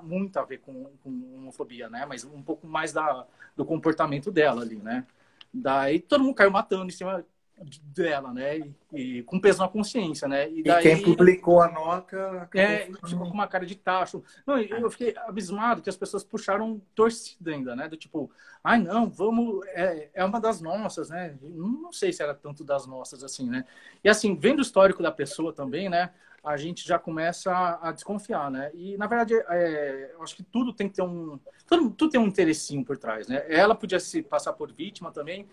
muito 0.01 0.37
a 0.37 0.45
ver 0.45 0.59
com, 0.59 0.85
com 1.03 1.09
homofobia, 1.35 1.89
né? 1.89 2.05
Mas 2.05 2.23
um 2.23 2.41
pouco 2.41 2.65
mais 2.65 2.93
da, 2.93 3.27
do 3.55 3.65
comportamento 3.65 4.31
dela 4.31 4.61
ali, 4.61 4.77
né? 4.77 5.05
Daí 5.53 5.99
todo 5.99 6.23
mundo 6.23 6.35
caiu 6.35 6.51
matando 6.51 6.85
em 6.85 6.91
cima 6.91 7.25
dela, 7.65 8.31
né? 8.31 8.59
E, 8.59 8.75
e, 8.93 9.23
com 9.23 9.39
peso 9.39 9.59
na 9.59 9.67
consciência, 9.67 10.27
né? 10.27 10.49
E, 10.49 10.63
daí, 10.63 10.79
e 10.79 10.83
quem 10.83 11.03
publicou 11.03 11.61
a 11.61 11.71
nota 11.71 12.47
é 12.53 12.85
tipo, 12.85 13.17
com 13.17 13.33
uma 13.33 13.47
cara 13.47 13.65
de 13.65 13.75
tacho. 13.75 14.23
Não, 14.45 14.59
eu 14.59 14.89
fiquei 14.91 15.15
abismado 15.17 15.81
que 15.81 15.89
as 15.89 15.97
pessoas 15.97 16.23
puxaram 16.23 16.79
torcida 16.93 17.51
ainda, 17.51 17.75
né? 17.75 17.87
Do 17.87 17.97
tipo, 17.97 18.29
ai 18.63 18.79
não, 18.79 19.09
vamos, 19.09 19.65
é, 19.67 20.09
é 20.13 20.23
uma 20.23 20.39
das 20.39 20.61
nossas, 20.61 21.09
né? 21.09 21.35
Não 21.41 21.91
sei 21.91 22.13
se 22.13 22.21
era 22.21 22.35
tanto 22.35 22.63
das 22.63 22.85
nossas 22.85 23.23
assim, 23.23 23.49
né? 23.49 23.65
E 24.03 24.09
assim, 24.09 24.35
vendo 24.35 24.59
o 24.59 24.63
histórico 24.63 25.01
da 25.01 25.11
pessoa 25.11 25.51
também, 25.51 25.89
né? 25.89 26.11
A 26.43 26.55
gente 26.55 26.87
já 26.87 26.99
começa 26.99 27.51
a, 27.51 27.89
a 27.89 27.91
desconfiar, 27.91 28.51
né? 28.51 28.71
E 28.75 28.95
na 28.97 29.07
verdade, 29.07 29.33
é, 29.49 30.11
eu 30.13 30.21
acho 30.21 30.35
que 30.35 30.43
tudo 30.43 30.71
tem 30.71 30.87
que 30.87 30.95
ter 30.95 31.01
um, 31.01 31.39
tudo, 31.65 31.89
tudo 31.89 32.11
tem 32.11 32.21
um 32.21 32.27
interessinho 32.27 32.85
por 32.85 32.97
trás, 32.97 33.27
né? 33.27 33.43
Ela 33.49 33.73
podia 33.73 33.99
se 33.99 34.21
passar 34.21 34.53
por 34.53 34.71
vítima 34.71 35.11
também 35.11 35.47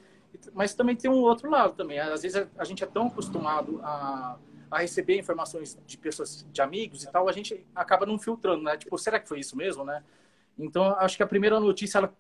mas 0.53 0.75
também 0.75 0.97
tem 0.97 1.11
um 1.11 1.21
outro 1.23 1.51
lado 1.51 1.75
também. 1.75 1.99
Às 1.99 2.23
vezes 2.23 2.47
a 2.57 2.65
gente 2.65 2.83
é 2.83 2.87
tão 2.87 3.07
acostumado 3.07 3.81
a, 3.83 4.39
a 4.71 4.79
receber 4.79 5.19
informações 5.19 5.79
de 5.87 5.99
pessoas, 5.99 6.47
de 6.51 6.63
amigos 6.63 7.05
e 7.05 7.11
tal, 7.11 7.29
a 7.29 7.33
gente 7.33 7.67
acaba 7.75 8.07
não 8.07 8.19
filtrando, 8.19 8.63
né? 8.63 8.77
Tipo, 8.77 8.99
será 8.99 9.19
que 9.21 9.29
foi 9.29 9.41
isso 9.41 9.57
mesmo, 9.57 9.85
né? 9.85 10.03
Então, 10.59 10.95
acho 10.99 11.17
que 11.17 11.23
a 11.23 11.27
primeira 11.27 11.59
notícia, 11.59 11.99
ela 11.99 12.15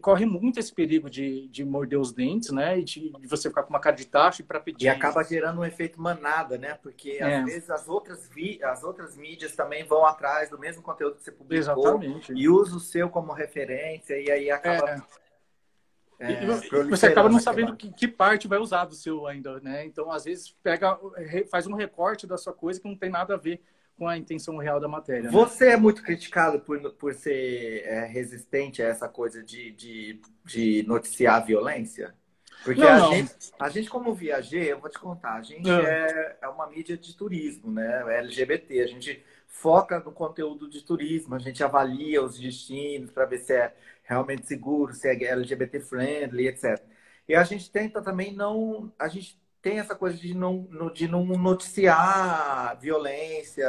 corre 0.00 0.26
muito 0.26 0.58
esse 0.58 0.72
perigo 0.72 1.08
de, 1.08 1.48
de 1.48 1.64
morder 1.64 1.98
os 1.98 2.12
dentes, 2.12 2.50
né? 2.50 2.78
E 2.78 2.84
de, 2.84 3.10
de 3.10 3.26
você 3.26 3.48
ficar 3.48 3.62
com 3.62 3.70
uma 3.70 3.80
cara 3.80 3.96
de 3.96 4.04
tacho 4.04 4.44
para 4.44 4.60
pedir. 4.60 4.86
E 4.86 4.88
acaba 4.88 5.22
gerando 5.22 5.60
um 5.60 5.64
efeito 5.64 6.00
manada, 6.00 6.56
né? 6.58 6.74
Porque 6.82 7.18
é. 7.20 7.38
às 7.38 7.44
vezes 7.44 7.70
as 7.70 7.88
outras, 7.88 8.28
vi... 8.28 8.62
as 8.62 8.82
outras 8.82 9.16
mídias 9.16 9.54
também 9.54 9.84
vão 9.84 10.04
atrás 10.06 10.50
do 10.50 10.58
mesmo 10.58 10.82
conteúdo 10.82 11.16
que 11.16 11.24
você 11.24 11.32
publicou. 11.32 11.58
Exatamente. 11.58 12.32
E 12.32 12.48
usa 12.48 12.76
o 12.76 12.80
seu 12.80 13.08
como 13.08 13.32
referência, 13.32 14.20
e 14.20 14.30
aí 14.30 14.50
acaba. 14.50 14.90
É 14.90 15.19
É, 16.20 16.44
você 16.84 17.06
acaba 17.06 17.30
não 17.30 17.40
sabendo 17.40 17.74
que, 17.74 17.90
que, 17.90 18.06
parte 18.06 18.46
vai 18.46 18.58
usar 18.58 18.84
do 18.84 18.94
seu 18.94 19.26
ainda, 19.26 19.58
né? 19.60 19.86
Então, 19.86 20.12
às 20.12 20.24
vezes, 20.24 20.54
pega, 20.62 20.98
faz 21.50 21.66
um 21.66 21.74
recorte 21.74 22.26
da 22.26 22.36
sua 22.36 22.52
coisa 22.52 22.78
que 22.78 22.86
não 22.86 22.94
tem 22.94 23.08
nada 23.08 23.34
a 23.34 23.38
ver 23.38 23.62
com 23.96 24.06
a 24.06 24.18
intenção 24.18 24.58
real 24.58 24.78
da 24.78 24.86
matéria. 24.86 25.24
Né? 25.24 25.30
Você 25.30 25.68
é 25.68 25.76
muito 25.78 26.02
criticado 26.02 26.60
por, 26.60 26.78
por 26.92 27.14
ser 27.14 27.84
é, 27.86 28.04
resistente 28.04 28.82
a 28.82 28.86
essa 28.86 29.08
coisa 29.08 29.42
de, 29.42 29.72
de, 29.72 30.20
de 30.44 30.84
noticiar 30.86 31.36
a 31.36 31.40
violência? 31.44 32.14
Porque 32.62 32.82
não, 32.82 32.88
a, 32.88 32.98
não. 32.98 33.12
Gente, 33.12 33.34
a 33.58 33.68
gente, 33.70 33.88
como 33.88 34.14
viajei, 34.14 34.70
eu 34.70 34.78
vou 34.78 34.90
te 34.90 34.98
contar, 34.98 35.36
a 35.36 35.42
gente 35.42 35.70
é, 35.70 36.36
é 36.42 36.48
uma 36.48 36.66
mídia 36.66 36.98
de 36.98 37.16
turismo, 37.16 37.72
né? 37.72 38.04
É 38.08 38.18
LGBT, 38.18 38.80
a 38.82 38.86
gente 38.86 39.24
foca 39.50 39.98
no 39.98 40.12
conteúdo 40.12 40.70
de 40.70 40.82
turismo, 40.82 41.34
a 41.34 41.38
gente 41.38 41.62
avalia 41.62 42.22
os 42.22 42.38
destinos 42.38 43.10
para 43.10 43.26
ver 43.26 43.38
se 43.38 43.52
é 43.52 43.74
realmente 44.04 44.46
seguro, 44.46 44.94
se 44.94 45.08
é 45.08 45.24
LGBT 45.24 45.80
friendly, 45.80 46.48
etc. 46.48 46.82
E 47.28 47.34
a 47.34 47.42
gente 47.44 47.70
tenta 47.70 48.00
também 48.00 48.32
não. 48.32 48.90
A 48.98 49.08
gente 49.08 49.38
tem 49.60 49.78
essa 49.78 49.94
coisa 49.94 50.16
de 50.16 50.32
não, 50.34 50.66
de 50.94 51.06
não 51.06 51.26
noticiar 51.26 52.78
violência, 52.80 53.68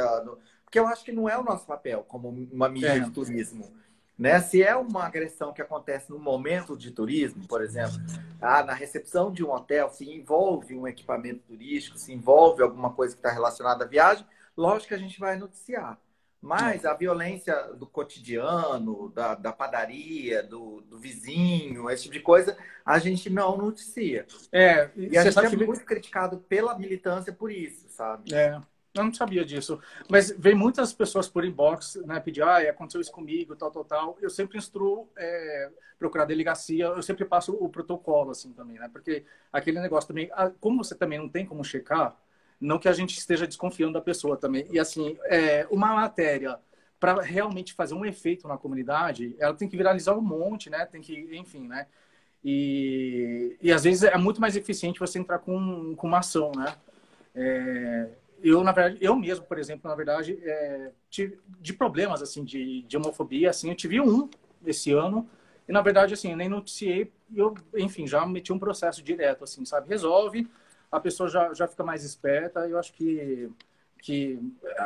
porque 0.64 0.78
eu 0.78 0.86
acho 0.86 1.04
que 1.04 1.12
não 1.12 1.28
é 1.28 1.36
o 1.36 1.44
nosso 1.44 1.66
papel 1.66 2.04
como 2.08 2.28
uma 2.28 2.68
mídia 2.68 2.96
é. 2.96 3.00
de 3.00 3.10
turismo. 3.10 3.70
Né? 4.18 4.40
Se 4.40 4.62
é 4.62 4.74
uma 4.76 5.04
agressão 5.04 5.52
que 5.52 5.60
acontece 5.60 6.10
no 6.10 6.18
momento 6.18 6.76
de 6.76 6.92
turismo, 6.92 7.46
por 7.46 7.60
exemplo, 7.60 8.00
ah, 8.40 8.62
na 8.62 8.72
recepção 8.72 9.32
de 9.32 9.44
um 9.44 9.50
hotel, 9.50 9.90
se 9.90 10.08
envolve 10.08 10.76
um 10.76 10.86
equipamento 10.86 11.40
turístico, 11.40 11.98
se 11.98 12.12
envolve 12.12 12.62
alguma 12.62 12.92
coisa 12.92 13.14
que 13.14 13.18
está 13.18 13.32
relacionada 13.32 13.84
à 13.84 13.88
viagem, 13.88 14.24
lógico 14.56 14.88
que 14.88 14.94
a 14.94 14.98
gente 14.98 15.18
vai 15.18 15.36
noticiar. 15.36 15.98
Mas 16.40 16.84
a 16.84 16.92
violência 16.92 17.54
do 17.74 17.86
cotidiano, 17.86 19.10
da, 19.10 19.36
da 19.36 19.52
padaria, 19.52 20.42
do, 20.42 20.80
do, 20.80 20.98
vizinho, 20.98 21.88
esse 21.88 22.02
tipo 22.02 22.14
de 22.14 22.20
coisa, 22.20 22.58
a 22.84 22.98
gente 22.98 23.30
não 23.30 23.56
noticia. 23.56 24.26
É, 24.50 24.90
e 24.96 25.16
a 25.16 25.22
gente 25.22 25.38
é 25.38 25.50
que... 25.50 25.56
muito 25.64 25.84
criticado 25.84 26.38
pela 26.38 26.76
militância 26.76 27.32
por 27.32 27.52
isso, 27.52 27.88
sabe? 27.90 28.34
É, 28.34 28.60
eu 28.92 29.04
não 29.04 29.14
sabia 29.14 29.44
disso. 29.44 29.80
Mas 30.08 30.34
vem 30.36 30.54
muitas 30.54 30.92
pessoas 30.92 31.28
por 31.28 31.44
inbox, 31.44 31.94
né, 32.04 32.18
pedir, 32.18 32.42
ah, 32.42 32.58
aconteceu 32.58 33.00
isso 33.00 33.12
comigo, 33.12 33.54
tal, 33.54 33.70
tal, 33.70 33.84
tal. 33.84 34.18
Eu 34.20 34.28
sempre 34.28 34.58
instruo 34.58 35.08
é, 35.16 35.70
procurar 35.96 36.24
delegacia, 36.24 36.86
eu 36.86 37.02
sempre 37.02 37.24
passo 37.24 37.54
o 37.54 37.68
protocolo, 37.68 38.32
assim, 38.32 38.52
também, 38.52 38.80
né? 38.80 38.90
Porque 38.92 39.24
aquele 39.52 39.78
negócio 39.78 40.08
também, 40.08 40.28
ah, 40.32 40.50
como 40.60 40.82
você 40.82 40.96
também 40.96 41.20
não 41.20 41.28
tem 41.28 41.46
como 41.46 41.64
checar, 41.64 42.20
não 42.62 42.78
que 42.78 42.88
a 42.88 42.92
gente 42.92 43.18
esteja 43.18 43.46
desconfiando 43.46 43.94
da 43.94 44.00
pessoa 44.00 44.36
também. 44.36 44.66
E 44.70 44.78
assim, 44.78 45.16
é, 45.24 45.66
uma 45.70 45.94
matéria 45.94 46.58
para 46.98 47.20
realmente 47.20 47.74
fazer 47.74 47.94
um 47.94 48.04
efeito 48.04 48.46
na 48.46 48.56
comunidade, 48.56 49.34
ela 49.38 49.54
tem 49.54 49.68
que 49.68 49.76
viralizar 49.76 50.14
um 50.14 50.20
monte, 50.20 50.70
né? 50.70 50.86
Tem 50.86 51.00
que, 51.00 51.36
enfim, 51.36 51.66
né? 51.66 51.86
E, 52.44 53.56
e 53.60 53.72
às 53.72 53.84
vezes 53.84 54.04
é 54.04 54.16
muito 54.16 54.40
mais 54.40 54.56
eficiente 54.56 55.00
você 55.00 55.18
entrar 55.18 55.40
com, 55.40 55.94
com 55.96 56.06
uma 56.06 56.20
ação, 56.20 56.52
né? 56.56 56.74
É, 57.34 58.08
eu, 58.42 58.62
na 58.62 58.72
verdade, 58.72 58.98
eu 59.00 59.16
mesmo, 59.16 59.44
por 59.44 59.58
exemplo, 59.58 59.88
na 59.88 59.96
verdade, 59.96 60.38
é, 60.42 60.92
tive, 61.10 61.38
de 61.60 61.72
problemas, 61.72 62.22
assim, 62.22 62.44
de, 62.44 62.82
de 62.82 62.96
homofobia, 62.96 63.50
assim, 63.50 63.68
eu 63.68 63.74
tive 63.76 64.00
um 64.00 64.28
esse 64.64 64.92
ano, 64.92 65.28
e 65.68 65.72
na 65.72 65.80
verdade, 65.80 66.14
assim, 66.14 66.30
eu 66.30 66.36
nem 66.36 66.48
noticiei, 66.48 67.12
eu, 67.34 67.54
enfim, 67.76 68.06
já 68.06 68.26
meti 68.26 68.52
um 68.52 68.58
processo 68.58 69.02
direto, 69.02 69.44
assim, 69.44 69.64
sabe? 69.64 69.88
Resolve, 69.88 70.48
a 70.92 71.00
pessoa 71.00 71.28
já, 71.28 71.54
já 71.54 71.66
fica 71.66 71.82
mais 71.82 72.04
esperta. 72.04 72.68
Eu 72.68 72.78
acho 72.78 72.92
que, 72.92 73.50
que 73.98 74.38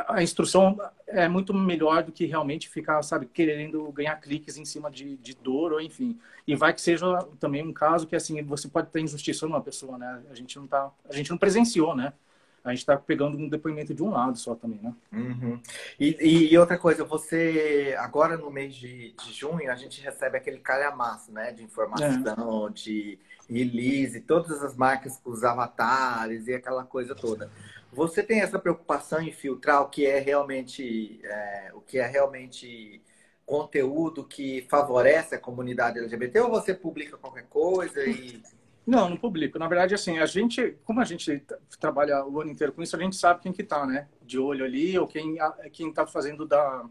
a 0.07 0.23
instrução 0.23 0.79
é 1.07 1.29
muito 1.29 1.53
melhor 1.53 2.05
do 2.05 2.13
que 2.13 2.25
realmente 2.25 2.69
ficar, 2.69 3.03
sabe, 3.03 3.27
querendo 3.27 3.91
ganhar 3.91 4.15
cliques 4.21 4.57
em 4.57 4.65
cima 4.65 4.89
de, 4.89 5.17
de 5.17 5.35
dor 5.35 5.73
ou 5.73 5.81
enfim. 5.81 6.17
E 6.47 6.55
vai 6.55 6.73
que 6.73 6.81
seja 6.81 7.19
também 7.41 7.67
um 7.67 7.73
caso 7.73 8.07
que, 8.07 8.15
assim, 8.15 8.41
você 8.45 8.69
pode 8.69 8.89
ter 8.91 9.01
injustiça 9.01 9.45
numa 9.47 9.61
pessoa, 9.61 9.99
né? 9.99 10.23
A 10.31 10.35
gente 10.35 10.57
não 10.57 10.69
tá, 10.69 10.91
a 11.11 11.13
gente 11.13 11.31
não 11.31 11.37
presenciou, 11.37 11.97
né? 11.97 12.13
a 12.67 12.71
gente 12.71 12.81
está 12.81 12.97
pegando 12.97 13.39
um 13.39 13.49
depoimento 13.49 13.95
de 13.95 14.03
um 14.03 14.11
lado 14.11 14.37
só 14.37 14.57
também, 14.57 14.81
né? 14.83 14.93
Uhum. 15.13 15.61
E, 16.01 16.51
e, 16.53 16.59
outra 16.59 16.77
coisa, 16.77 17.05
você 17.05 17.95
agora 17.97 18.37
no 18.37 18.51
mês 18.51 18.75
de, 18.75 19.13
de 19.13 19.33
junho 19.33 19.71
a 19.71 19.77
gente 19.77 20.01
recebe 20.01 20.37
aquele 20.37 20.59
calhamaço, 20.59 21.31
né? 21.31 21.53
De 21.53 21.63
informação, 21.63 22.67
é. 22.67 22.71
de 22.73 23.21
release, 23.49 24.21
todas 24.21 24.63
as 24.63 24.77
marcas 24.77 25.19
com 25.19 25.31
os 25.31 25.45
avatares 25.45 26.47
e 26.47 26.55
aquela 26.55 26.85
coisa 26.85 27.15
toda. 27.15 27.51
Você 27.93 28.23
tem 28.23 28.41
essa 28.41 28.59
preocupação 28.59 29.21
em 29.21 29.33
filtrar 29.33 29.83
o 29.83 29.89
que 29.89 30.05
é 30.05 30.19
realmente 30.19 31.21
é, 31.25 31.71
o 31.73 31.81
que 31.81 31.99
é 31.99 32.07
realmente 32.07 33.01
conteúdo 33.45 34.25
que 34.25 34.67
favorece 34.69 35.35
a 35.35 35.39
comunidade 35.39 36.01
LGBT 36.01 36.41
ou 36.41 36.51
você 36.51 36.75
publica 36.75 37.17
qualquer 37.17 37.45
coisa 37.45 38.05
e 38.05 38.43
não, 38.87 39.11
não 39.11 39.17
publico. 39.17 39.59
Na 39.59 39.67
verdade, 39.67 39.95
assim, 39.95 40.19
a 40.19 40.27
gente, 40.27 40.77
como 40.85 41.01
a 41.01 41.05
gente 41.05 41.43
trabalha 41.81 42.25
o 42.25 42.41
ano 42.41 42.53
inteiro 42.53 42.73
com 42.73 42.83
isso, 42.83 42.95
a 42.95 42.99
gente 43.01 43.17
sabe 43.17 43.41
quem 43.41 43.53
que 43.53 43.65
tá, 43.65 43.85
né? 43.85 44.07
De 44.23 44.39
olho 44.39 44.65
ali, 44.65 44.97
ou 44.97 45.09
quem 45.09 45.37
quem 45.73 45.93
tá 45.93 46.07
fazendo 46.07 46.47
da, 46.47 46.85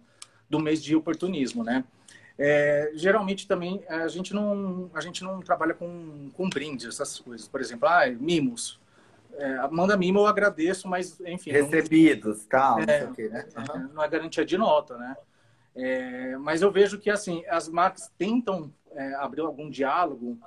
do 0.50 0.60
mês 0.60 0.84
de 0.84 0.94
oportunismo, 0.94 1.64
né? 1.64 1.86
É, 2.38 2.92
geralmente 2.96 3.48
também 3.48 3.82
a 3.88 4.08
gente 4.10 4.34
não 4.34 4.90
a 4.94 5.00
gente 5.00 5.24
não 5.24 5.40
trabalha 5.40 5.74
com, 5.74 6.30
com 6.34 6.50
brindes, 6.50 6.88
essas 6.88 7.20
coisas. 7.20 7.48
Por 7.48 7.62
exemplo, 7.62 7.88
ah, 7.88 8.06
mimos. 8.08 8.80
É, 9.38 9.68
manda 9.70 9.98
mimo, 9.98 10.20
eu 10.20 10.28
agradeço, 10.28 10.88
mas 10.88 11.20
enfim. 11.22 11.52
Recebidos, 11.52 12.42
não, 12.42 12.48
tal, 12.48 12.80
é, 12.80 13.02
aqui, 13.02 13.28
né? 13.28 13.46
Uhum. 13.58 13.90
não 13.94 14.04
é 14.04 14.08
garantia 14.08 14.46
de 14.46 14.58
nota, 14.58 14.98
né? 14.98 15.16
É, 15.76 16.38
mas 16.38 16.62
eu 16.62 16.72
vejo 16.72 16.98
que 17.00 17.10
assim 17.10 17.44
as 17.50 17.68
marcas 17.68 18.10
tentam 18.18 18.72
é, 18.92 19.14
abrir 19.16 19.42
algum 19.42 19.70
diálogo 19.70 20.38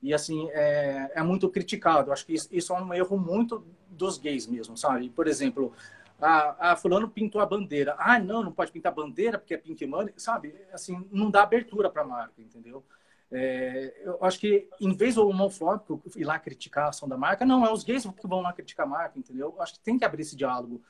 e 0.00 0.14
assim 0.14 0.48
é, 0.50 1.10
é 1.14 1.22
muito 1.22 1.48
criticado. 1.48 2.12
Acho 2.12 2.24
que 2.24 2.34
isso, 2.34 2.48
isso, 2.52 2.72
é 2.72 2.80
um 2.80 2.94
erro 2.94 3.18
muito 3.18 3.64
dos 3.88 4.18
gays 4.18 4.46
mesmo, 4.46 4.76
sabe? 4.76 5.10
Por 5.10 5.26
exemplo, 5.26 5.72
a, 6.20 6.72
a 6.72 6.76
fulano 6.76 7.08
pintou 7.08 7.40
a 7.40 7.46
bandeira. 7.46 7.94
Ah, 7.98 8.18
não, 8.18 8.42
não 8.42 8.52
pode 8.52 8.72
pintar 8.72 8.92
bandeira 8.92 9.38
porque 9.38 9.54
é 9.54 9.58
pink 9.58 9.84
money, 9.86 10.14
sabe? 10.16 10.54
Assim, 10.72 11.06
não 11.10 11.30
dá 11.30 11.42
abertura 11.42 11.90
para 11.90 12.02
a 12.02 12.06
marca, 12.06 12.40
entendeu? 12.40 12.84
É, 13.30 14.02
eu 14.04 14.24
acho 14.24 14.38
que 14.38 14.68
em 14.80 14.94
vez 14.94 15.16
do 15.16 15.28
homofóbico 15.28 16.00
ir 16.14 16.24
lá 16.24 16.38
criticar 16.38 16.86
a 16.86 16.88
ação 16.88 17.08
da 17.08 17.16
marca, 17.16 17.44
não, 17.44 17.66
é 17.66 17.72
os 17.72 17.82
gays 17.82 18.06
que 18.06 18.26
vão 18.26 18.40
lá 18.40 18.52
criticar 18.52 18.86
a 18.86 18.88
marca, 18.88 19.18
entendeu? 19.18 19.52
Eu 19.56 19.62
acho 19.62 19.74
que 19.74 19.80
tem 19.80 19.98
que 19.98 20.04
abrir 20.04 20.22
esse 20.22 20.36
diálogo. 20.36 20.82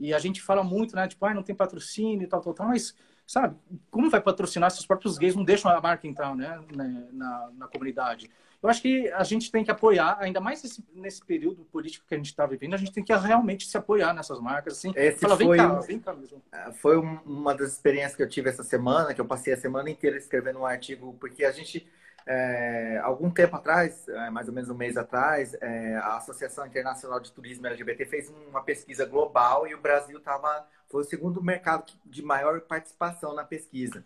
E 0.00 0.12
a 0.12 0.18
gente 0.18 0.42
fala 0.42 0.64
muito, 0.64 0.96
né? 0.96 1.06
Tipo, 1.06 1.26
ah, 1.26 1.34
não 1.34 1.42
tem 1.42 1.54
patrocínio 1.54 2.24
e 2.24 2.26
tal, 2.26 2.40
tal, 2.40 2.54
tal, 2.54 2.68
mas 2.68 2.94
sabe, 3.26 3.56
como 3.90 4.10
vai 4.10 4.20
patrocinar 4.20 4.70
se 4.70 4.80
os 4.80 4.86
próprios 4.86 5.16
gays 5.18 5.36
não 5.36 5.44
deixam 5.44 5.70
a 5.70 5.80
marca 5.80 6.06
entrar, 6.06 6.34
né, 6.34 6.60
né 6.74 7.08
na, 7.12 7.50
na 7.54 7.68
comunidade? 7.68 8.30
Eu 8.62 8.68
acho 8.68 8.80
que 8.80 9.10
a 9.10 9.24
gente 9.24 9.50
tem 9.50 9.64
que 9.64 9.72
apoiar, 9.72 10.18
ainda 10.20 10.40
mais 10.40 10.62
nesse, 10.62 10.84
nesse 10.94 11.24
período 11.24 11.64
político 11.64 12.06
que 12.06 12.14
a 12.14 12.16
gente 12.16 12.26
está 12.26 12.46
vivendo, 12.46 12.74
a 12.74 12.76
gente 12.76 12.92
tem 12.92 13.02
que 13.02 13.12
realmente 13.12 13.66
se 13.66 13.76
apoiar 13.76 14.14
nessas 14.14 14.38
marcas. 14.38 14.78
Assim, 14.78 14.92
Esse 14.94 15.18
falar, 15.18 15.36
foi, 15.36 15.56
cá, 15.56 15.80
vem 15.80 15.98
cá 15.98 16.12
mesmo. 16.12 16.40
É, 16.52 16.70
foi 16.72 16.96
uma 16.96 17.56
das 17.56 17.72
experiências 17.72 18.14
que 18.14 18.22
eu 18.22 18.28
tive 18.28 18.48
essa 18.48 18.62
semana, 18.62 19.12
que 19.12 19.20
eu 19.20 19.24
passei 19.24 19.52
a 19.52 19.56
semana 19.56 19.90
inteira 19.90 20.16
escrevendo 20.16 20.60
um 20.60 20.64
artigo, 20.64 21.16
porque 21.18 21.44
a 21.44 21.50
gente, 21.50 21.90
é, 22.24 23.00
algum 23.02 23.28
tempo 23.30 23.56
atrás, 23.56 24.06
é, 24.06 24.30
mais 24.30 24.46
ou 24.46 24.54
menos 24.54 24.70
um 24.70 24.76
mês 24.76 24.96
atrás, 24.96 25.56
é, 25.60 25.96
a 25.96 26.18
Associação 26.18 26.64
Internacional 26.64 27.18
de 27.18 27.32
Turismo 27.32 27.66
LGBT 27.66 28.06
fez 28.06 28.32
uma 28.48 28.62
pesquisa 28.62 29.04
global 29.04 29.66
e 29.66 29.74
o 29.74 29.80
Brasil 29.80 30.20
tava, 30.20 30.64
foi 30.88 31.02
o 31.02 31.04
segundo 31.04 31.42
mercado 31.42 31.92
de 32.06 32.22
maior 32.22 32.60
participação 32.60 33.34
na 33.34 33.42
pesquisa 33.42 34.04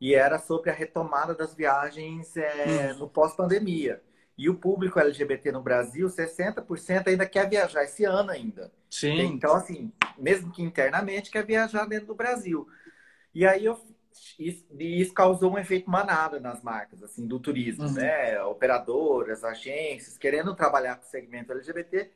e 0.00 0.14
era 0.14 0.38
sobre 0.38 0.70
a 0.70 0.74
retomada 0.74 1.34
das 1.34 1.54
viagens 1.54 2.36
é, 2.36 2.92
no 2.94 3.08
pós-pandemia. 3.08 4.02
E 4.36 4.50
o 4.50 4.54
público 4.54 4.98
LGBT 4.98 5.52
no 5.52 5.62
Brasil, 5.62 6.08
60% 6.08 7.06
ainda 7.06 7.24
quer 7.24 7.48
viajar 7.48 7.84
esse 7.84 8.04
ano 8.04 8.30
ainda. 8.30 8.72
Sim. 8.90 9.20
Então, 9.20 9.54
assim, 9.54 9.92
mesmo 10.18 10.50
que 10.50 10.62
internamente, 10.62 11.30
quer 11.30 11.46
viajar 11.46 11.86
dentro 11.86 12.08
do 12.08 12.14
Brasil. 12.14 12.66
E 13.32 13.46
aí 13.46 13.64
eu 13.64 13.78
isso, 14.38 14.64
isso 14.78 15.12
causou 15.12 15.52
um 15.52 15.58
efeito 15.58 15.90
manada 15.90 16.38
nas 16.38 16.62
marcas, 16.62 17.02
assim, 17.02 17.26
do 17.26 17.38
turismo, 17.40 17.86
uhum. 17.86 17.94
né? 17.94 18.40
Operadoras, 18.42 19.44
agências, 19.44 20.16
querendo 20.16 20.54
trabalhar 20.54 20.96
com 20.96 21.02
o 21.02 21.10
segmento 21.10 21.52
LGBT. 21.52 22.10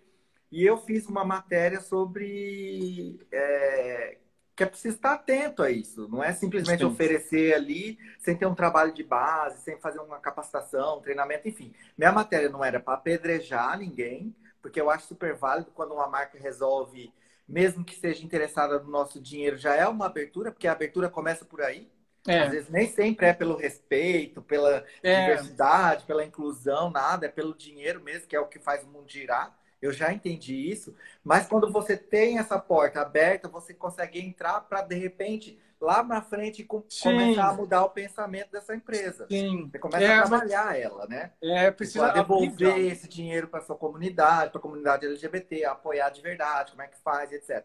E 0.51 0.65
eu 0.65 0.79
fiz 0.79 1.07
uma 1.07 1.25
matéria 1.25 1.81
sobre 1.81 3.19
é, 3.31 4.19
que 4.59 4.65
é 4.65 4.67
preciso 4.67 4.97
estar 4.97 5.13
atento 5.13 5.63
a 5.63 5.71
isso. 5.71 6.09
Não 6.09 6.23
é 6.23 6.33
simplesmente 6.33 6.81
Sim. 6.81 6.87
oferecer 6.87 7.55
ali 7.55 7.97
sem 8.19 8.37
ter 8.37 8.45
um 8.45 8.57
trabalho 8.57 8.93
de 8.93 9.05
base, 9.05 9.63
sem 9.63 9.79
fazer 9.79 10.01
uma 10.01 10.19
capacitação, 10.19 10.99
um 10.99 11.01
treinamento, 11.01 11.47
enfim. 11.47 11.73
Minha 11.97 12.11
matéria 12.11 12.49
não 12.49 12.65
era 12.65 12.81
para 12.81 12.95
apedrejar 12.95 13.79
ninguém, 13.79 14.35
porque 14.61 14.81
eu 14.81 14.91
acho 14.91 15.07
super 15.07 15.33
válido 15.33 15.71
quando 15.73 15.95
uma 15.95 16.09
marca 16.09 16.37
resolve, 16.37 17.15
mesmo 17.49 17.85
que 17.85 17.95
seja 17.95 18.25
interessada 18.25 18.81
no 18.81 18.91
nosso 18.91 19.21
dinheiro, 19.21 19.57
já 19.57 19.77
é 19.77 19.87
uma 19.87 20.07
abertura, 20.07 20.51
porque 20.51 20.67
a 20.67 20.73
abertura 20.73 21.09
começa 21.09 21.45
por 21.45 21.63
aí. 21.63 21.89
É. 22.27 22.41
Às 22.41 22.51
vezes 22.51 22.69
nem 22.69 22.89
sempre 22.89 23.27
é 23.27 23.33
pelo 23.33 23.55
respeito, 23.57 24.43
pela 24.43 24.85
é. 25.05 25.21
diversidade, 25.21 26.05
pela 26.05 26.25
inclusão, 26.25 26.91
nada, 26.91 27.27
é 27.27 27.29
pelo 27.29 27.55
dinheiro 27.55 28.03
mesmo, 28.03 28.27
que 28.27 28.35
é 28.35 28.41
o 28.41 28.49
que 28.49 28.59
faz 28.59 28.83
o 28.83 28.89
mundo 28.89 29.09
girar 29.09 29.57
eu 29.81 29.93
já 29.93 30.13
entendi 30.13 30.55
isso, 30.55 30.95
mas 31.23 31.47
quando 31.47 31.71
você 31.71 31.97
tem 31.97 32.39
essa 32.39 32.59
porta 32.59 33.01
aberta, 33.01 33.49
você 33.49 33.73
consegue 33.73 34.19
entrar 34.19 34.61
para 34.63 34.83
de 34.83 34.97
repente 34.97 35.59
lá 35.81 36.03
na 36.03 36.21
frente 36.21 36.65
com, 36.65 36.83
começar 37.03 37.49
a 37.49 37.53
mudar 37.53 37.85
o 37.85 37.91
pensamento 37.91 38.51
dessa 38.51 38.75
empresa. 38.75 39.27
Sim. 39.29 39.69
Você 39.71 39.79
começa 39.79 40.05
é, 40.05 40.19
a 40.19 40.23
trabalhar 40.23 40.67
mas... 40.67 40.81
ela, 40.81 41.07
né? 41.07 41.33
É, 41.41 41.71
precisa 41.71 42.13
devolver 42.13 42.79
esse 42.79 43.09
dinheiro 43.09 43.49
para 43.49 43.61
sua 43.61 43.77
comunidade, 43.77 44.51
para 44.51 44.59
a 44.59 44.63
comunidade 44.63 45.07
LGBT, 45.07 45.65
apoiar 45.65 46.11
de 46.11 46.21
verdade, 46.21 46.73
como 46.73 46.83
é 46.83 46.89
que 46.89 46.99
faz, 46.99 47.33
etc. 47.33 47.65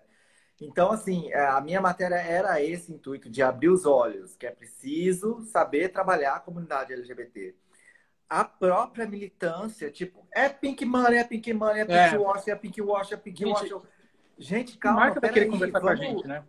Então, 0.61 0.91
assim, 0.91 1.32
é, 1.32 1.45
a 1.45 1.59
minha 1.59 1.82
matéria 1.82 2.16
era 2.16 2.61
esse 2.61 2.93
intuito 2.93 3.30
de 3.30 3.41
abrir 3.41 3.70
os 3.70 3.86
olhos, 3.86 4.36
que 4.36 4.45
é 4.45 4.51
preciso 4.51 5.41
saber 5.45 5.89
trabalhar 5.89 6.36
a 6.36 6.39
comunidade 6.39 6.93
LGBT. 6.93 7.55
A 8.30 8.43
própria 8.43 9.05
militância, 9.05 9.91
tipo, 9.91 10.28
é 10.32 10.49
pink 10.49 10.84
money, 10.86 11.17
é 11.17 11.24
pink 11.24 11.53
money, 11.53 11.82
é 11.82 11.86
pink 11.86 12.15
é. 12.15 12.17
wash, 12.17 12.47
é 12.47 12.55
pink 12.55 12.82
wash, 12.82 13.11
é 13.11 13.17
pink 13.17 13.45
wash. 13.45 13.69
Gente, 14.38 14.78
calma, 14.78 15.01
marca 15.01 15.19
vai 15.19 15.32
querer 15.32 15.45
conversar 15.47 15.80
vamos... 15.80 15.99
com 15.99 16.03
a 16.03 16.07
gente, 16.07 16.28
né? 16.28 16.43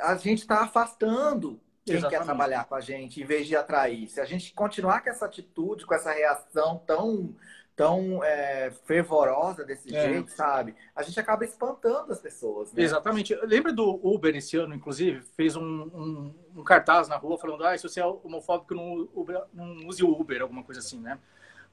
A 0.00 0.16
gente 0.16 0.40
está 0.40 0.62
afastando 0.62 1.60
quem 1.84 1.96
Exatamente. 1.96 2.18
quer 2.18 2.24
trabalhar 2.24 2.64
com 2.64 2.74
a 2.74 2.80
gente, 2.80 3.22
em 3.22 3.26
vez 3.26 3.46
de 3.46 3.54
atrair. 3.54 4.08
Se 4.08 4.20
a 4.20 4.24
gente 4.24 4.52
continuar 4.54 5.02
com 5.02 5.10
essa 5.10 5.26
atitude, 5.26 5.84
com 5.84 5.94
essa 5.94 6.12
reação 6.12 6.82
tão 6.86 7.34
tão 7.76 8.22
é, 8.22 8.70
fervorosa 8.84 9.64
desse 9.64 9.94
é. 9.94 10.08
jeito, 10.08 10.30
sabe? 10.30 10.74
A 10.94 11.02
gente 11.02 11.18
acaba 11.18 11.44
espantando 11.44 12.12
as 12.12 12.20
pessoas. 12.20 12.72
Né? 12.72 12.82
Exatamente. 12.82 13.34
Lembra 13.42 13.72
do 13.72 14.00
Uber 14.02 14.34
esse 14.36 14.56
ano, 14.56 14.74
inclusive? 14.74 15.22
Fez 15.36 15.56
um, 15.56 15.62
um, 15.62 16.34
um 16.56 16.64
cartaz 16.64 17.08
na 17.08 17.16
rua 17.16 17.38
falando: 17.38 17.64
ah, 17.64 17.76
se 17.76 17.82
você 17.82 18.00
é 18.00 18.06
homofóbico, 18.06 18.74
não, 18.74 19.08
Uber, 19.12 19.42
não 19.52 19.88
use 19.88 20.04
o 20.04 20.10
Uber, 20.10 20.42
alguma 20.42 20.62
coisa 20.62 20.80
assim, 20.80 21.00
né? 21.00 21.18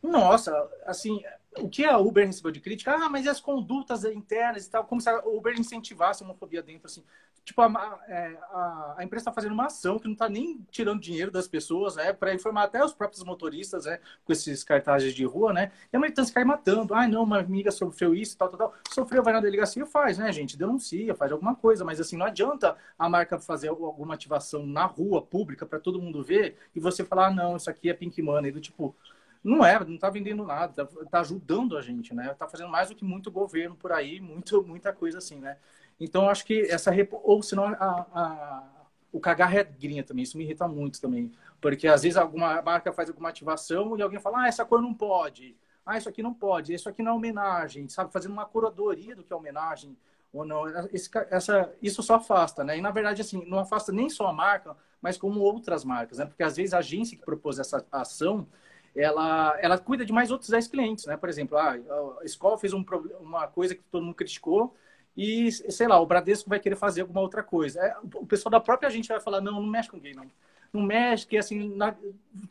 Nossa, 0.02 0.52
assim, 0.86 1.22
o 1.60 1.70
que 1.70 1.86
a 1.86 1.98
Uber 1.98 2.26
recebeu 2.26 2.52
de 2.52 2.60
crítica? 2.60 2.94
Ah, 2.94 3.10
mas 3.10 3.26
e 3.26 3.30
as 3.30 3.40
condutas 3.40 4.04
internas 4.06 4.66
e 4.66 4.70
tal? 4.72 4.86
Como 4.86 5.00
se 5.00 5.10
a 5.10 5.20
Uber 5.26 5.60
incentivasse 5.60 6.24
a 6.24 6.26
homofobia 6.26 6.64
dentro, 6.64 6.88
assim. 6.88 7.04
Tipo, 7.44 7.62
a, 7.64 8.00
é, 8.08 8.38
a, 8.52 8.96
a 9.00 9.04
empresa 9.04 9.22
está 9.22 9.32
fazendo 9.34 9.54
uma 9.54 9.66
ação 9.66 9.98
que 9.98 10.06
não 10.06 10.14
está 10.14 10.30
nem 10.30 10.64
tirando 10.70 11.02
dinheiro 11.02 11.32
das 11.32 11.48
pessoas, 11.48 11.96
né? 11.96 12.14
Para 12.14 12.34
informar 12.34 12.64
até 12.64 12.84
os 12.84 12.94
próprios 12.94 13.24
motoristas, 13.24 13.86
né? 13.86 14.00
Com 14.24 14.32
esses 14.32 14.64
cartazes 14.64 15.14
de 15.14 15.26
rua, 15.26 15.52
né? 15.52 15.72
E 15.92 15.98
a 15.98 16.00
militância 16.00 16.34
cai 16.34 16.44
matando. 16.44 16.94
Ah, 16.94 17.08
não, 17.08 17.24
uma 17.24 17.40
amiga 17.40 17.72
sofreu 17.72 18.14
isso, 18.14 18.38
tal, 18.38 18.50
tal, 18.50 18.58
tal. 18.58 18.74
Sofreu, 18.94 19.24
vai 19.24 19.34
na 19.34 19.40
delegacia, 19.42 19.86
faz, 19.88 20.20
né, 20.20 20.32
gente? 20.32 20.56
Denuncia, 20.58 21.16
faz 21.16 21.32
alguma 21.32 21.56
coisa. 21.56 21.84
Mas, 21.84 22.00
assim, 22.00 22.16
não 22.16 22.28
adianta 22.28 22.78
a 22.98 23.10
marca 23.10 23.40
fazer 23.40 23.70
alguma 23.70 24.14
ativação 24.14 24.66
na 24.66 24.86
rua, 24.86 25.22
pública, 25.22 25.66
para 25.66 25.80
todo 25.80 26.02
mundo 26.02 26.24
ver, 26.24 26.58
e 26.76 26.80
você 26.80 27.04
falar, 27.04 27.28
ah, 27.28 27.32
não, 27.32 27.58
isso 27.58 27.70
aqui 27.70 27.90
é 27.90 27.94
pink 27.94 28.22
money. 28.22 28.52
Do 28.52 28.62
tipo, 28.62 28.96
não 29.44 29.66
é, 29.66 29.80
não 29.80 29.96
está 29.96 30.10
vendendo 30.10 30.46
nada, 30.46 30.84
está 30.84 31.06
tá 31.06 31.20
ajudando 31.22 31.78
a 31.78 31.82
gente, 31.82 32.14
né? 32.14 32.32
Está 32.32 32.48
fazendo 32.48 32.70
mais 32.70 32.90
do 32.90 32.96
que 32.96 33.04
muito 33.04 33.32
governo 33.32 33.76
por 33.76 33.92
aí, 33.92 34.20
muito, 34.20 34.64
muita 34.64 34.94
coisa 34.94 35.18
assim, 35.18 35.40
né? 35.40 35.58
Então, 36.00 36.30
acho 36.30 36.46
que 36.46 36.62
essa... 36.70 36.92
Ou 37.24 37.42
senão, 37.42 37.66
a, 37.66 37.76
a, 38.14 38.64
o 39.12 39.20
cagar 39.20 39.50
regrinha 39.50 40.04
também, 40.04 40.24
isso 40.24 40.38
me 40.38 40.44
irrita 40.44 40.68
muito 40.68 41.02
também. 41.02 41.32
Porque, 41.60 41.88
às 41.88 42.04
vezes, 42.04 42.18
alguma 42.18 42.62
marca 42.62 42.92
faz 42.92 43.10
alguma 43.10 43.30
ativação 43.30 43.98
e 43.98 44.02
alguém 44.02 44.20
fala, 44.20 44.44
ah, 44.44 44.48
essa 44.48 44.66
cor 44.66 44.82
não 44.82 44.94
pode. 44.94 45.56
Ah, 45.86 45.98
isso 45.98 46.08
aqui 46.08 46.22
não 46.22 46.34
pode. 46.34 46.74
Isso 46.74 46.88
aqui 46.88 47.02
não 47.02 47.14
é 47.14 47.16
homenagem, 47.16 47.88
sabe? 47.90 48.12
Fazendo 48.14 48.34
uma 48.34 48.46
curadoria 48.46 49.16
do 49.16 49.24
que 49.24 49.34
é 49.34 49.36
homenagem 49.36 49.98
ou 50.32 50.46
não. 50.46 50.68
Esse, 50.94 51.10
essa, 51.30 51.74
isso 51.82 52.02
só 52.04 52.16
afasta, 52.16 52.64
né? 52.64 52.78
E, 52.78 52.82
na 52.82 52.92
verdade, 52.92 53.22
assim, 53.22 53.44
não 53.46 53.60
afasta 53.60 53.92
nem 53.92 54.10
só 54.10 54.28
a 54.28 54.34
marca, 54.34 54.76
mas 55.02 55.18
como 55.18 55.40
outras 55.42 55.84
marcas, 55.84 56.20
né? 56.20 56.26
Porque, 56.26 56.44
às 56.44 56.56
vezes, 56.56 56.74
a 56.74 56.78
agência 56.78 57.18
que 57.18 57.26
propôs 57.26 57.60
essa 57.60 57.86
ação 57.92 58.48
ela, 58.96 59.58
ela 59.62 59.78
cuida 59.78 60.06
de 60.06 60.12
mais 60.12 60.32
outros 60.32 60.50
10 60.50 60.68
clientes, 60.68 61.06
né? 61.06 61.16
Por 61.16 61.30
exemplo, 61.30 61.58
ah, 61.58 61.76
a 62.22 62.26
escola 62.26 62.58
fez 62.58 62.74
um, 62.74 62.84
uma 63.20 63.48
coisa 63.48 63.76
que 63.76 63.84
todo 63.84 64.04
mundo 64.04 64.16
criticou 64.16 64.76
e, 65.16 65.52
sei 65.52 65.88
lá, 65.88 66.00
o 66.00 66.06
Bradesco 66.06 66.50
vai 66.50 66.60
querer 66.60 66.76
fazer 66.76 67.02
alguma 67.02 67.22
outra 67.22 67.44
coisa. 67.44 67.80
É, 67.80 67.96
o 68.16 68.26
pessoal 68.26 68.52
da 68.52 68.60
própria 68.60 68.90
gente 68.90 69.10
vai 69.10 69.20
falar, 69.20 69.42
não, 69.42 69.54
não 69.54 69.68
mexe 69.68 69.90
com 69.90 70.00
gay, 70.00 70.14
não. 70.14 70.30
Não 70.74 70.82
mexe, 70.82 71.28
que 71.28 71.38
assim, 71.38 71.76
na, 71.76 71.96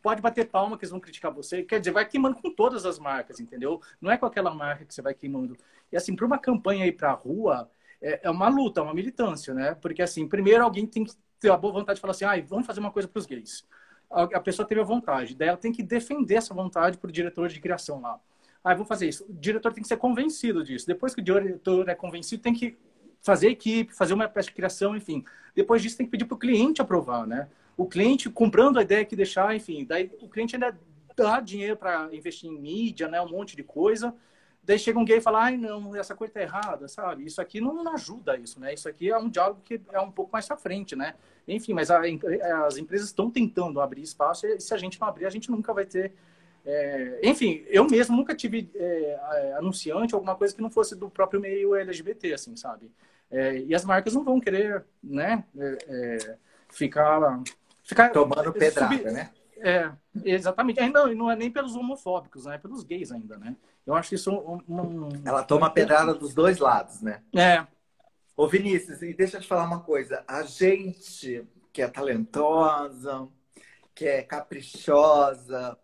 pode 0.03 0.21
bater 0.21 0.47
palma 0.47 0.77
que 0.77 0.85
eles 0.85 0.91
vão 0.91 1.01
criticar 1.01 1.33
você. 1.33 1.63
Quer 1.63 1.79
dizer, 1.81 1.91
vai 1.91 2.07
queimando 2.07 2.37
com 2.37 2.51
todas 2.55 2.85
as 2.85 2.99
marcas, 2.99 3.41
entendeu? 3.41 3.81
Não 4.01 4.11
é 4.11 4.19
com 4.19 4.27
aquela 4.27 4.55
marca 4.55 4.85
que 4.85 4.95
você 4.95 5.01
vai 5.01 5.15
queimando. 5.15 5.57
E 5.91 5.97
assim, 5.97 6.15
para 6.15 6.27
uma 6.27 6.39
campanha 6.39 6.87
ir 6.87 6.93
para 6.93 7.11
a 7.11 7.15
rua, 7.15 7.71
é, 8.01 8.21
é, 8.25 8.31
uma 8.31 8.49
luta, 8.49 8.81
é 8.81 8.83
uma 8.85 8.95
militância, 8.95 9.55
né? 9.55 9.75
Porque 9.75 10.03
assim, 10.03 10.29
primeiro 10.29 10.63
alguém 10.63 10.87
tem 10.87 11.05
que 11.05 11.15
ter 11.39 11.51
a 11.51 11.57
boa 11.57 11.73
vontade 11.73 11.97
de 11.97 12.01
falar 12.03 12.11
assim, 12.11 12.27
ah, 12.27 12.45
vamos 12.47 12.67
fazer 12.67 12.81
uma 12.81 12.91
coisa 12.91 13.09
para 13.09 13.19
os 13.19 13.27
gays 13.27 13.67
a 14.11 14.41
pessoa 14.41 14.67
teve 14.67 14.81
a 14.81 14.85
vontade, 14.85 15.35
daí 15.37 15.49
ela 15.49 15.57
tem 15.57 15.71
que 15.71 15.83
defender 15.83 16.35
essa 16.35 16.53
vontade 16.53 16.99
para 16.99 17.09
o 17.09 17.13
diretor 17.13 17.49
de 17.49 17.61
criação 17.61 18.01
lá. 18.01 18.19
Ah, 18.63 18.75
vou 18.75 18.85
fazer 18.85 19.09
isso. 19.09 19.25
O 19.29 19.33
diretor 19.33 19.73
tem 19.73 19.83
que 19.83 19.89
ser 19.89 19.97
convencido 19.97 20.63
disso. 20.63 20.87
Depois 20.87 21.15
que 21.15 21.21
o 21.21 21.25
diretor 21.25 21.89
é 21.89 21.95
convencido, 21.95 22.43
tem 22.43 22.53
que 22.53 22.77
fazer 23.23 23.49
equipe, 23.49 23.95
fazer 23.95 24.13
uma 24.13 24.29
peça 24.29 24.49
de 24.49 24.55
criação, 24.55 24.97
enfim. 24.97 25.25
Depois 25.55 25.81
disso, 25.81 25.97
tem 25.97 26.07
que 26.07 26.11
pedir 26.11 26.25
para 26.25 26.35
o 26.35 26.39
cliente 26.39 26.83
aprovar, 26.83 27.27
né? 27.27 27.49
O 27.77 27.87
cliente 27.87 28.29
comprando 28.29 28.79
a 28.79 28.83
ideia 28.83 29.05
que 29.05 29.17
deixar, 29.17 29.55
enfim. 29.55 29.85
Daí 29.85 30.11
o 30.21 30.29
cliente 30.29 30.57
ainda 30.57 30.79
dá 31.17 31.41
dinheiro 31.41 31.77
para 31.77 32.15
investir 32.15 32.51
em 32.51 32.59
mídia, 32.59 33.09
né? 33.09 33.21
Um 33.21 33.31
monte 33.31 33.57
de 33.57 33.63
coisa. 33.63 34.15
Daí 34.63 34.79
chega 34.79 34.99
um 34.99 35.05
gay 35.05 35.19
e 35.19 35.21
fala, 35.21 35.45
ai, 35.45 35.57
não, 35.57 35.97
essa 35.97 36.15
coisa 36.15 36.35
tá 36.35 36.43
errada, 36.43 36.87
sabe? 36.87 37.25
Isso 37.25 37.41
aqui 37.41 37.61
não, 37.61 37.83
não 37.83 37.95
ajuda 37.95 38.37
isso, 38.37 38.61
né? 38.61 38.75
Isso 38.75 38.89
aqui 38.89 39.11
é 39.11 39.19
um 39.19 39.29
diálogo 39.29 39.63
que 39.65 39.81
é 39.91 40.01
um 40.01 40.11
pouco 40.11 40.31
mais 40.33 40.47
para 40.47 40.57
frente, 40.57 40.95
né? 40.95 41.15
Enfim, 41.55 41.73
mas 41.73 41.91
a, 41.91 42.01
as 42.67 42.77
empresas 42.77 43.09
estão 43.09 43.31
tentando 43.31 43.81
abrir 43.81 44.03
espaço 44.03 44.47
e 44.47 44.61
se 44.61 44.73
a 44.75 44.79
gente 44.79 45.01
não 45.01 45.09
abrir, 45.09 45.27
a 45.27 45.31
gente 45.31 45.51
nunca 45.51 45.73
vai 45.73 45.85
ter... 45.85 46.13
É... 46.65 47.21
enfim, 47.23 47.65
eu 47.69 47.87
mesmo 47.89 48.15
nunca 48.15 48.35
tive 48.35 48.71
é, 48.75 49.55
anunciante 49.57 50.15
alguma 50.15 50.37
coisa 50.37 50.55
que 50.55 50.61
não 50.61 50.71
fosse 50.71 50.95
do 50.95 51.09
próprio 51.09 51.41
meio 51.41 51.75
LGBT, 51.75 52.35
assim, 52.35 52.55
sabe? 52.55 52.91
É, 53.31 53.59
e 53.59 53.75
as 53.75 53.85
marcas 53.85 54.13
não 54.13 54.23
vão 54.23 54.39
querer, 54.39 54.85
né, 55.03 55.45
é, 55.59 55.79
é, 55.89 56.37
ficar... 56.69 57.43
ficar 57.83 58.11
Tomando 58.11 58.53
pedrada, 58.53 58.95
subir, 58.95 59.11
né? 59.11 59.31
É, 59.63 59.91
exatamente. 60.25 60.81
Ainda 60.81 61.07
não 61.15 61.31
é 61.31 61.37
nem 61.37 61.51
pelos 61.51 61.77
homofóbicos, 61.77 62.47
né? 62.47 62.55
É 62.55 62.59
pelos 62.59 62.83
gays 62.83 63.13
ainda, 63.13 63.37
né? 63.37 63.55
Eu 63.87 63.95
acho 63.95 64.15
isso 64.15 64.31
um, 64.33 64.59
um... 64.69 65.09
Ela 65.25 65.43
toma 65.43 65.67
a 65.67 65.71
pedrada 65.71 66.15
dos 66.15 66.33
dois 66.33 66.59
lados, 66.59 67.03
né? 67.03 67.23
É. 67.35 67.67
Ô 68.41 68.49
Vinícius, 68.49 69.03
e 69.03 69.13
deixa 69.13 69.37
eu 69.37 69.43
te 69.43 69.47
falar 69.47 69.65
uma 69.65 69.81
coisa. 69.81 70.25
A 70.27 70.43
gente 70.45 71.47
que 71.71 71.83
é 71.83 71.89
talentosa, 71.89 73.29
que 73.95 74.07
é 74.07 74.23
caprichosa, 74.23 75.79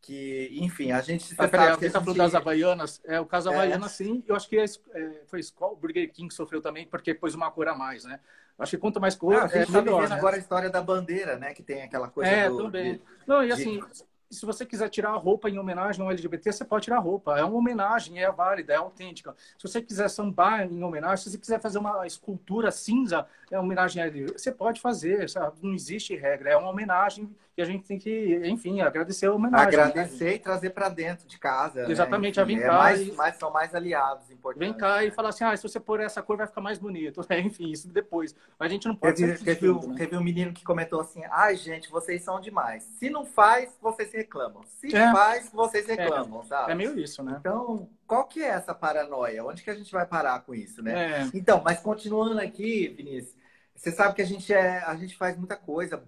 que, 0.00 0.48
enfim, 0.50 0.92
a 0.92 1.02
gente... 1.02 1.34
Ah, 1.36 1.46
peraí, 1.46 1.68
alguém 1.68 1.90
tá 1.90 2.00
falando 2.00 2.16
das 2.16 2.34
Havaianas? 2.34 3.02
É, 3.04 3.20
o 3.20 3.26
caso 3.26 3.50
é. 3.50 3.88
Sim. 3.90 4.24
Eu 4.26 4.34
acho 4.34 4.48
que 4.48 4.56
é, 4.56 4.64
é 4.64 5.24
foi 5.26 5.40
o 5.60 5.76
Burger 5.76 6.10
King 6.10 6.28
que 6.28 6.34
sofreu 6.34 6.62
também, 6.62 6.86
porque 6.86 7.12
pôs 7.12 7.34
uma 7.34 7.50
cor 7.50 7.68
a 7.68 7.74
mais, 7.74 8.02
né? 8.04 8.18
Acho 8.58 8.70
que 8.70 8.78
quanto 8.78 8.98
mais 8.98 9.14
cor, 9.14 9.34
ah, 9.34 9.44
a 9.44 9.48
gente 9.48 9.58
é 9.58 9.66
tá 9.66 9.82
melhor, 9.82 10.08
né? 10.08 10.14
agora 10.14 10.36
a 10.36 10.38
história 10.38 10.70
da 10.70 10.80
bandeira, 10.80 11.36
né? 11.36 11.52
Que 11.52 11.62
tem 11.62 11.82
aquela 11.82 12.08
coisa 12.08 12.30
É, 12.30 12.48
do, 12.48 12.56
também. 12.56 12.94
De, 12.94 13.02
Não, 13.26 13.44
e 13.44 13.52
assim, 13.52 13.78
de 13.78 14.04
se 14.30 14.46
você 14.46 14.64
quiser 14.64 14.88
tirar 14.88 15.10
a 15.10 15.16
roupa 15.16 15.50
em 15.50 15.58
homenagem 15.58 16.02
ao 16.02 16.10
LGBT, 16.10 16.52
você 16.52 16.64
pode 16.64 16.84
tirar 16.84 16.96
a 16.98 17.00
roupa. 17.00 17.38
É 17.38 17.44
uma 17.44 17.56
homenagem, 17.56 18.22
é 18.22 18.30
válida, 18.30 18.72
é 18.72 18.76
autêntica. 18.76 19.34
Se 19.58 19.66
você 19.66 19.82
quiser 19.82 20.08
sambar 20.08 20.62
em 20.70 20.82
homenagem, 20.82 21.24
se 21.24 21.30
você 21.30 21.38
quiser 21.38 21.60
fazer 21.60 21.78
uma 21.78 22.06
escultura 22.06 22.70
cinza, 22.70 23.26
é 23.50 23.58
homenagem 23.58 24.02
a 24.02 24.06
LGBT, 24.06 24.38
você 24.38 24.52
pode 24.52 24.80
fazer, 24.80 25.28
sabe? 25.28 25.56
não 25.62 25.74
existe 25.74 26.14
regra. 26.14 26.50
É 26.50 26.56
uma 26.56 26.70
homenagem 26.70 27.28
que 27.54 27.60
a 27.60 27.64
gente 27.64 27.84
tem 27.84 27.98
que, 27.98 28.40
enfim, 28.44 28.80
agradecer 28.80 29.26
a 29.26 29.34
homenagem. 29.34 29.76
Né? 29.76 29.82
Agradecer 29.82 30.24
né? 30.24 30.34
e 30.34 30.38
trazer 30.38 30.70
para 30.70 30.88
dentro 30.88 31.26
de 31.26 31.38
casa. 31.38 31.82
Né? 31.82 31.90
Exatamente, 31.90 32.38
né? 32.38 32.44
Enfim, 32.44 32.54
a 32.54 32.58
vir 32.58 32.64
é 32.64 32.68
mais, 32.68 33.08
e... 33.08 33.12
mais, 33.12 33.36
são 33.36 33.50
mais 33.50 33.74
aliados 33.74 34.30
importantes. 34.30 34.68
Vem 34.68 34.76
cá 34.76 35.04
e 35.04 35.10
falar 35.10 35.30
assim, 35.30 35.44
ah, 35.44 35.56
se 35.56 35.62
você 35.62 35.80
pôr 35.80 36.00
essa 36.00 36.22
cor 36.22 36.36
vai 36.36 36.46
ficar 36.46 36.60
mais 36.60 36.78
bonito. 36.78 37.20
enfim, 37.44 37.70
isso 37.70 37.88
depois. 37.88 38.34
Mas 38.58 38.70
a 38.70 38.72
gente 38.72 38.86
não 38.86 38.94
pode... 38.94 39.16
Teve, 39.16 39.44
teve, 39.44 39.68
um, 39.68 39.88
né? 39.88 39.94
teve 39.96 40.16
um 40.16 40.22
menino 40.22 40.52
que 40.52 40.64
comentou 40.64 41.00
assim, 41.00 41.22
ai, 41.28 41.56
gente, 41.56 41.90
vocês 41.90 42.22
são 42.22 42.40
demais. 42.40 42.84
Se 42.84 43.10
não 43.10 43.26
faz, 43.26 43.76
vocês 43.82 44.12
reclamam. 44.12 44.62
Se 44.64 44.94
é. 44.94 45.10
faz, 45.12 45.50
vocês 45.52 45.88
é. 45.88 45.94
reclamam, 45.94 46.42
é. 46.42 46.44
sabe? 46.44 46.72
É 46.72 46.74
meio 46.74 46.98
isso, 46.98 47.22
né? 47.22 47.36
Então, 47.40 47.88
qual 48.06 48.24
que 48.24 48.42
é 48.42 48.48
essa 48.48 48.74
paranoia? 48.74 49.44
Onde 49.44 49.62
que 49.62 49.70
a 49.70 49.74
gente 49.74 49.90
vai 49.90 50.06
parar 50.06 50.40
com 50.40 50.54
isso, 50.54 50.82
né? 50.82 51.22
É. 51.22 51.30
Então, 51.34 51.60
mas 51.64 51.80
continuando 51.80 52.40
aqui, 52.40 52.88
Vinícius, 52.88 53.39
você 53.80 53.90
sabe 53.92 54.14
que 54.14 54.20
a 54.20 54.26
gente, 54.26 54.52
é, 54.52 54.78
a 54.84 54.94
gente 54.94 55.16
faz 55.16 55.38
muita 55.38 55.56
coisa, 55.56 56.04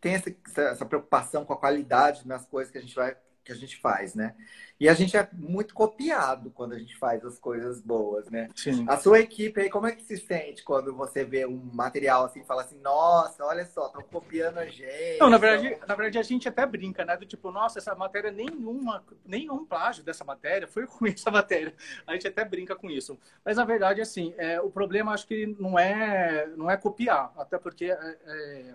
tem 0.00 0.14
essa, 0.14 0.32
essa 0.60 0.86
preocupação 0.86 1.44
com 1.44 1.52
a 1.52 1.58
qualidade 1.58 2.26
nas 2.26 2.46
coisas 2.46 2.70
que 2.70 2.78
a 2.78 2.80
gente 2.80 2.94
vai 2.94 3.16
que 3.44 3.52
a 3.52 3.54
gente 3.54 3.76
faz, 3.76 4.14
né? 4.14 4.34
E 4.78 4.88
a 4.88 4.94
gente 4.94 5.16
é 5.16 5.28
muito 5.32 5.74
copiado 5.74 6.50
quando 6.50 6.72
a 6.72 6.78
gente 6.78 6.96
faz 6.96 7.24
as 7.24 7.38
coisas 7.38 7.80
boas, 7.80 8.28
né? 8.28 8.48
Sim. 8.54 8.84
A 8.88 8.96
sua 8.96 9.20
equipe 9.20 9.60
aí, 9.60 9.70
como 9.70 9.86
é 9.86 9.92
que 9.92 10.02
se 10.02 10.16
sente 10.16 10.64
quando 10.64 10.92
você 10.94 11.24
vê 11.24 11.46
um 11.46 11.70
material 11.72 12.24
assim 12.24 12.40
e 12.40 12.44
fala 12.44 12.62
assim, 12.62 12.78
nossa, 12.80 13.44
olha 13.44 13.64
só, 13.64 13.86
estão 13.86 14.02
copiando 14.02 14.58
a 14.58 14.66
gente. 14.66 15.20
Não, 15.20 15.30
na 15.30 15.38
verdade, 15.38 15.78
na 15.86 15.94
verdade 15.94 16.18
a 16.18 16.22
gente 16.22 16.48
até 16.48 16.66
brinca, 16.66 17.04
né? 17.04 17.16
Do 17.16 17.26
tipo, 17.26 17.52
nossa, 17.52 17.78
essa 17.78 17.94
matéria, 17.94 18.32
nenhuma, 18.32 19.04
nenhum 19.24 19.64
plágio 19.64 20.02
dessa 20.02 20.24
matéria 20.24 20.66
foi 20.66 20.86
com 20.86 21.06
essa 21.06 21.30
matéria. 21.30 21.74
A 22.06 22.14
gente 22.14 22.26
até 22.26 22.44
brinca 22.44 22.74
com 22.74 22.90
isso. 22.90 23.18
Mas 23.44 23.56
na 23.56 23.64
verdade, 23.64 24.00
assim, 24.00 24.34
é, 24.36 24.60
o 24.60 24.70
problema 24.70 25.12
acho 25.12 25.26
que 25.26 25.46
não 25.60 25.78
é, 25.78 26.48
não 26.56 26.70
é 26.70 26.76
copiar, 26.76 27.32
até 27.36 27.58
porque. 27.58 27.86
É, 27.86 28.18
é 28.26 28.74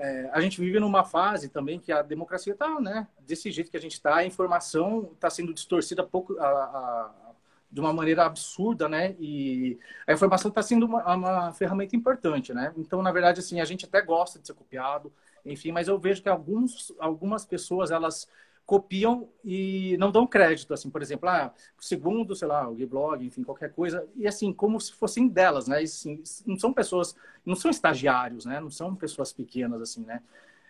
é, 0.00 0.30
a 0.32 0.40
gente 0.40 0.58
vive 0.58 0.80
numa 0.80 1.04
fase 1.04 1.50
também 1.50 1.78
que 1.78 1.92
a 1.92 2.00
democracia 2.00 2.54
está 2.54 2.80
né, 2.80 3.06
desse 3.20 3.50
jeito 3.50 3.70
que 3.70 3.76
a 3.76 3.80
gente 3.80 3.92
está, 3.92 4.16
a 4.16 4.24
informação 4.24 5.10
está 5.12 5.28
sendo 5.28 5.52
distorcida 5.52 6.02
pouco, 6.02 6.38
a, 6.38 6.46
a, 6.46 7.10
de 7.70 7.80
uma 7.80 7.92
maneira 7.92 8.24
absurda, 8.24 8.88
né? 8.88 9.14
E 9.20 9.78
a 10.06 10.14
informação 10.14 10.48
está 10.48 10.62
sendo 10.62 10.86
uma, 10.86 11.14
uma, 11.14 11.52
ferramenta 11.52 11.94
importante, 11.94 12.54
né? 12.54 12.72
Então, 12.78 13.02
na 13.02 13.12
verdade, 13.12 13.40
assim, 13.40 13.60
a 13.60 13.64
gente 13.66 13.84
até 13.84 14.00
gosta 14.00 14.38
de 14.38 14.46
ser 14.46 14.54
copiado, 14.54 15.12
enfim, 15.44 15.70
mas 15.70 15.86
eu 15.86 15.98
vejo 15.98 16.22
que 16.22 16.30
alguns, 16.30 16.92
algumas 16.98 17.44
pessoas, 17.44 17.90
elas 17.90 18.26
copiam 18.70 19.28
e 19.44 19.96
não 19.98 20.12
dão 20.12 20.24
crédito, 20.24 20.72
assim, 20.72 20.88
por 20.88 21.02
exemplo, 21.02 21.28
ah, 21.28 21.52
segundo, 21.80 22.36
sei 22.36 22.46
lá, 22.46 22.68
o 22.68 22.86
blog, 22.86 23.26
enfim, 23.26 23.42
qualquer 23.42 23.72
coisa, 23.72 24.06
e 24.14 24.28
assim, 24.28 24.52
como 24.52 24.80
se 24.80 24.92
fossem 24.92 25.26
delas, 25.26 25.66
né? 25.66 25.80
E, 25.80 25.84
assim, 25.86 26.22
não 26.46 26.56
são 26.56 26.72
pessoas, 26.72 27.16
não 27.44 27.56
são 27.56 27.68
estagiários, 27.68 28.44
né? 28.44 28.60
Não 28.60 28.70
são 28.70 28.94
pessoas 28.94 29.32
pequenas, 29.32 29.82
assim, 29.82 30.04
né? 30.04 30.22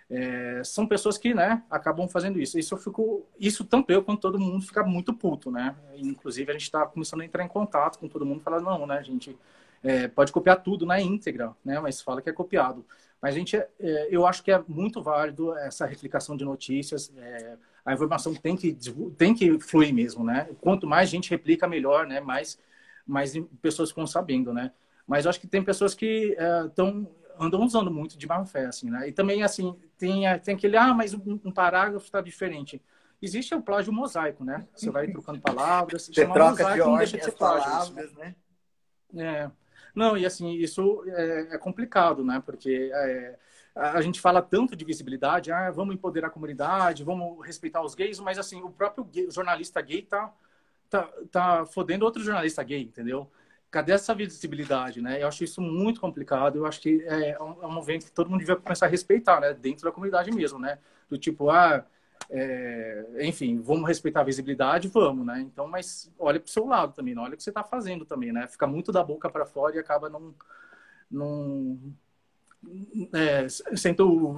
É, 0.08 0.62
são 0.64 0.86
pessoas 0.86 1.18
que, 1.18 1.34
né, 1.34 1.62
acabam 1.70 2.08
fazendo 2.08 2.40
isso. 2.40 2.58
Isso 2.58 2.72
eu 2.72 2.78
fico, 2.78 3.26
isso 3.38 3.66
tanto 3.66 3.92
eu 3.92 4.02
quanto 4.02 4.22
todo 4.22 4.40
mundo 4.40 4.64
fica 4.64 4.82
muito 4.82 5.12
puto, 5.12 5.50
né? 5.50 5.76
Inclusive 5.94 6.50
a 6.50 6.54
gente 6.54 6.62
está 6.62 6.86
começando 6.86 7.20
a 7.20 7.26
entrar 7.26 7.44
em 7.44 7.48
contato 7.48 7.98
com 7.98 8.08
todo 8.08 8.24
mundo, 8.24 8.40
falar 8.40 8.62
não, 8.62 8.86
né, 8.86 9.04
gente 9.04 9.36
é, 9.82 10.08
pode 10.08 10.32
copiar 10.32 10.62
tudo 10.62 10.86
na 10.86 10.98
íntegra, 10.98 11.54
né? 11.62 11.78
Mas 11.80 12.00
fala 12.00 12.22
que 12.22 12.30
é 12.30 12.32
copiado. 12.32 12.82
Mas 13.20 13.34
gente, 13.34 13.56
é, 13.58 14.08
eu 14.10 14.26
acho 14.26 14.42
que 14.42 14.50
é 14.50 14.64
muito 14.66 15.02
válido 15.02 15.54
essa 15.58 15.84
replicação 15.84 16.34
de 16.34 16.46
notícias. 16.46 17.12
É, 17.18 17.58
a 17.84 17.92
informação 17.92 18.34
tem 18.34 18.56
que 18.56 18.76
tem 19.16 19.34
que 19.34 19.58
fluir 19.60 19.92
mesmo, 19.92 20.24
né? 20.24 20.48
Quanto 20.60 20.86
mais 20.86 21.08
gente 21.08 21.30
replica, 21.30 21.66
melhor, 21.66 22.06
né? 22.06 22.20
Mais 22.20 22.58
mais 23.06 23.32
pessoas 23.60 23.90
ficam 23.90 24.06
sabendo, 24.06 24.52
né? 24.52 24.72
Mas 25.06 25.24
eu 25.24 25.30
acho 25.30 25.40
que 25.40 25.48
tem 25.48 25.62
pessoas 25.62 25.94
que 25.94 26.36
estão 26.68 27.08
é, 27.38 27.44
andam 27.44 27.64
usando 27.64 27.90
muito 27.90 28.16
de 28.16 28.26
má 28.26 28.44
fé, 28.44 28.66
assim, 28.66 28.90
né? 28.90 29.08
E 29.08 29.12
também, 29.12 29.42
assim, 29.42 29.74
tem, 29.96 30.22
tem 30.40 30.54
aquele, 30.54 30.76
ah, 30.76 30.92
mas 30.94 31.14
um, 31.14 31.40
um 31.44 31.50
parágrafo 31.50 32.04
está 32.04 32.20
diferente. 32.20 32.80
Existe 33.20 33.54
o 33.54 33.62
plágio 33.62 33.92
mosaico, 33.92 34.44
né? 34.44 34.66
Você 34.74 34.90
vai 34.90 35.08
trocando 35.08 35.40
palavras, 35.40 36.06
Você 36.06 36.24
troca 36.26 36.50
mosaico, 36.50 36.74
de 36.74 36.80
ordem 36.80 36.98
deixa 36.98 37.18
de 37.18 37.24
ser 37.24 37.32
plágio, 37.32 37.70
palavras, 37.70 38.12
né? 38.12 38.34
É. 39.16 39.50
Não, 39.94 40.16
e 40.16 40.24
assim, 40.24 40.52
isso 40.52 41.02
é, 41.06 41.54
é 41.54 41.58
complicado, 41.58 42.24
né? 42.24 42.42
Porque 42.44 42.90
é, 42.92 43.38
a 43.74 44.00
gente 44.02 44.20
fala 44.20 44.42
tanto 44.42 44.74
de 44.74 44.84
visibilidade, 44.84 45.52
ah, 45.52 45.70
vamos 45.70 45.94
empoderar 45.94 46.28
a 46.28 46.30
comunidade, 46.30 47.04
vamos 47.04 47.44
respeitar 47.46 47.82
os 47.82 47.94
gays, 47.94 48.18
mas 48.18 48.38
assim, 48.38 48.62
o 48.62 48.70
próprio 48.70 49.04
gay, 49.04 49.30
jornalista 49.30 49.80
gay 49.80 50.02
tá, 50.02 50.32
tá, 50.88 51.08
tá 51.30 51.66
fodendo 51.66 52.04
outro 52.04 52.22
jornalista 52.22 52.62
gay, 52.62 52.82
entendeu? 52.82 53.30
cadê 53.70 53.92
essa 53.92 54.14
visibilidade, 54.14 55.00
né? 55.00 55.22
Eu 55.22 55.28
acho 55.28 55.44
isso 55.44 55.60
muito 55.62 56.00
complicado. 56.00 56.56
Eu 56.56 56.66
acho 56.66 56.80
que 56.80 57.02
é, 57.04 57.30
é 57.30 57.42
um, 57.42 57.70
movimento 57.70 58.04
que 58.06 58.12
todo 58.12 58.28
mundo 58.28 58.40
devia 58.40 58.56
começar 58.56 58.86
a 58.86 58.88
respeitar, 58.88 59.40
né? 59.40 59.54
Dentro 59.54 59.84
da 59.84 59.92
comunidade 59.92 60.30
mesmo, 60.32 60.58
né? 60.58 60.78
Do 61.08 61.16
tipo, 61.16 61.50
ah, 61.50 61.84
é, 62.28 63.06
enfim, 63.20 63.60
vamos 63.60 63.86
respeitar 63.86 64.20
a 64.20 64.24
visibilidade, 64.24 64.88
vamos, 64.88 65.24
né? 65.24 65.40
Então, 65.40 65.68
mas 65.68 66.12
olha 66.18 66.40
para 66.40 66.48
o 66.48 66.50
seu 66.50 66.66
lado 66.66 66.94
também, 66.94 67.14
não 67.14 67.22
olha 67.22 67.34
o 67.34 67.36
que 67.36 67.42
você 67.42 67.50
está 67.50 67.62
fazendo 67.62 68.04
também, 68.04 68.32
né? 68.32 68.46
Fica 68.48 68.66
muito 68.66 68.90
da 68.90 69.02
boca 69.04 69.30
para 69.30 69.46
fora 69.46 69.76
e 69.76 69.78
acaba 69.78 70.08
não, 70.08 70.34
não 71.10 71.78
é, 73.12 73.46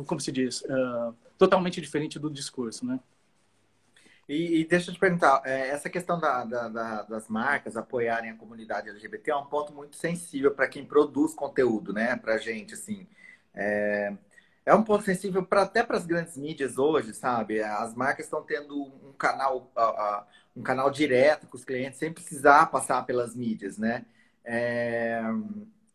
como 0.06 0.20
se 0.20 0.32
diz, 0.32 0.62
uh, 0.62 1.14
totalmente 1.36 1.80
diferente 1.80 2.18
do 2.18 2.30
discurso, 2.30 2.86
né? 2.86 3.00
E, 4.28 4.60
e, 4.60 4.64
deixa 4.64 4.90
eu 4.90 4.94
te 4.94 5.00
perguntar, 5.00 5.42
é, 5.44 5.68
essa 5.68 5.90
questão 5.90 6.18
da, 6.18 6.44
da, 6.44 6.68
da, 6.68 7.02
das 7.02 7.28
marcas 7.28 7.76
apoiarem 7.76 8.30
a 8.30 8.36
comunidade 8.36 8.88
LGBT 8.88 9.32
é 9.32 9.36
um 9.36 9.46
ponto 9.46 9.74
muito 9.74 9.96
sensível 9.96 10.52
para 10.52 10.68
quem 10.68 10.84
produz 10.84 11.34
conteúdo, 11.34 11.92
né? 11.92 12.16
Para 12.16 12.38
gente, 12.38 12.74
assim. 12.74 13.06
É, 13.54 14.12
é 14.64 14.74
um 14.74 14.84
ponto 14.84 15.04
sensível 15.04 15.46
até 15.50 15.82
para 15.82 15.96
as 15.96 16.06
grandes 16.06 16.36
mídias 16.36 16.78
hoje, 16.78 17.12
sabe? 17.12 17.60
As 17.62 17.94
marcas 17.94 18.26
estão 18.26 18.42
tendo 18.42 18.80
um 18.80 19.12
canal, 19.12 19.70
um 20.56 20.62
canal 20.62 20.90
direto 20.90 21.48
com 21.48 21.56
os 21.56 21.64
clientes 21.64 21.98
sem 21.98 22.12
precisar 22.12 22.66
passar 22.66 23.04
pelas 23.04 23.34
mídias, 23.34 23.76
né? 23.76 24.06
É, 24.44 25.20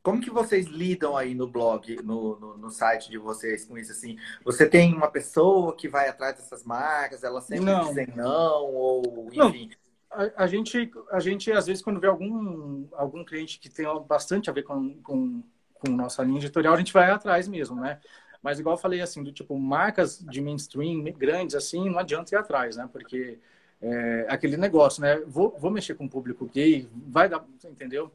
como 0.07 0.21
que 0.21 0.29
vocês 0.29 0.67
lidam 0.67 1.17
aí 1.17 1.35
no 1.35 1.45
blog, 1.49 1.97
no, 2.01 2.39
no, 2.39 2.57
no, 2.57 2.69
site 2.71 3.09
de 3.09 3.17
vocês 3.17 3.65
com 3.65 3.77
isso? 3.77 3.91
Assim, 3.91 4.17
você 4.41 4.65
tem 4.65 4.93
uma 4.93 5.11
pessoa 5.11 5.75
que 5.75 5.89
vai 5.89 6.07
atrás 6.07 6.37
dessas 6.37 6.63
marcas, 6.63 7.25
elas 7.25 7.43
sempre 7.43 7.65
não. 7.65 7.89
dizem 7.89 8.07
não, 8.15 8.73
ou 8.73 9.27
enfim. 9.33 9.69
Não. 10.09 10.27
A, 10.37 10.43
a, 10.45 10.47
gente, 10.47 10.89
a 11.11 11.19
gente, 11.19 11.51
às 11.51 11.67
vezes, 11.67 11.83
quando 11.83 11.99
vê 11.99 12.07
algum, 12.07 12.87
algum 12.93 13.25
cliente 13.25 13.59
que 13.59 13.67
tem 13.67 13.85
bastante 14.07 14.49
a 14.49 14.53
ver 14.53 14.63
com, 14.63 14.93
com, 15.01 15.43
com 15.73 15.91
nossa 15.91 16.23
linha 16.23 16.39
editorial, 16.39 16.73
a 16.73 16.77
gente 16.77 16.93
vai 16.93 17.11
atrás 17.11 17.45
mesmo, 17.45 17.75
né? 17.75 17.99
Mas 18.41 18.61
igual 18.61 18.77
eu 18.77 18.81
falei, 18.81 19.01
assim, 19.01 19.21
do 19.21 19.33
tipo, 19.33 19.59
marcas 19.59 20.19
de 20.19 20.39
mainstream 20.39 21.03
grandes, 21.17 21.53
assim, 21.53 21.89
não 21.89 21.99
adianta 21.99 22.33
ir 22.33 22.37
atrás, 22.37 22.77
né? 22.77 22.87
Porque 22.89 23.37
é 23.81 24.25
aquele 24.29 24.55
negócio, 24.55 25.01
né? 25.01 25.19
Vou, 25.27 25.53
vou 25.59 25.69
mexer 25.69 25.95
com 25.95 26.05
o 26.05 26.09
público 26.09 26.45
gay, 26.45 26.87
vai 26.93 27.27
dar, 27.27 27.45
entendeu? 27.65 28.09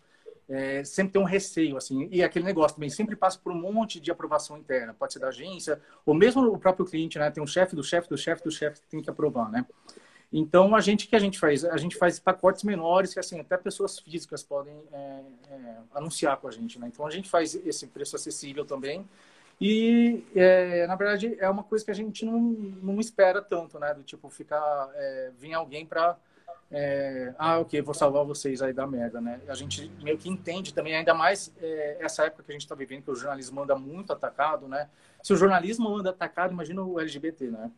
É, 0.53 0.85
sempre 0.85 1.15
tem 1.15 1.23
um 1.23 1.25
receio, 1.25 1.79
assim, 1.79 2.09
e 2.11 2.23
aquele 2.23 2.45
negócio 2.45 2.75
também 2.75 2.91
sempre 2.91 3.17
passa 3.17 3.39
por 3.39 3.51
um 3.53 3.73
monte 3.73 3.99
de 3.99 4.11
aprovação 4.11 4.59
interna, 4.59 4.93
pode 4.93 5.15
ser 5.15 5.19
da 5.19 5.29
agência, 5.29 5.81
ou 6.05 6.15
mesmo 6.15 6.47
o 6.47 6.59
próprio 6.59 6.85
cliente, 6.85 7.19
né? 7.19 7.31
Tem 7.31 7.43
um 7.43 7.47
chefe 7.47 7.75
do 7.75 7.83
chefe 7.83 8.09
do 8.09 8.19
chefe 8.19 8.45
do 8.45 8.51
chefe 8.51 8.83
que 8.83 8.87
tem 8.89 9.01
que 9.01 9.09
aprovar, 9.09 9.51
né? 9.51 9.65
Então, 10.31 10.77
a 10.77 10.81
gente, 10.81 11.09
que 11.09 11.17
a 11.17 11.19
gente 11.19 11.39
faz? 11.39 11.65
A 11.65 11.77
gente 11.79 11.97
faz 11.97 12.19
pacotes 12.19 12.65
menores 12.65 13.15
que, 13.15 13.21
assim, 13.21 13.41
até 13.41 13.57
pessoas 13.57 13.99
físicas 13.99 14.43
podem 14.43 14.75
é, 14.93 15.23
é, 15.51 15.77
anunciar 15.95 16.37
com 16.37 16.49
a 16.49 16.51
gente, 16.51 16.79
né? 16.79 16.89
Então, 16.93 17.07
a 17.07 17.11
gente 17.11 17.31
faz 17.31 17.55
esse 17.55 17.87
preço 17.87 18.17
acessível 18.17 18.65
também. 18.65 19.09
E, 19.59 20.23
é, 20.35 20.87
na 20.87 20.97
verdade, 20.97 21.35
é 21.39 21.49
uma 21.49 21.63
coisa 21.63 21.85
que 21.85 21.91
a 21.91 21.95
gente 21.95 22.27
não, 22.27 22.41
não 22.41 23.01
espera 23.01 23.41
tanto, 23.41 23.79
né? 23.79 23.95
Do 23.95 24.03
tipo, 24.03 24.29
ficar... 24.29 24.91
É, 24.95 25.31
vir 25.39 25.55
alguém 25.55 25.87
para 25.87 26.17
é, 26.75 27.35
ah, 27.39 27.59
ok, 27.59 27.83
vou 27.83 27.93
salvar 27.93 28.25
vocês 28.25 28.63
aí 28.63 28.73
da 28.73 28.87
merda, 28.87 29.21
né? 29.21 29.39
A 29.47 29.55
gente 29.55 29.93
meio 30.03 30.17
que 30.17 30.27
entende 30.27 30.73
também, 30.73 30.95
ainda 30.95 31.13
mais 31.13 31.53
é, 31.61 31.99
essa 32.01 32.25
época 32.25 32.45
que 32.45 32.51
a 32.51 32.55
gente 32.55 32.63
está 32.63 32.75
vivendo, 32.75 33.03
que 33.03 33.11
o 33.11 33.15
jornalismo 33.15 33.63
anda 33.63 33.77
muito 33.77 34.11
atacado, 34.11 34.67
né? 34.67 34.89
Se 35.23 35.35
o 35.35 35.37
jornalismo 35.37 35.95
anda 35.95 36.09
atacado, 36.09 36.55
imagina 36.55 36.83
o 36.83 36.99
LGBT, 36.99 37.51
né? 37.51 37.71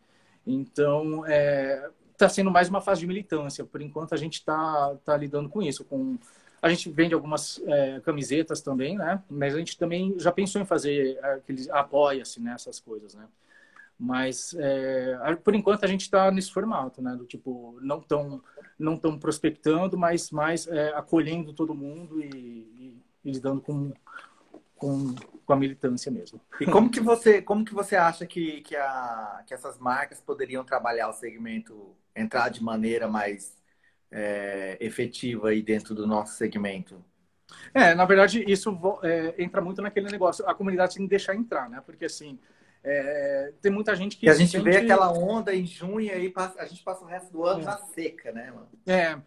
Então, 0.47 1.27
está 1.27 2.27
é, 2.27 2.29
sendo 2.29 2.53
mais 2.53 2.69
uma 2.69 2.81
fase 2.81 3.01
de 3.01 3.07
militância. 3.09 3.65
Por 3.65 3.83
enquanto, 3.83 4.15
a 4.15 4.17
gente 4.17 4.35
está 4.35 4.95
tá 5.05 5.17
lidando 5.17 5.49
com 5.49 5.61
isso. 5.61 5.85
Com... 5.85 6.17
A 6.63 6.69
gente 6.69 6.89
vende 6.89 7.15
algumas 7.15 7.61
é, 7.67 8.01
camisetas 8.01 8.61
também, 8.61 8.97
né? 8.97 9.21
Mas 9.29 9.57
a 9.57 9.59
gente 9.59 9.77
também 9.77 10.15
já 10.21 10.31
pensou 10.31 10.63
em 10.63 10.65
fazer 10.65 11.19
aqueles 11.25 11.69
apoia-se 11.69 12.41
nessas 12.41 12.79
né? 12.79 12.85
coisas, 12.87 13.15
né? 13.15 13.27
Mas, 13.99 14.55
é, 14.59 15.37
por 15.43 15.55
enquanto, 15.55 15.85
a 15.85 15.89
gente 15.89 16.03
está 16.03 16.31
nesse 16.31 16.53
formato, 16.53 17.01
né? 17.01 17.15
Do 17.15 17.25
tipo, 17.25 17.79
não 17.81 18.01
tão, 18.01 18.43
não 18.79 18.97
tão 18.97 19.19
prospectando, 19.19 19.97
mas 19.97 20.31
mais 20.31 20.67
é, 20.67 20.89
acolhendo 20.95 21.53
todo 21.53 21.75
mundo 21.75 22.21
e, 22.21 22.29
e, 22.29 23.03
e 23.25 23.33
lidando 23.33 23.61
com, 23.61 23.93
com, 24.77 25.15
com, 25.47 25.53
a 25.53 25.57
militância 25.57 26.11
mesmo. 26.11 26.41
E 26.61 26.67
como 26.67 26.91
que 26.91 27.01
você, 27.01 27.41
como 27.41 27.65
que 27.65 27.73
você 27.73 27.95
acha 27.95 28.27
que, 28.27 28.63
que, 28.63 28.75
a, 28.77 29.45
que 29.47 29.55
essas 29.55 29.79
marcas 29.79 30.21
poderiam 30.21 30.65
trabalhar 30.65 31.09
o 31.09 31.13
segmento, 31.13 31.95
entrar 32.17 32.49
de 32.49 32.63
maneira 32.63 33.07
mais 33.07 33.57
é, 34.11 34.77
efetiva 34.81 35.51
aí 35.51 35.63
dentro 35.63 35.95
do 35.95 36.07
nosso 36.07 36.35
segmento? 36.35 37.03
É, 37.73 37.95
na 37.95 38.05
verdade, 38.05 38.45
isso 38.47 38.77
é, 39.03 39.35
entra 39.39 39.61
muito 39.61 39.81
naquele 39.81 40.11
negócio. 40.11 40.49
A 40.49 40.55
comunidade 40.55 40.97
tem 40.97 41.05
que 41.05 41.11
deixar 41.11 41.35
entrar, 41.35 41.69
né? 41.69 41.83
Porque, 41.85 42.07
assim, 42.07 42.39
é, 42.85 43.53
tem 43.63 43.73
muita 43.73 43.97
gente 43.97 44.19
que. 44.19 44.27
E 44.27 44.31
a 44.31 44.35
gente 44.35 44.53
sente... 44.53 44.63
vê 44.63 44.77
aquela 44.77 45.11
onda 45.11 45.55
em 45.55 45.65
junho 45.65 46.01
e 46.01 46.11
a 46.11 46.19
gente 46.67 46.83
passa 46.85 47.03
o 47.03 47.07
resto 47.07 47.33
do 47.33 47.45
ano 47.45 47.63
é. 47.63 47.65
na 47.65 47.79
seca, 47.79 48.31
né, 48.31 48.53
mano? 48.53 48.69
É. 48.87 49.19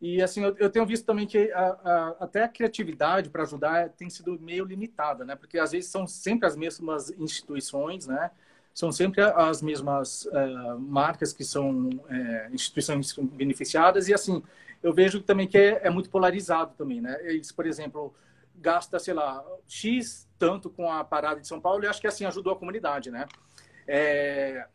E 0.00 0.22
assim, 0.22 0.42
eu, 0.42 0.56
eu 0.58 0.70
tenho 0.70 0.86
visto 0.86 1.04
também 1.04 1.26
que 1.26 1.52
a, 1.52 1.60
a, 1.60 2.16
até 2.20 2.44
a 2.44 2.48
criatividade 2.48 3.28
para 3.28 3.42
ajudar 3.42 3.90
tem 3.90 4.08
sido 4.08 4.38
meio 4.40 4.64
limitada, 4.64 5.24
né? 5.24 5.34
Porque 5.34 5.58
às 5.58 5.72
vezes 5.72 5.90
são 5.90 6.06
sempre 6.06 6.46
as 6.46 6.56
mesmas 6.56 7.10
instituições, 7.18 8.06
né? 8.06 8.30
São 8.72 8.92
sempre 8.92 9.20
as 9.20 9.60
mesmas 9.60 10.24
uh, 10.26 10.78
marcas 10.78 11.32
que 11.32 11.44
são 11.44 11.88
uh, 11.88 12.54
instituições 12.54 13.12
beneficiadas 13.32 14.08
e 14.08 14.14
assim, 14.14 14.42
eu 14.82 14.94
vejo 14.94 15.20
também 15.20 15.46
que 15.46 15.58
é, 15.58 15.80
é 15.82 15.90
muito 15.90 16.08
polarizado 16.08 16.72
também, 16.78 17.00
né? 17.00 17.18
Eles, 17.24 17.52
por 17.52 17.66
exemplo, 17.66 18.14
gasta, 18.60 18.98
sei 18.98 19.14
lá, 19.14 19.44
X 19.66 20.28
tanto 20.38 20.70
com 20.70 20.90
a 20.90 21.02
parada 21.04 21.40
de 21.40 21.48
São 21.48 21.60
Paulo 21.60 21.84
e 21.84 21.86
acho 21.86 22.00
que 22.00 22.06
assim 22.06 22.24
ajudou 22.24 22.52
a 22.52 22.58
comunidade, 22.58 23.10
né? 23.10 23.26
É, 23.86 24.66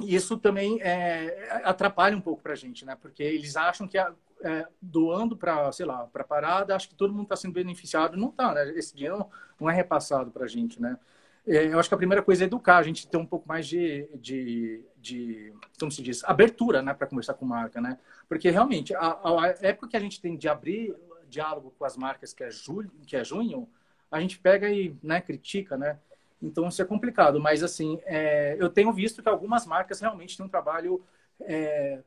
isso 0.00 0.36
também 0.36 0.80
é, 0.82 1.60
atrapalha 1.64 2.16
um 2.16 2.20
pouco 2.20 2.42
para 2.42 2.52
a 2.52 2.56
gente, 2.56 2.84
né? 2.84 2.96
Porque 3.00 3.22
eles 3.22 3.56
acham 3.56 3.86
que 3.86 3.98
é, 3.98 4.66
doando 4.80 5.36
para, 5.36 5.70
sei 5.72 5.86
lá, 5.86 6.06
para 6.06 6.24
parada, 6.24 6.74
acho 6.74 6.88
que 6.88 6.94
todo 6.94 7.12
mundo 7.12 7.24
está 7.24 7.36
sendo 7.36 7.52
beneficiado. 7.52 8.16
Não 8.16 8.28
está, 8.28 8.54
né? 8.54 8.70
Esse 8.76 8.94
dinheiro 8.94 9.26
não 9.60 9.70
é 9.70 9.74
repassado 9.74 10.30
para 10.30 10.44
a 10.44 10.48
gente, 10.48 10.80
né? 10.80 10.98
É, 11.46 11.66
eu 11.66 11.78
acho 11.78 11.88
que 11.88 11.94
a 11.94 11.98
primeira 11.98 12.22
coisa 12.22 12.44
é 12.44 12.46
educar, 12.46 12.78
a 12.78 12.82
gente 12.82 13.06
ter 13.08 13.16
um 13.16 13.26
pouco 13.26 13.48
mais 13.48 13.66
de, 13.66 14.08
de, 14.14 14.84
de 14.96 15.52
como 15.78 15.90
se 15.90 16.00
diz, 16.00 16.22
abertura, 16.24 16.80
né, 16.80 16.94
para 16.94 17.06
conversar 17.06 17.34
com 17.34 17.44
marca, 17.44 17.80
né? 17.80 17.98
Porque 18.28 18.48
realmente 18.48 18.94
a, 18.94 19.08
a 19.08 19.54
época 19.60 19.88
que 19.88 19.96
a 19.96 20.00
gente 20.00 20.20
tem 20.20 20.36
de 20.36 20.48
abrir 20.48 20.94
diálogo 21.32 21.74
com 21.78 21.84
as 21.84 21.96
marcas, 21.96 22.32
que 22.32 22.44
é, 22.44 22.50
julho, 22.50 22.90
que 23.06 23.16
é 23.16 23.24
junho, 23.24 23.68
a 24.10 24.20
gente 24.20 24.38
pega 24.38 24.68
e 24.70 24.94
né, 25.02 25.20
critica, 25.20 25.76
né? 25.76 25.98
Então 26.40 26.68
isso 26.68 26.82
é 26.82 26.84
complicado, 26.84 27.40
mas 27.40 27.62
assim, 27.62 27.98
é, 28.04 28.56
eu 28.58 28.68
tenho 28.68 28.92
visto 28.92 29.22
que 29.22 29.28
algumas 29.28 29.64
marcas 29.64 30.00
realmente 30.00 30.36
têm 30.36 30.44
um 30.44 30.48
trabalho 30.48 31.02
é, 31.40 32.00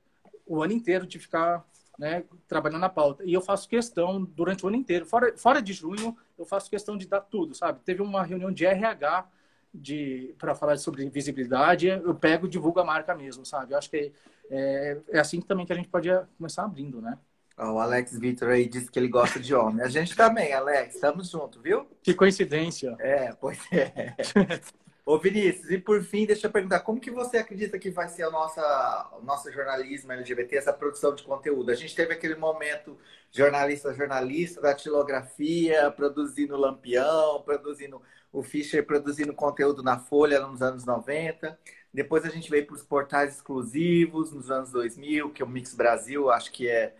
o 0.46 0.62
ano 0.62 0.74
inteiro 0.74 1.08
de 1.08 1.18
ficar 1.18 1.66
né, 1.98 2.24
trabalhando 2.48 2.82
na 2.82 2.90
pauta. 2.90 3.24
E 3.24 3.34
eu 3.34 3.42
faço 3.42 3.68
questão 3.68 4.24
durante 4.24 4.64
o 4.66 4.68
ano 4.68 4.78
inteiro, 4.78 5.06
fora, 5.06 5.36
fora 5.38 5.62
de 5.62 5.74
junho, 5.74 6.16
eu 6.38 6.46
faço 6.46 6.70
questão 6.70 6.98
de 6.98 7.08
dar 7.08 7.22
tudo, 7.22 7.56
sabe? 7.56 7.80
Teve 7.84 8.02
uma 8.02 8.24
reunião 8.24 8.52
de 8.52 8.66
RH 8.66 9.28
de 9.74 10.36
para 10.38 10.56
falar 10.56 10.78
sobre 10.78 11.10
visibilidade, 11.10 11.88
eu 11.88 12.16
pego 12.16 12.46
e 12.46 12.50
divulgo 12.50 12.80
a 12.80 12.84
marca 12.84 13.16
mesmo, 13.16 13.46
sabe? 13.46 13.74
Eu 13.74 13.78
acho 13.78 13.90
que 13.90 14.12
é, 14.50 14.98
é 15.10 15.20
assim 15.20 15.42
também 15.42 15.66
que 15.66 15.74
a 15.74 15.76
gente 15.76 15.90
pode 15.90 16.10
começar 16.38 16.64
abrindo, 16.64 17.02
né? 17.02 17.18
O 17.58 17.80
Alex 17.80 18.18
Vitor 18.18 18.49
aí 18.49 18.68
disse 18.68 18.91
que 18.91 18.99
ele 18.99 19.08
gosta 19.08 19.39
de 19.39 19.56
homem. 19.56 19.84
A 19.84 19.88
gente 19.88 20.16
também, 20.16 20.53
Alex. 20.53 20.95
Estamos 20.95 21.30
juntos, 21.30 21.62
viu? 21.62 21.88
Que 22.03 22.14
coincidência. 22.14 22.95
É, 22.99 23.32
pois 23.34 23.60
é. 23.72 24.16
Ô 25.06 25.20
Vinícius, 25.20 25.70
e 25.70 25.78
por 25.78 26.01
fim, 26.01 26.26
deixa 26.26 26.47
eu 26.47 26.51
perguntar, 26.51 26.80
como 26.80 26.99
que 26.99 27.12
você 27.12 27.38
acredita 27.38 27.78
que 27.78 27.91
vai 27.91 28.10
ser 28.10 28.24
a 28.24 28.32
nossa, 28.32 29.12
o 29.22 29.24
nosso 29.24 29.51
jornalismo 29.51 30.12
LGBT, 30.12 30.58
essa 30.58 30.74
produção 30.74 31.14
de 31.14 31.22
conteúdo? 31.22 31.70
A 31.70 31.76
gente 31.76 31.95
teve 31.95 32.12
aquele 32.12 32.34
momento 32.34 32.97
jornalista 33.32 33.93
jornalista 33.93 34.60
da 34.60 34.74
tilografia, 34.74 35.91
produzindo 35.91 36.58
Lampião, 36.58 37.43
produzindo 37.43 38.01
o 38.34 38.41
Fischer 38.41 38.84
produzindo 38.84 39.32
conteúdo 39.32 39.84
na 39.84 39.99
Folha 39.99 40.39
nos 40.39 40.64
anos 40.64 40.86
90. 40.86 41.58
Depois 41.93 42.26
a 42.26 42.30
gente 42.30 42.49
veio 42.49 42.66
para 42.66 42.76
os 42.76 42.84
portais 42.84 43.36
exclusivos 43.36 44.32
nos 44.32 44.49
anos 44.49 44.72
2000, 44.72 45.30
que 45.30 45.43
é 45.43 45.45
o 45.45 45.47
Mix 45.47 45.76
Brasil, 45.76 46.32
acho 46.32 46.51
que 46.51 46.68
é 46.68 46.95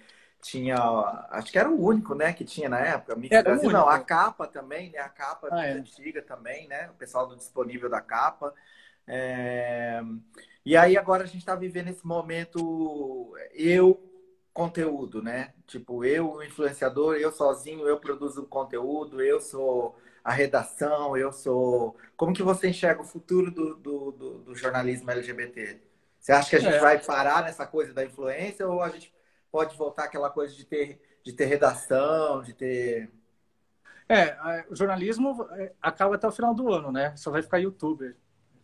tinha, 0.46 0.78
acho 1.32 1.52
que 1.52 1.58
era 1.58 1.68
o 1.68 1.84
único, 1.84 2.14
né, 2.14 2.32
que 2.32 2.46
tinha 2.46 2.70
na 2.70 2.80
época. 2.80 3.16
Mix 3.16 3.32
era 3.32 3.44
Brasil, 3.44 3.72
não, 3.72 3.90
a 3.90 4.00
capa 4.00 4.46
também, 4.46 4.92
né, 4.92 5.00
a 5.00 5.10
capa 5.10 5.50
ah, 5.52 5.66
é. 5.66 5.72
antiga 5.72 6.22
também, 6.22 6.68
né, 6.68 6.88
o 6.92 6.94
pessoal 6.94 7.26
do 7.28 7.36
disponível 7.36 7.90
da 7.90 8.00
capa. 8.00 8.54
É... 9.08 10.02
E 10.64 10.78
aí 10.78 10.98
agora 10.98 11.24
a 11.24 11.26
gente 11.26 11.40
está 11.40 11.56
vivendo 11.56 11.90
esse 11.90 12.06
momento 12.06 13.34
eu 13.54 14.00
conteúdo, 14.54 15.22
né? 15.22 15.54
Tipo, 15.68 16.06
eu 16.06 16.42
influenciador, 16.44 17.16
eu 17.16 17.32
sozinho, 17.32 17.88
eu 17.88 18.00
produzo 18.00 18.46
conteúdo, 18.46 19.22
eu 19.22 19.42
sou 19.42 19.98
a 20.24 20.32
redação, 20.32 21.18
eu 21.18 21.32
sou. 21.32 21.98
Como 22.16 22.34
que 22.34 22.42
você 22.42 22.70
enxerga 22.70 23.02
o 23.02 23.06
futuro 23.06 23.52
do, 23.52 23.76
do, 23.76 24.12
do, 24.12 24.38
do 24.40 24.56
jornalismo 24.56 25.12
LGBT? 25.12 25.82
Você 26.20 26.32
acha 26.32 26.50
que 26.50 26.56
a 26.56 26.60
gente 26.60 26.76
é. 26.76 26.80
vai 26.80 27.00
parar 27.00 27.44
nessa 27.44 27.68
coisa 27.68 27.94
da 27.94 28.04
influência 28.04 28.68
ou 28.68 28.82
a 28.82 28.90
gente 28.90 29.15
pode 29.56 29.78
voltar 29.78 30.04
àquela 30.04 30.30
coisa 30.30 30.54
de 30.54 30.66
ter, 30.66 31.00
de 31.24 31.32
ter 31.32 31.46
redação, 31.46 32.44
de 32.44 32.52
ter. 32.52 33.10
É, 34.10 34.66
o 34.70 34.76
jornalismo 34.76 35.48
é, 35.52 35.72
acaba 35.82 36.16
até 36.16 36.28
o 36.28 36.32
final 36.32 36.54
do 36.54 36.74
ano, 36.74 36.92
né? 36.92 37.16
Só 37.16 37.32
vai 37.32 37.42
ficar 37.42 37.60
youtuber, 37.60 38.18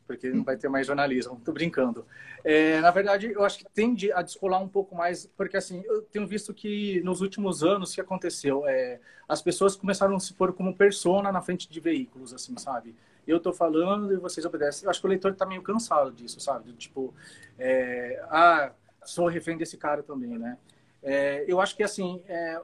porque 0.05 0.29
não 0.29 0.43
vai 0.43 0.57
ter 0.57 0.67
mais 0.67 0.85
jornalismo. 0.85 1.39
Tô 1.45 1.53
brincando. 1.53 2.05
É, 2.43 2.81
na 2.81 2.91
verdade, 2.91 3.31
eu 3.31 3.45
acho 3.45 3.59
que 3.59 3.65
tende 3.73 4.11
a 4.11 4.21
descolar 4.21 4.61
um 4.61 4.67
pouco 4.67 4.93
mais, 4.93 5.25
porque 5.37 5.55
assim, 5.55 5.81
eu 5.85 6.01
tenho 6.01 6.27
visto 6.27 6.53
que 6.53 7.01
nos 7.05 7.21
últimos 7.21 7.63
anos 7.63 7.93
o 7.93 7.95
que 7.95 8.01
aconteceu 8.01 8.67
é 8.67 8.99
as 9.29 9.41
pessoas 9.41 9.77
começaram 9.77 10.17
a 10.17 10.19
se 10.19 10.33
pôr 10.33 10.51
como 10.51 10.75
persona 10.75 11.31
na 11.31 11.41
frente 11.41 11.69
de 11.69 11.79
veículos, 11.79 12.33
assim, 12.33 12.57
sabe? 12.57 12.93
Eu 13.25 13.39
tô 13.39 13.53
falando 13.53 14.11
e 14.11 14.17
vocês 14.17 14.45
obedecem. 14.45 14.83
Eu 14.83 14.89
acho 14.89 14.99
que 14.99 15.07
o 15.07 15.09
leitor 15.09 15.33
tá 15.35 15.45
meio 15.45 15.61
cansado 15.61 16.11
disso, 16.11 16.41
sabe? 16.41 16.73
Tipo, 16.73 17.13
é, 17.57 18.21
ah, 18.29 18.73
sou 19.05 19.27
refém 19.27 19.57
desse 19.57 19.77
cara 19.77 20.03
também, 20.03 20.37
né? 20.37 20.57
É, 21.03 21.45
eu 21.47 21.59
acho 21.59 21.75
que, 21.75 21.83
assim, 21.83 22.21
é, 22.27 22.61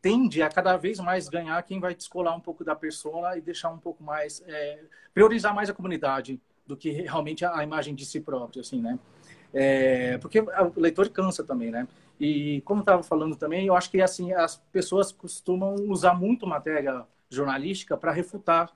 tende 0.00 0.42
a 0.42 0.48
cada 0.48 0.76
vez 0.76 0.98
mais 1.00 1.28
ganhar 1.28 1.62
quem 1.62 1.80
vai 1.80 1.94
descolar 1.94 2.34
um 2.36 2.40
pouco 2.40 2.64
da 2.64 2.74
persona 2.74 3.36
e 3.36 3.40
deixar 3.40 3.70
um 3.70 3.78
pouco 3.78 4.02
mais, 4.02 4.42
é, 4.46 4.80
priorizar 5.14 5.54
mais 5.54 5.70
a 5.70 5.74
comunidade 5.74 6.40
do 6.66 6.76
que 6.76 6.90
realmente 6.90 7.44
a 7.44 7.62
imagem 7.62 7.94
de 7.94 8.04
si 8.04 8.20
próprio, 8.20 8.60
assim, 8.60 8.80
né? 8.80 8.98
É, 9.52 10.18
porque 10.18 10.40
o 10.40 10.72
leitor 10.76 11.08
cansa 11.08 11.42
também, 11.42 11.70
né? 11.70 11.88
E 12.20 12.60
como 12.62 12.80
estava 12.80 13.02
falando 13.02 13.36
também, 13.36 13.66
eu 13.66 13.74
acho 13.74 13.90
que 13.90 14.02
assim 14.02 14.32
as 14.32 14.56
pessoas 14.72 15.10
costumam 15.10 15.74
usar 15.88 16.14
muito 16.14 16.46
matéria 16.46 17.06
jornalística 17.30 17.96
para 17.96 18.12
refutar, 18.12 18.70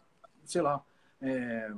sei 0.44 0.62
lá, 0.62 0.82
é, 1.20 1.70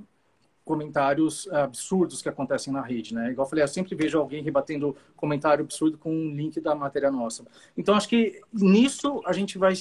comentários 0.65 1.47
absurdos 1.53 2.23
que 2.23 2.29
acontecem 2.29 2.73
na 2.73 2.81
rede, 2.81 3.15
né? 3.15 3.31
Igual 3.31 3.45
eu 3.45 3.51
falei, 3.51 3.63
eu 3.63 3.69
sempre 3.69 3.95
vejo 3.95 4.19
alguém 4.19 4.43
rebatendo 4.43 4.97
comentário 5.15 5.63
absurdo 5.63 5.99
com 5.99 6.11
um 6.11 6.35
link 6.35 6.59
da 6.61 6.75
matéria 6.75 7.11
nossa. 7.11 7.45
Então 7.77 7.95
acho 7.95 8.09
que 8.09 8.41
nisso 8.53 9.21
a 9.27 9.33
gente 9.33 9.59
vai 9.59 9.75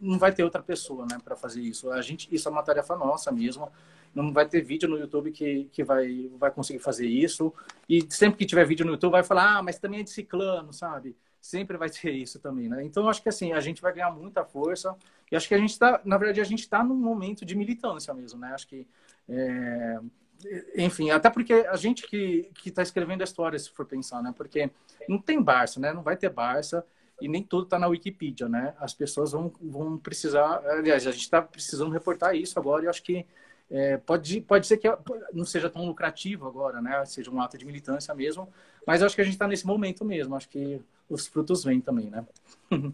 não 0.00 0.18
vai 0.18 0.32
ter 0.32 0.42
outra 0.42 0.62
pessoa, 0.62 1.04
né, 1.10 1.18
para 1.22 1.36
fazer 1.36 1.60
isso. 1.60 1.90
A 1.90 2.00
gente 2.00 2.26
isso 2.34 2.48
é 2.48 2.50
uma 2.50 2.62
tarefa 2.62 2.96
nossa 2.96 3.30
mesmo. 3.30 3.70
Não 4.14 4.32
vai 4.32 4.48
ter 4.48 4.62
vídeo 4.62 4.88
no 4.88 4.98
YouTube 4.98 5.30
que, 5.30 5.68
que 5.70 5.84
vai 5.84 6.30
vai 6.38 6.50
conseguir 6.50 6.78
fazer 6.78 7.06
isso. 7.06 7.52
E 7.88 8.06
sempre 8.08 8.38
que 8.38 8.46
tiver 8.46 8.66
vídeo 8.66 8.86
no 8.86 8.92
YouTube 8.92 9.12
vai 9.12 9.22
falar: 9.22 9.58
"Ah, 9.58 9.62
mas 9.62 9.78
também 9.78 10.00
é 10.00 10.02
de 10.02 10.10
ciclano", 10.10 10.72
sabe? 10.72 11.14
Sempre 11.40 11.76
vai 11.76 11.90
ter 11.90 12.12
isso 12.12 12.38
também, 12.38 12.68
né? 12.68 12.82
Então 12.82 13.08
acho 13.08 13.22
que 13.22 13.28
assim, 13.28 13.52
a 13.52 13.60
gente 13.60 13.82
vai 13.82 13.92
ganhar 13.92 14.10
muita 14.10 14.44
força. 14.44 14.96
E 15.30 15.36
acho 15.36 15.46
que 15.46 15.54
a 15.54 15.58
gente 15.58 15.70
está, 15.70 16.00
na 16.04 16.18
verdade, 16.18 16.40
a 16.40 16.44
gente 16.44 16.60
está 16.60 16.82
num 16.82 16.96
momento 16.96 17.44
de 17.44 17.54
militância 17.54 18.12
mesmo, 18.14 18.40
né? 18.40 18.52
Acho 18.52 18.66
que 18.66 18.86
é, 19.28 20.00
enfim, 20.76 21.10
até 21.10 21.28
porque 21.30 21.52
a 21.52 21.76
gente 21.76 22.06
que 22.06 22.50
está 22.64 22.82
escrevendo 22.82 23.20
a 23.20 23.24
história, 23.24 23.58
se 23.58 23.70
for 23.70 23.86
pensar, 23.86 24.22
né? 24.22 24.32
Porque 24.36 24.70
não 25.08 25.18
tem 25.18 25.42
Barça, 25.42 25.80
né? 25.80 25.92
Não 25.92 26.02
vai 26.02 26.16
ter 26.16 26.30
Barça 26.30 26.84
e 27.20 27.28
nem 27.28 27.42
tudo 27.42 27.64
está 27.64 27.78
na 27.78 27.86
Wikipedia, 27.86 28.48
né? 28.48 28.74
As 28.78 28.94
pessoas 28.94 29.32
vão, 29.32 29.52
vão 29.60 29.98
precisar... 29.98 30.62
Aliás, 30.66 31.06
a 31.06 31.12
gente 31.12 31.22
está 31.22 31.42
precisando 31.42 31.92
reportar 31.92 32.34
isso 32.34 32.58
agora 32.58 32.84
e 32.84 32.88
acho 32.88 33.02
que 33.02 33.26
é, 33.70 33.98
pode, 33.98 34.40
pode 34.40 34.66
ser 34.66 34.78
que 34.78 34.88
não 35.32 35.44
seja 35.44 35.70
tão 35.70 35.86
lucrativo 35.86 36.48
agora, 36.48 36.80
né? 36.80 37.04
Seja 37.04 37.30
um 37.30 37.40
ato 37.40 37.56
de 37.56 37.64
militância 37.64 38.14
mesmo, 38.14 38.48
mas 38.86 39.02
acho 39.02 39.14
que 39.14 39.20
a 39.20 39.24
gente 39.24 39.34
está 39.34 39.46
nesse 39.46 39.66
momento 39.66 40.04
mesmo. 40.04 40.34
Acho 40.34 40.48
que 40.48 40.80
os 41.08 41.26
frutos 41.26 41.62
vêm 41.62 41.80
também, 41.80 42.10
né? 42.10 42.26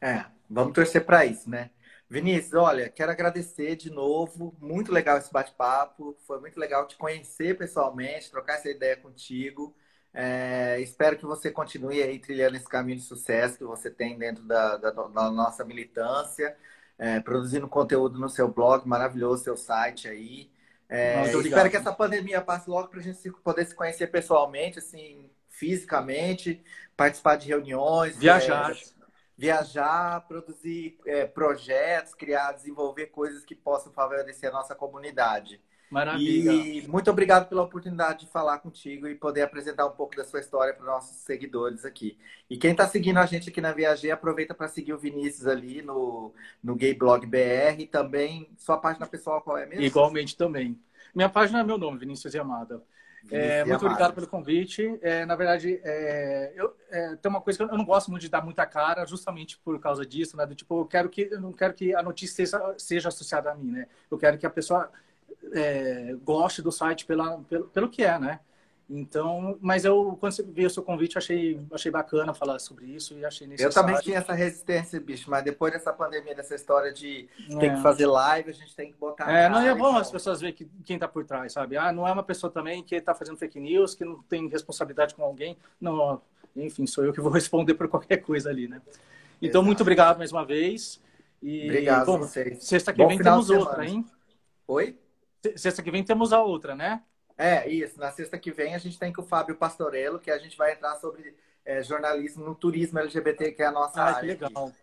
é, 0.00 0.24
vamos 0.48 0.72
torcer 0.72 1.04
para 1.04 1.24
isso, 1.24 1.48
né? 1.48 1.70
Vinícius, 2.10 2.54
olha, 2.54 2.88
quero 2.88 3.12
agradecer 3.12 3.76
de 3.76 3.88
novo. 3.88 4.52
Muito 4.60 4.90
legal 4.90 5.16
esse 5.16 5.32
bate-papo. 5.32 6.16
Foi 6.26 6.40
muito 6.40 6.58
legal 6.58 6.84
te 6.88 6.96
conhecer 6.96 7.56
pessoalmente, 7.56 8.32
trocar 8.32 8.54
essa 8.54 8.68
ideia 8.68 8.96
contigo. 8.96 9.72
É, 10.12 10.80
espero 10.80 11.16
que 11.16 11.24
você 11.24 11.52
continue 11.52 12.02
aí 12.02 12.18
trilhando 12.18 12.56
esse 12.56 12.68
caminho 12.68 12.98
de 12.98 13.04
sucesso 13.04 13.56
que 13.56 13.62
você 13.62 13.88
tem 13.88 14.18
dentro 14.18 14.42
da, 14.42 14.76
da, 14.76 14.90
da 14.90 15.30
nossa 15.30 15.64
militância, 15.64 16.56
é, 16.98 17.20
produzindo 17.20 17.68
conteúdo 17.68 18.18
no 18.18 18.28
seu 18.28 18.48
blog, 18.48 18.88
maravilhoso 18.88 19.44
seu 19.44 19.56
site 19.56 20.08
aí. 20.08 20.50
É, 20.88 21.30
espero 21.30 21.70
que 21.70 21.76
essa 21.76 21.92
pandemia 21.92 22.40
passe 22.40 22.68
logo 22.68 22.88
para 22.88 22.98
a 22.98 23.02
gente 23.04 23.30
poder 23.44 23.64
se 23.66 23.74
conhecer 23.76 24.08
pessoalmente, 24.08 24.80
assim, 24.80 25.30
fisicamente, 25.48 26.60
participar 26.96 27.36
de 27.36 27.46
reuniões. 27.46 28.16
Viajar. 28.18 28.74
Viajar, 29.40 30.20
produzir 30.28 30.98
é, 31.06 31.24
projetos, 31.24 32.14
criar, 32.14 32.52
desenvolver 32.52 33.06
coisas 33.06 33.42
que 33.42 33.54
possam 33.54 33.90
favorecer 33.90 34.50
a 34.50 34.52
nossa 34.52 34.74
comunidade. 34.74 35.58
Maravilha. 35.90 36.52
E 36.52 36.86
muito 36.86 37.10
obrigado 37.10 37.48
pela 37.48 37.62
oportunidade 37.62 38.20
de 38.20 38.30
falar 38.30 38.58
contigo 38.58 39.08
e 39.08 39.14
poder 39.14 39.40
apresentar 39.40 39.86
um 39.86 39.92
pouco 39.92 40.14
da 40.14 40.24
sua 40.24 40.40
história 40.40 40.74
para 40.74 40.82
os 40.82 40.86
nossos 40.88 41.16
seguidores 41.16 41.86
aqui. 41.86 42.18
E 42.50 42.58
quem 42.58 42.72
está 42.72 42.86
seguindo 42.86 43.16
a 43.16 43.24
gente 43.24 43.48
aqui 43.48 43.62
na 43.62 43.72
Viajei, 43.72 44.10
aproveita 44.10 44.54
para 44.54 44.68
seguir 44.68 44.92
o 44.92 44.98
Vinícius 44.98 45.46
ali 45.46 45.80
no, 45.80 46.34
no 46.62 46.76
Gay 46.76 46.92
Blog 46.92 47.26
BR 47.26 47.80
e 47.80 47.86
também 47.86 48.50
sua 48.58 48.76
página 48.76 49.06
pessoal, 49.06 49.40
qual 49.40 49.56
é 49.56 49.64
mesmo? 49.64 49.82
Igualmente 49.82 50.36
também. 50.36 50.78
Minha 51.14 51.30
página 51.30 51.60
é 51.60 51.64
meu 51.64 51.78
nome, 51.78 51.98
Vinícius 51.98 52.34
Yamada. 52.34 52.82
É, 53.30 53.64
muito 53.64 53.84
obrigado 53.84 54.14
pelo 54.14 54.26
convite. 54.26 54.98
É, 55.02 55.24
na 55.26 55.36
verdade, 55.36 55.80
é, 55.84 56.52
eu, 56.54 56.74
é, 56.90 57.16
tem 57.16 57.28
uma 57.28 57.40
coisa 57.40 57.58
que 57.58 57.64
eu 57.72 57.76
não 57.76 57.84
gosto 57.84 58.10
muito 58.10 58.22
de 58.22 58.28
dar 58.28 58.42
muita 58.42 58.64
cara, 58.66 59.04
justamente 59.04 59.58
por 59.58 59.78
causa 59.78 60.06
disso, 60.06 60.36
né? 60.36 60.46
Do 60.46 60.54
tipo, 60.54 60.80
eu 60.80 60.86
quero 60.86 61.08
que 61.08 61.28
eu 61.30 61.40
não 61.40 61.52
quero 61.52 61.74
que 61.74 61.94
a 61.94 62.02
notícia 62.02 62.46
seja, 62.46 62.74
seja 62.78 63.08
associada 63.08 63.50
a 63.50 63.54
mim, 63.54 63.72
né? 63.72 63.86
Eu 64.10 64.16
quero 64.16 64.38
que 64.38 64.46
a 64.46 64.50
pessoa 64.50 64.90
é, 65.52 66.14
goste 66.22 66.62
do 66.62 66.72
site 66.72 67.04
pela, 67.04 67.38
pelo, 67.40 67.64
pelo 67.68 67.88
que 67.88 68.02
é, 68.02 68.18
né? 68.18 68.40
Então, 68.92 69.56
mas 69.60 69.84
eu, 69.84 70.16
quando 70.18 70.32
você 70.32 70.42
vi 70.42 70.66
o 70.66 70.70
seu 70.70 70.82
convite, 70.82 71.16
achei, 71.16 71.60
achei 71.72 71.92
bacana 71.92 72.34
falar 72.34 72.58
sobre 72.58 72.86
isso 72.86 73.16
e 73.16 73.24
achei 73.24 73.46
necessário. 73.46 73.70
Eu 73.70 73.74
também 73.74 74.02
tinha 74.02 74.18
essa 74.18 74.32
resistência, 74.32 74.98
bicho, 75.00 75.30
mas 75.30 75.44
depois 75.44 75.72
dessa 75.72 75.92
pandemia, 75.92 76.34
dessa 76.34 76.56
história 76.56 76.92
de 76.92 77.28
é. 77.50 77.56
ter 77.56 77.76
que 77.76 77.80
fazer 77.82 78.06
live, 78.06 78.50
a 78.50 78.52
gente 78.52 78.74
tem 78.74 78.90
que 78.90 78.98
botar. 78.98 79.30
É, 79.30 79.48
não 79.48 79.60
é 79.60 79.72
bom 79.76 79.96
as 79.96 80.10
pessoas 80.10 80.40
verem 80.40 80.56
que, 80.56 80.68
quem 80.84 80.96
está 80.96 81.06
por 81.06 81.24
trás, 81.24 81.52
sabe? 81.52 81.76
Ah, 81.76 81.92
não 81.92 82.06
é 82.06 82.10
uma 82.10 82.24
pessoa 82.24 82.50
também 82.50 82.82
que 82.82 82.96
está 82.96 83.14
fazendo 83.14 83.36
fake 83.36 83.60
news, 83.60 83.94
que 83.94 84.04
não 84.04 84.20
tem 84.24 84.48
responsabilidade 84.48 85.14
com 85.14 85.22
alguém. 85.22 85.56
Não, 85.80 86.20
enfim, 86.56 86.84
sou 86.84 87.04
eu 87.04 87.12
que 87.12 87.20
vou 87.20 87.30
responder 87.32 87.74
por 87.74 87.86
qualquer 87.86 88.16
coisa 88.16 88.50
ali, 88.50 88.66
né? 88.66 88.82
Então, 89.40 89.60
Exato. 89.60 89.66
muito 89.66 89.82
obrigado 89.82 90.18
mais 90.18 90.32
uma 90.32 90.44
vez. 90.44 91.00
E, 91.40 91.66
obrigado 91.66 92.06
bom, 92.06 92.16
a 92.16 92.18
vocês. 92.18 92.64
Sexta 92.64 92.92
que 92.92 92.98
bom 92.98 93.06
vem 93.06 93.18
temos 93.18 93.50
outra, 93.50 93.86
hein? 93.86 94.04
Oi? 94.66 94.98
Sexta 95.54 95.80
que 95.80 95.92
vem 95.92 96.02
temos 96.02 96.32
a 96.32 96.42
outra, 96.42 96.74
né? 96.74 97.02
É, 97.40 97.66
isso. 97.66 97.98
Na 97.98 98.12
sexta 98.12 98.38
que 98.38 98.50
vem 98.50 98.74
a 98.74 98.78
gente 98.78 98.98
tem 98.98 99.10
com 99.10 99.22
o 99.22 99.24
Fábio 99.24 99.54
Pastorello, 99.54 100.18
que 100.18 100.30
a 100.30 100.38
gente 100.38 100.58
vai 100.58 100.72
entrar 100.72 100.96
sobre 100.96 101.34
é, 101.64 101.82
jornalismo 101.82 102.44
no 102.44 102.54
turismo 102.54 102.98
LGBT, 102.98 103.52
que 103.52 103.62
é 103.62 103.66
a 103.66 103.72
nossa 103.72 103.98
ah, 103.98 104.16
área. 104.16 104.36
Que 104.36 104.44
legal. 104.44 104.66
Aqui. 104.66 104.76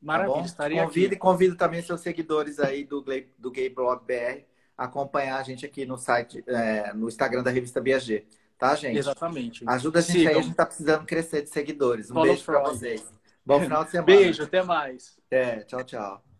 Maravilha, 0.00 0.40
tá 0.40 0.46
estaria 0.46 0.82
convido, 0.82 1.06
aqui. 1.06 1.16
Convido 1.16 1.56
também 1.56 1.80
seus 1.80 2.00
seguidores 2.00 2.58
aí 2.58 2.82
do, 2.82 3.04
do 3.38 3.50
Gay 3.52 3.68
Blog 3.68 4.04
BR 4.04 4.42
a 4.76 4.84
acompanhar 4.84 5.38
a 5.38 5.42
gente 5.44 5.64
aqui 5.64 5.86
no 5.86 5.96
site, 5.96 6.42
é, 6.48 6.92
no 6.92 7.06
Instagram 7.06 7.44
da 7.44 7.52
revista 7.52 7.80
BAG. 7.80 8.26
Tá, 8.58 8.74
gente? 8.74 8.98
Exatamente. 8.98 9.64
Ajuda 9.66 10.00
a 10.00 10.02
gente 10.02 10.18
Sigam. 10.18 10.32
aí, 10.32 10.38
a 10.38 10.42
gente 10.42 10.56
tá 10.56 10.66
precisando 10.66 11.06
crescer 11.06 11.42
de 11.42 11.50
seguidores. 11.50 12.10
Um 12.10 12.14
Follow 12.14 12.28
beijo 12.28 12.44
para 12.44 12.60
vocês. 12.60 13.12
Bom 13.46 13.60
final 13.60 13.84
de 13.84 13.90
semana. 13.92 14.06
Beijo, 14.06 14.42
até 14.42 14.62
mais. 14.62 15.16
É, 15.30 15.60
tchau, 15.60 15.84
tchau. 15.84 16.31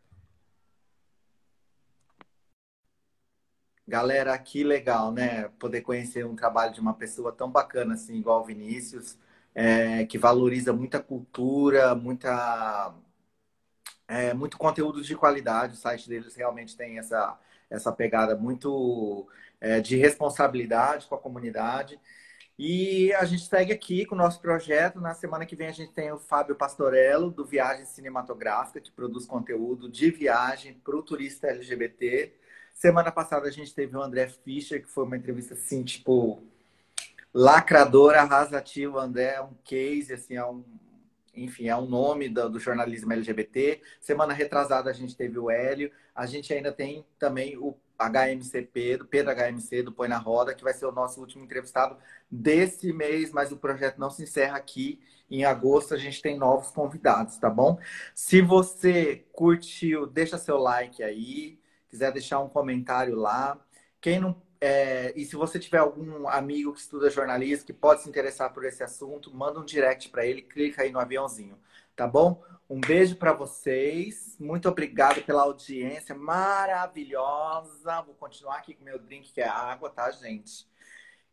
Galera, 3.93 4.38
que 4.38 4.64
legal, 4.64 5.12
né? 5.12 5.51
Poder 5.59 5.82
conhecer 5.82 6.24
um 6.24 6.34
trabalho 6.34 6.72
de 6.72 6.80
uma 6.80 6.95
pessoa 6.95 7.30
tão 7.30 7.51
bacana 7.51 7.93
assim, 7.93 8.14
igual 8.16 8.40
o 8.40 8.45
Vinícius, 8.45 9.18
é, 9.55 10.07
que 10.07 10.16
valoriza 10.16 10.72
muita 10.72 10.99
cultura, 10.99 11.95
muita, 11.95 12.95
é, 14.09 14.32
muito 14.32 14.57
conteúdo 14.57 15.03
de 15.03 15.14
qualidade. 15.14 15.74
O 15.74 15.76
site 15.76 16.09
deles 16.09 16.34
realmente 16.34 16.74
tem 16.74 16.99
essa, 16.99 17.38
essa 17.68 17.93
pegada 17.93 18.34
muito 18.34 19.28
é, 19.61 19.78
de 19.78 19.97
responsabilidade 19.97 21.07
com 21.07 21.14
a 21.14 21.18
comunidade. 21.18 22.01
E 22.59 23.12
a 23.14 23.26
gente 23.26 23.45
segue 23.45 23.74
aqui 23.74 24.07
com 24.07 24.14
o 24.14 24.18
nosso 24.18 24.40
projeto. 24.40 25.03
Na 25.03 25.12
semana 25.12 25.45
que 25.45 25.55
vem 25.55 25.68
a 25.68 25.72
gente 25.72 25.93
tem 25.93 26.11
o 26.11 26.18
Fábio 26.18 26.57
Pastorello, 26.57 27.30
do 27.30 27.45
Viagem 27.45 27.84
Cinematográfica, 27.84 28.80
que 28.80 28.90
produz 28.90 29.26
conteúdo 29.26 29.90
de 29.90 30.11
viagem 30.11 30.72
para 30.82 30.97
o 30.97 31.03
turista 31.03 31.49
LGBT. 31.49 32.40
Semana 32.83 33.12
passada 33.12 33.47
a 33.47 33.51
gente 33.53 33.72
teve 33.72 33.97
o 33.97 34.03
André 34.03 34.26
Fischer, 34.26 34.83
que 34.83 34.91
foi 34.91 35.05
uma 35.05 35.16
entrevista 35.16 35.55
assim, 35.55 35.85
tipo, 35.85 36.43
lacradora, 37.33 38.20
arrasativa. 38.22 39.01
André 39.01 39.35
é 39.37 39.41
um 39.41 39.55
case, 39.62 40.12
assim, 40.12 40.35
é 40.35 40.45
um, 40.45 40.64
enfim, 41.33 41.68
é 41.68 41.76
um 41.76 41.87
nome 41.87 42.28
do, 42.28 42.51
do, 42.51 42.59
jornalismo 42.59 43.12
LGBT. 43.12 43.80
Semana 44.01 44.33
retrasada 44.33 44.91
a 44.91 44.93
gente 44.93 45.16
teve 45.16 45.39
o 45.39 45.49
Hélio. 45.49 45.93
A 46.12 46.26
gente 46.26 46.53
ainda 46.53 46.72
tem 46.72 47.07
também 47.20 47.57
o 47.57 47.72
HMCP, 47.97 48.97
do 48.97 49.07
Pedro 49.07 49.33
HMC, 49.33 49.85
do 49.85 49.93
Põe 49.93 50.09
na 50.09 50.18
Roda, 50.18 50.53
que 50.53 50.64
vai 50.64 50.74
ser 50.74 50.87
o 50.87 50.91
nosso 50.91 51.20
último 51.20 51.45
entrevistado 51.45 51.97
desse 52.28 52.93
mês, 52.93 53.30
mas 53.30 53.53
o 53.53 53.57
projeto 53.57 53.99
não 53.99 54.11
se 54.11 54.24
encerra 54.24 54.57
aqui. 54.57 55.01
Em 55.30 55.45
agosto 55.45 55.95
a 55.95 55.99
gente 55.99 56.20
tem 56.20 56.37
novos 56.37 56.72
convidados, 56.72 57.39
tá 57.39 57.49
bom? 57.49 57.78
Se 58.12 58.43
você 58.43 59.24
curtiu, 59.30 60.05
deixa 60.05 60.37
seu 60.37 60.59
like 60.59 61.01
aí, 61.01 61.61
quiser 61.93 62.11
deixar 62.11 62.40
um 62.40 62.49
comentário 62.49 63.14
lá. 63.14 63.61
Quem 64.01 64.18
não 64.18 64.40
é, 64.64 65.12
e 65.16 65.24
se 65.24 65.34
você 65.34 65.59
tiver 65.59 65.78
algum 65.78 66.28
amigo 66.28 66.72
que 66.72 66.78
estuda 66.78 67.11
jornalismo 67.11 67.66
que 67.66 67.72
pode 67.72 68.03
se 68.03 68.09
interessar 68.09 68.53
por 68.53 68.64
esse 68.64 68.80
assunto, 68.82 69.34
manda 69.34 69.59
um 69.59 69.64
direct 69.64 70.09
para 70.09 70.24
ele, 70.24 70.40
clica 70.40 70.82
aí 70.82 70.93
no 70.93 71.01
aviãozinho, 71.01 71.59
tá 71.97 72.07
bom? 72.07 72.40
Um 72.70 72.80
beijo 72.80 73.16
para 73.16 73.32
vocês. 73.32 74.36
Muito 74.38 74.68
obrigado 74.68 75.20
pela 75.24 75.43
audiência 75.43 76.14
maravilhosa. 76.14 78.03
Vou 78.03 78.14
continuar 78.14 78.59
aqui 78.59 78.74
com 78.74 78.84
meu 78.84 79.01
drink 79.01 79.32
que 79.32 79.40
é 79.40 79.49
água, 79.49 79.90
tá, 79.90 80.09
gente? 80.12 80.64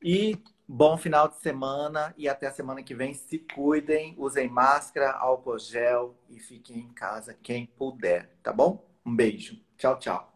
E 0.02 0.36
bom 0.68 0.98
final 0.98 1.28
de 1.28 1.38
semana 1.38 2.16
e 2.18 2.28
até 2.28 2.48
a 2.48 2.52
semana 2.52 2.82
que 2.82 2.96
vem. 2.96 3.14
Se 3.14 3.38
cuidem, 3.38 4.16
usem 4.18 4.50
máscara, 4.50 5.12
álcool 5.12 5.60
gel 5.60 6.16
e 6.30 6.40
fiquem 6.40 6.80
em 6.80 6.94
casa 6.94 7.38
quem 7.44 7.68
puder, 7.68 8.28
tá 8.42 8.52
bom? 8.52 8.84
Um 9.06 9.16
beijo. 9.16 9.69
Tchau, 9.80 9.96
tchau. 9.96 10.30